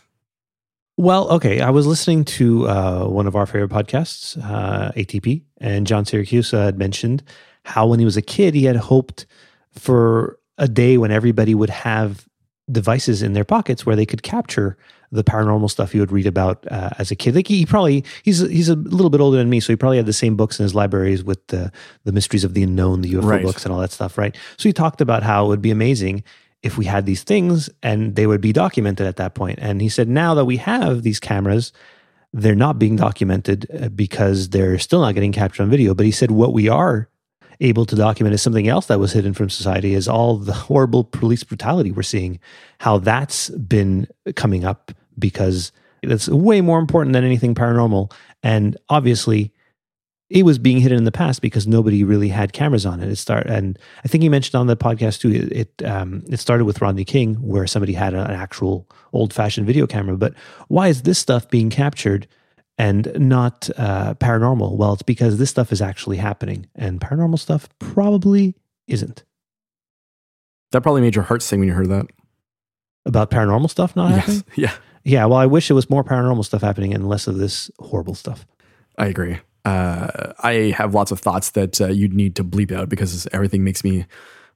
Well, 0.97 1.31
okay. 1.31 1.61
I 1.61 1.71
was 1.71 1.87
listening 1.87 2.25
to 2.25 2.69
uh, 2.69 3.05
one 3.07 3.27
of 3.27 3.37
our 3.37 3.47
favorite 3.47 3.71
podcasts, 3.71 4.43
uh, 4.43 4.93
ATP, 4.93 5.43
and 5.59 5.87
John 5.87 6.05
Siracusa 6.05 6.65
had 6.65 6.79
mentioned 6.79 7.23
how 7.65 7.87
when 7.87 7.99
he 7.99 8.05
was 8.05 8.17
a 8.17 8.23
kid, 8.23 8.55
he 8.55 8.65
had 8.65 8.77
hoped 8.77 9.27
for 9.73 10.39
a 10.59 10.69
day 10.69 10.99
when 10.99 11.11
everybody 11.11 11.55
would 11.55 11.71
have 11.71 12.27
devices 12.71 13.23
in 13.23 13.33
their 13.33 13.45
pockets 13.45 13.85
where 13.85 13.97
they 13.97 14.07
could 14.07 14.23
capture 14.23 14.77
the 15.13 15.25
paranormal 15.25 15.69
stuff 15.71 15.95
you 15.95 16.01
would 16.01 16.13
read 16.13 16.27
about 16.27 16.65
uh, 16.71 16.91
as 16.99 17.11
a 17.11 17.17
kid. 17.17 17.35
Like 17.35 17.49
he 17.49 17.67
probably 17.67 18.05
he's 18.23 18.39
he's 18.39 18.69
a 18.69 18.77
little 18.77 19.11
bit 19.11 19.21
older 19.21 19.37
than 19.39 19.51
me, 19.51 19.61
so 19.61 19.73
he 19.73 19.77
probably 19.77 19.97
had 19.97 20.07
the 20.07 20.13
same 20.13 20.37
books 20.37 20.59
in 20.59 20.63
his 20.63 20.75
libraries 20.75 21.25
with 21.25 21.45
the 21.49 21.73
the 22.05 22.13
mysteries 22.13 22.45
of 22.45 22.55
the 22.55 22.63
unknown, 22.63 23.01
the 23.01 23.13
UFO 23.15 23.25
Right. 23.25 23.43
books, 23.43 23.65
and 23.65 23.73
all 23.75 23.81
that 23.81 23.91
stuff, 23.93 24.17
right? 24.17 24.37
So 24.57 24.69
he 24.69 24.73
talked 24.73 25.01
about 25.01 25.23
how 25.23 25.47
it 25.47 25.49
would 25.49 25.63
be 25.63 25.71
amazing 25.71 26.23
if 26.63 26.77
we 26.77 26.85
had 26.85 27.07
these 27.07 27.23
things 27.23 27.71
and 27.83 28.17
they 28.17 28.27
would 28.27 28.41
be 28.43 28.53
documented 28.53 29.07
at 29.07 29.17
that 29.17 29.35
point. 29.35 29.59
And 29.63 29.81
he 29.81 29.89
said 29.89 30.09
now 30.09 30.35
that 30.35 30.45
we 30.45 30.59
have 30.59 31.03
these 31.03 31.19
cameras, 31.19 31.73
they're 32.35 32.55
not 32.55 32.79
being 32.79 32.97
documented 32.97 33.67
uh, 33.83 33.89
because 33.89 34.51
they're 34.51 34.79
still 34.79 35.01
not 35.01 35.15
getting 35.15 35.33
captured 35.33 35.63
on 35.63 35.71
video. 35.71 35.95
But 35.95 36.05
he 36.07 36.13
said 36.13 36.31
what 36.31 36.53
we 36.53 36.69
are 36.69 37.09
able 37.61 37.85
to 37.87 37.97
document 37.97 38.35
is 38.35 38.43
something 38.43 38.69
else 38.69 38.87
that 38.87 38.99
was 38.99 39.13
hidden 39.13 39.35
from 39.35 39.51
society 39.51 39.95
is 39.95 40.09
all 40.09 40.37
the 40.37 40.53
horrible 40.53 41.05
police 41.05 41.45
brutality 41.45 41.93
we're 41.93 42.03
seeing, 42.03 42.41
how 42.79 42.99
that's 42.99 43.51
been 43.51 44.07
coming 44.35 44.65
up 44.65 44.93
because 45.19 45.73
it's 46.03 46.29
way 46.29 46.61
more 46.61 46.79
important 46.79 47.13
than 47.13 47.25
anything 47.25 47.55
paranormal. 47.55 48.13
And 48.43 48.77
obviously, 48.89 49.53
it 50.31 50.45
was 50.45 50.59
being 50.59 50.79
hidden 50.79 50.97
in 50.97 51.05
the 51.05 51.13
past 51.13 51.43
because 51.43 51.67
nobody 51.67 52.05
really 52.05 52.29
had 52.29 52.53
cameras 52.53 52.87
on 52.87 53.01
it. 53.03 53.09
It 53.11 53.17
start 53.17 53.47
and 53.47 53.79
I 54.05 54.09
think 54.09 54.23
you 54.23 54.31
mentioned 54.31 54.55
on 54.55 54.69
the 54.69 54.77
podcast 54.77 55.21
too. 55.21 55.31
It 55.31 55.53
it, 55.53 55.85
um, 55.85 56.23
it 56.31 56.39
started 56.39 56.65
with 56.65 56.81
Rodney 56.81 57.05
King, 57.05 57.35
where 57.35 57.67
somebody 57.67 57.93
had 57.93 58.15
an 58.15 58.31
actual 58.31 58.89
old 59.13 59.35
fashioned 59.35 59.67
video 59.67 59.87
camera. 59.87 60.17
But 60.17 60.35
why 60.69 60.89
is 60.89 61.03
this 61.03 61.19
stuff 61.19 61.51
being 61.51 61.69
captured 61.69 62.29
and 62.81 63.13
not 63.17 63.69
uh, 63.77 64.15
paranormal? 64.15 64.77
Well, 64.77 64.95
it's 64.95 65.03
because 65.03 65.37
this 65.37 65.51
stuff 65.51 65.71
is 65.71 65.83
actually 65.83 66.17
happening, 66.17 66.67
and 66.75 66.99
paranormal 66.99 67.39
stuff 67.39 67.69
probably 67.79 68.55
isn't. 68.87 69.23
That 70.73 70.81
probably 70.81 71.03
made 71.03 71.15
your 71.15 71.25
heart 71.25 71.43
sing 71.43 71.61
when 71.61 71.69
you 71.69 71.75
heard 71.75 71.91
that. 71.91 72.07
About 73.05 73.31
paranormal 73.31 73.69
stuff 73.69 73.95
not 73.97 74.13
happening? 74.13 74.45
Yes. 74.57 74.57
Yeah, 74.57 74.73
Yeah. 75.05 75.25
Well, 75.27 75.39
I 75.39 75.47
wish 75.47 75.71
it 75.71 75.75
was 75.75 75.91
more 75.91 76.03
paranormal 76.05 76.45
stuff 76.45 76.63
happening 76.63 76.95
and 76.95 77.09
less 77.09 77.27
of 77.27 77.37
this 77.37 77.71
horrible 77.81 78.15
stuff. 78.15 78.47
I 78.97 79.07
agree. 79.07 79.39
Uh, 79.65 80.33
I 80.41 80.75
have 80.77 80.95
lots 80.95 81.11
of 81.11 81.21
thoughts 81.21 81.51
that 81.51 81.81
uh, 81.81 81.89
you'd 81.89 82.15
need 82.15 82.35
to 82.37 82.45
bleep 82.45 82.73
out 82.73 82.89
because 82.89 83.29
everything 83.33 83.63
makes 83.63 83.85
me 83.85 84.07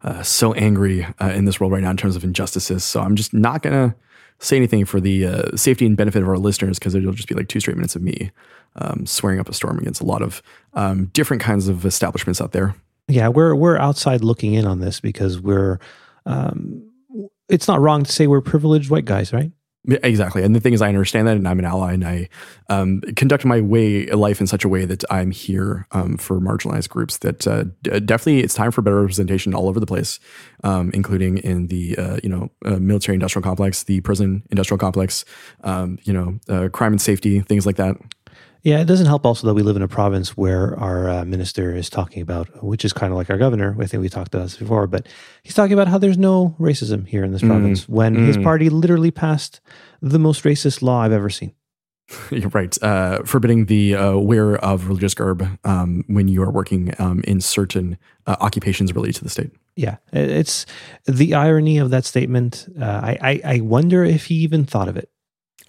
uh, 0.02 0.22
so 0.22 0.54
angry 0.54 1.06
uh, 1.20 1.32
in 1.34 1.44
this 1.44 1.60
world 1.60 1.72
right 1.72 1.82
now 1.82 1.90
in 1.90 1.96
terms 1.98 2.16
of 2.16 2.24
injustices. 2.24 2.84
So 2.84 3.00
I'm 3.00 3.16
just 3.16 3.34
not 3.34 3.62
going 3.62 3.90
to 3.90 3.96
say 4.38 4.57
anything 4.57 4.85
for 4.85 5.01
the 5.01 5.27
uh, 5.27 5.57
safety 5.57 5.87
and 5.87 5.97
benefit 5.97 6.23
of 6.23 6.29
our 6.29 6.38
listeners 6.38 6.79
because 6.79 6.94
it'll 6.94 7.12
just 7.12 7.29
be 7.29 7.35
like 7.35 7.49
two 7.49 7.61
straight 7.61 7.77
minutes 7.77 7.97
of 7.97 8.03
me 8.03 8.31
um, 8.77 9.07
swearing 9.07 9.40
up 9.40 9.49
a 9.49 9.53
storm 9.53 9.79
against 9.79 10.01
a 10.01 10.05
lot 10.05 10.23
of 10.23 10.42
um, 10.75 11.07
different 11.07 11.42
kinds 11.42 11.68
of 11.68 11.85
establishments 11.85 12.40
out 12.40 12.53
there. 12.53 12.75
Yeah, 13.09 13.29
we're 13.29 13.55
we're 13.55 13.77
outside 13.77 14.23
looking 14.23 14.55
in 14.55 14.66
on 14.66 14.81
this 14.81 15.01
because 15.01 15.40
we're. 15.40 15.79
Um, 16.27 16.90
it's 17.49 17.68
not 17.68 17.81
wrong 17.81 18.05
to 18.05 18.11
say 18.11 18.27
we're 18.27 18.40
privileged 18.40 18.88
white 18.88 19.05
guys, 19.05 19.33
right? 19.33 19.53
Exactly. 19.87 20.42
And 20.42 20.57
the 20.57 20.61
thing 20.61 20.73
is, 20.73 20.81
I 20.81 20.88
understand 20.88 21.29
that, 21.29 21.37
and 21.37 21.47
I'm 21.47 21.59
an 21.59 21.66
ally, 21.66 21.92
and 21.92 22.07
I 22.07 22.29
um, 22.70 23.03
conduct 23.16 23.44
my 23.44 23.61
way 23.61 24.07
life 24.07 24.40
in 24.40 24.47
such 24.47 24.64
a 24.64 24.68
way 24.68 24.87
that 24.87 25.05
I'm 25.11 25.31
here 25.31 25.87
um, 25.92 26.16
for 26.16 26.40
marginalized 26.40 26.88
groups. 26.88 27.18
That 27.18 27.47
uh, 27.47 27.64
d- 27.83 28.01
definitely, 28.01 28.40
it's 28.42 28.55
time 28.55 28.70
for 28.70 28.81
better 28.81 29.01
representation 29.03 29.53
all 29.53 29.68
over 29.68 29.79
the 29.79 29.87
place, 29.87 30.20
um, 30.62 30.90
including 30.94 31.37
in 31.38 31.66
the 31.66 31.99
uh, 31.99 32.16
you 32.23 32.31
know 32.31 32.51
uh, 32.64 32.77
military 32.79 33.14
industrial 33.14 33.42
complex, 33.42 33.83
the 33.83 34.01
prison 34.01 34.42
industrial 34.51 34.79
complex, 34.79 35.27
um, 35.64 35.99
you 36.05 36.14
know, 36.14 36.38
uh, 36.49 36.70
crime 36.70 36.94
and 36.94 37.03
safety, 37.03 37.40
things 37.40 37.66
like 37.66 37.77
that. 37.77 37.97
Yeah, 38.64 38.81
it 38.81 38.87
doesn't 38.87 39.07
help 39.07 39.27
also 39.27 39.46
that 39.46 39.53
we 39.53 39.62
live 39.62 39.77
in 39.77 39.83
a 39.83 39.88
province 39.88 40.38
where 40.38 40.74
our 40.81 41.09
uh, 41.11 41.24
minister 41.27 41.77
is 41.77 41.90
talking 41.90 42.22
about, 42.22 42.64
which 42.64 42.83
is 42.83 42.94
kind 42.94 43.12
of 43.12 43.18
like 43.18 43.29
our 43.29 43.37
governor. 43.37 43.77
I 43.79 43.85
think 43.87 44.00
we 44.00 44.09
talked 44.09 44.35
about 44.35 44.44
this 44.44 44.57
before, 44.57 44.87
but 44.87 45.07
he's 45.42 45.53
talking 45.53 45.74
about 45.74 45.87
how 45.87 45.98
there's 45.98 46.16
no 46.16 46.57
racism 46.59 47.07
here 47.07 47.24
in 47.24 47.33
this 47.33 47.42
province 47.42 47.87
when 47.87 48.14
his 48.14 48.38
mm. 48.38 48.42
party 48.42 48.70
literally 48.70 49.11
passed 49.11 49.61
the 50.00 50.18
most 50.18 50.44
racist 50.44 50.81
law 50.81 51.03
I've 51.03 51.12
ever 51.12 51.29
seen. 51.29 51.53
You're 52.31 52.48
right. 52.48 52.83
Uh, 52.83 53.22
forbidding 53.24 53.66
the 53.66 53.96
uh, 53.96 54.16
wear 54.16 54.57
of 54.57 54.88
religious 54.88 55.14
garb 55.14 55.46
um, 55.64 56.03
when 56.07 56.29
you 56.29 56.42
are 56.42 56.50
working 56.50 56.94
um, 56.98 57.22
in 57.27 57.42
certain 57.42 57.98
uh, 58.27 58.37
occupations 58.40 58.94
related 58.94 59.16
to 59.16 59.24
the 59.24 59.31
state. 59.31 59.50
Yeah, 59.77 59.96
it's 60.12 60.64
the 61.05 61.35
irony 61.35 61.79
of 61.79 61.90
that 61.90 62.07
statement. 62.07 62.66
Uh, 62.81 62.85
I, 62.85 63.18
I 63.20 63.40
I 63.57 63.61
wonder 63.61 64.05
if 64.05 64.27
he 64.27 64.37
even 64.37 64.64
thought 64.64 64.88
of 64.88 64.96
it. 64.96 65.11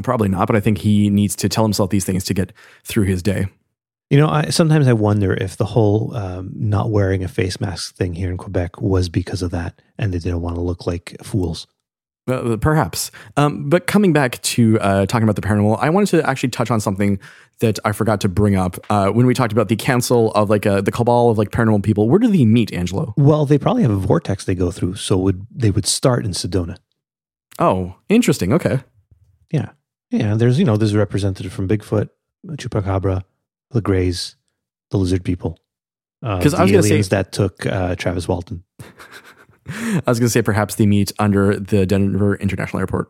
Probably 0.03 0.27
not, 0.27 0.47
but 0.47 0.55
I 0.55 0.59
think 0.59 0.79
he 0.79 1.09
needs 1.09 1.35
to 1.37 1.49
tell 1.49 1.63
himself 1.63 1.89
these 1.89 2.05
things 2.05 2.23
to 2.25 2.33
get 2.33 2.51
through 2.83 3.05
his 3.05 3.23
day. 3.23 3.47
You 4.09 4.19
know, 4.19 4.27
I, 4.27 4.49
sometimes 4.49 4.87
I 4.87 4.93
wonder 4.93 5.33
if 5.33 5.57
the 5.57 5.65
whole 5.65 6.15
um, 6.15 6.51
not 6.53 6.91
wearing 6.91 7.23
a 7.23 7.27
face 7.27 7.59
mask 7.59 7.95
thing 7.95 8.13
here 8.13 8.29
in 8.29 8.37
Quebec 8.37 8.79
was 8.79 9.09
because 9.09 9.41
of 9.41 9.51
that, 9.51 9.81
and 9.97 10.13
they 10.13 10.19
didn't 10.19 10.41
want 10.41 10.55
to 10.57 10.61
look 10.61 10.85
like 10.85 11.15
fools. 11.23 11.65
Uh, 12.27 12.57
perhaps. 12.57 13.11
Um, 13.37 13.69
but 13.69 13.85
coming 13.85 14.11
back 14.11 14.41
to 14.41 14.79
uh, 14.79 15.05
talking 15.05 15.23
about 15.23 15.35
the 15.35 15.43
paranormal, 15.43 15.77
I 15.79 15.91
wanted 15.91 16.09
to 16.09 16.27
actually 16.27 16.49
touch 16.49 16.71
on 16.71 16.79
something 16.79 17.19
that 17.59 17.77
I 17.85 17.91
forgot 17.91 18.19
to 18.21 18.29
bring 18.29 18.55
up 18.55 18.77
uh, 18.89 19.09
when 19.09 19.27
we 19.27 19.35
talked 19.35 19.53
about 19.53 19.69
the 19.69 19.75
council 19.75 20.31
of 20.31 20.49
like 20.49 20.65
uh, 20.65 20.81
the 20.81 20.91
cabal 20.91 21.29
of 21.29 21.37
like 21.37 21.51
paranormal 21.51 21.83
people. 21.83 22.09
Where 22.09 22.19
do 22.19 22.27
they 22.27 22.45
meet, 22.45 22.73
Angelo? 22.73 23.13
Well, 23.15 23.45
they 23.45 23.59
probably 23.59 23.83
have 23.83 23.91
a 23.91 23.95
vortex 23.95 24.45
they 24.45 24.55
go 24.55 24.71
through, 24.71 24.95
so 24.95 25.17
would 25.17 25.45
they 25.51 25.69
would 25.69 25.85
start 25.85 26.25
in 26.25 26.31
Sedona. 26.31 26.77
Oh, 27.59 27.95
interesting. 28.09 28.53
Okay. 28.53 28.79
Yeah, 29.51 29.69
yeah. 30.15 30.35
There's 30.35 30.57
you 30.59 30.65
know 30.65 30.77
there's 30.77 30.93
a 30.93 30.97
representative 30.97 31.51
from 31.53 31.67
Bigfoot, 31.67 32.09
Chupacabra, 32.47 33.23
the 33.71 33.81
Greys, 33.81 34.35
the 34.91 34.97
Lizard 34.97 35.23
People. 35.23 35.59
'Cause 36.23 36.53
the 36.53 36.57
I 36.57 36.63
was 36.63 36.71
gonna 36.71 36.83
say- 36.83 36.89
aliens 36.89 37.09
that 37.09 37.31
took 37.31 37.65
uh, 37.65 37.95
Travis 37.95 38.27
Walton. 38.27 38.63
I 39.67 40.01
was 40.05 40.19
going 40.19 40.27
to 40.27 40.29
say 40.29 40.43
perhaps 40.43 40.75
they 40.75 40.85
meet 40.85 41.11
under 41.17 41.59
the 41.59 41.87
Denver 41.87 42.35
International 42.35 42.79
Airport. 42.81 43.09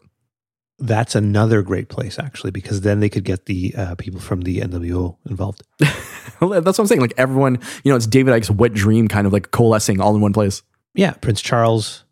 that's 0.80 1.14
another 1.16 1.62
great 1.62 1.88
place 1.90 2.18
actually 2.20 2.52
because 2.52 2.80
then 2.82 3.00
they 3.02 3.10
could 3.10 3.24
get 3.26 3.46
the 3.46 3.74
uh, 3.78 3.96
people 3.96 4.20
from 4.22 4.42
the 4.42 4.60
NWO 4.62 5.18
involved. 5.30 5.64
That's 5.80 6.42
what 6.42 6.80
I'm 6.80 6.88
saying. 6.88 7.00
Like 7.02 7.14
everyone, 7.18 7.60
you 7.84 7.92
know, 7.92 7.96
it's 7.98 8.08
David 8.08 8.34
Icke's 8.34 8.52
wet 8.52 8.74
dream 8.74 9.08
kind 9.08 9.26
of 9.28 9.32
like 9.34 9.52
coalescing 9.52 10.00
all 10.02 10.16
in 10.16 10.22
one 10.22 10.34
place. 10.34 10.64
Yeah, 10.94 11.12
Prince 11.12 11.42
Charles, 11.42 12.04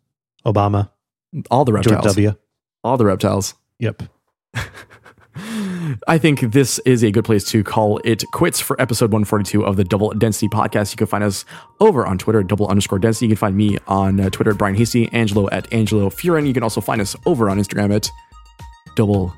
Obama, 0.46 0.90
All 1.50 1.64
the 1.66 1.72
George 1.72 1.86
reptiles. 1.88 2.14
W. 2.14 2.34
All 2.82 2.96
the 2.98 3.04
reptiles. 3.06 3.54
Yep. 3.80 4.02
I 6.06 6.18
think 6.18 6.40
this 6.52 6.78
is 6.80 7.02
a 7.02 7.10
good 7.10 7.24
place 7.24 7.44
to 7.50 7.64
call 7.64 8.00
it 8.04 8.24
quits 8.32 8.60
for 8.60 8.80
episode 8.80 9.06
142 9.12 9.64
of 9.64 9.76
the 9.76 9.84
Double 9.84 10.10
Density 10.12 10.48
podcast. 10.48 10.92
You 10.92 10.96
can 10.96 11.06
find 11.06 11.24
us 11.24 11.44
over 11.80 12.06
on 12.06 12.18
Twitter 12.18 12.40
at 12.40 12.46
double 12.46 12.68
underscore 12.68 12.98
density. 12.98 13.26
You 13.26 13.30
can 13.30 13.38
find 13.38 13.56
me 13.56 13.78
on 13.88 14.20
uh, 14.20 14.30
Twitter 14.30 14.52
at 14.52 14.58
Brian 14.58 14.76
Hasty, 14.76 15.12
Angelo 15.12 15.48
at 15.50 15.72
Angelo 15.72 16.08
Furin. 16.08 16.46
You 16.46 16.54
can 16.54 16.62
also 16.62 16.80
find 16.80 17.00
us 17.00 17.16
over 17.26 17.50
on 17.50 17.58
Instagram 17.58 17.94
at 17.94 18.10
Double 18.96 19.34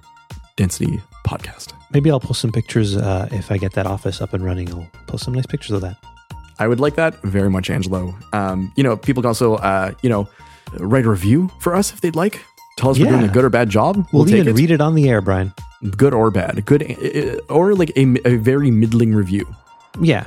Density 0.57 1.01
Podcast. 1.27 1.73
Maybe 1.93 2.11
I'll 2.11 2.21
post 2.21 2.41
some 2.41 2.53
pictures 2.53 2.97
uh, 2.97 3.29
if 3.33 3.51
I 3.51 3.57
get 3.57 3.73
that 3.73 3.87
office 3.87 4.21
up 4.21 4.35
and 4.35 4.45
running. 4.45 4.73
I'll 4.73 4.89
post 5.07 5.25
some 5.25 5.35
nice 5.35 5.47
pictures 5.47 5.73
of 5.73 5.81
that. 5.81 5.97
I 6.59 6.69
would 6.69 6.81
like 6.81 6.95
that 6.97 7.21
very 7.23 7.51
much, 7.51 7.71
Angelo. 7.71 8.15
Um, 8.33 8.73
you 8.77 8.83
know, 8.83 8.97
people 8.97 9.23
can 9.23 9.29
also, 9.29 9.57
uh, 9.57 9.93
you 10.03 10.09
know, 10.09 10.29
write 10.79 11.05
a 11.05 11.11
review 11.11 11.51
for 11.61 11.75
us 11.75 11.93
if 11.93 12.01
they'd 12.01 12.17
like. 12.17 12.41
Tell 12.77 12.91
us 12.91 12.99
we're 12.99 13.07
doing 13.07 13.25
a 13.25 13.29
good 13.29 13.45
or 13.45 13.51
bad 13.51 13.71
job. 13.71 13.97
We'll, 13.97 14.07
We'll, 14.13 14.25
take 14.27 14.35
even 14.35 14.49
it. 14.49 14.53
read 14.53 14.71
it 14.71 14.81
on 14.83 14.95
the 14.95 15.09
air, 15.09 15.21
Brian. 15.23 15.53
good 15.97 16.13
or 16.13 16.31
bad, 16.31 16.65
good 16.67 16.83
uh, 16.83 17.53
or 17.53 17.75
like 17.75 17.91
a, 17.97 18.17
a 18.29 18.37
very 18.37 18.71
middling 18.71 19.15
review. 19.15 19.47
Yeah. 20.01 20.27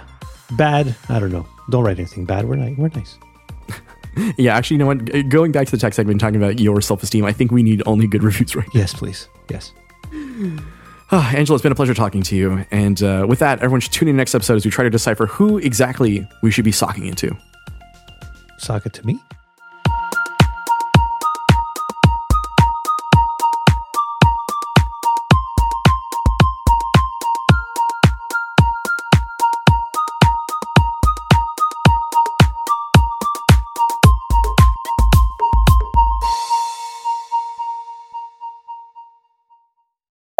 Bad. 0.52 0.96
I 1.10 1.20
don't 1.20 1.32
know. 1.32 1.46
Don't 1.70 1.84
write 1.84 2.00
anything 2.00 2.26
bad. 2.26 2.46
We're 2.50 2.56
nice. 2.56 2.78
We're 2.78 2.90
nice. 2.90 3.18
Yeah, 4.38 4.58
actually, 4.58 4.74
you 4.76 4.80
know 4.80 4.88
what? 4.88 5.30
Going 5.30 5.52
back 5.54 5.66
to 5.68 5.72
the 5.72 5.78
tech 5.78 5.94
segment, 5.94 6.20
talking 6.20 6.36
about 6.36 6.60
your 6.60 6.82
self 6.82 7.04
esteem, 7.04 7.24
I 7.24 7.32
think 7.32 7.52
we 7.52 7.64
need 7.64 7.82
only 7.86 8.06
good 8.08 8.22
reviews 8.30 8.54
right 8.56 8.68
Yes, 8.74 8.94
please. 8.94 9.30
Yes. 9.50 9.72
Ah, 11.12 11.34
Angelo, 11.36 11.56
it's 11.56 11.64
been 11.64 11.72
a 11.72 11.76
pleasure 11.76 11.96
talking 11.96 12.22
to 12.22 12.36
you. 12.36 12.66
And 12.70 13.02
uh, 13.02 13.26
with 13.28 13.40
that, 13.40 13.60
everyone 13.60 13.80
should 13.82 13.94
tune 13.94 14.08
in 14.10 14.16
next 14.16 14.36
episode 14.36 14.58
as 14.58 14.66
we 14.66 14.70
try 14.70 14.84
to 14.84 14.92
decipher 14.92 15.26
who 15.26 15.58
exactly 15.58 16.28
we 16.44 16.52
should 16.52 16.66
be 16.66 16.72
socking 16.72 17.08
into. 17.08 17.36
Sock 18.60 18.86
it 18.86 18.94
to 18.94 19.06
me. 19.08 19.20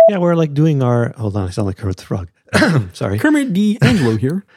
Yeah, 0.10 0.18
we're 0.18 0.36
like 0.36 0.54
doing 0.54 0.82
our. 0.82 1.14
Hold 1.18 1.36
on, 1.38 1.48
I 1.48 1.52
sound 1.52 1.68
like 1.68 1.78
Kermit 1.78 1.98
the 1.98 2.04
Frog. 2.04 2.30
Sorry. 2.94 3.20
Kermit 3.20 3.54
D. 3.54 3.78
Angelo 3.82 4.16
here. 4.16 4.44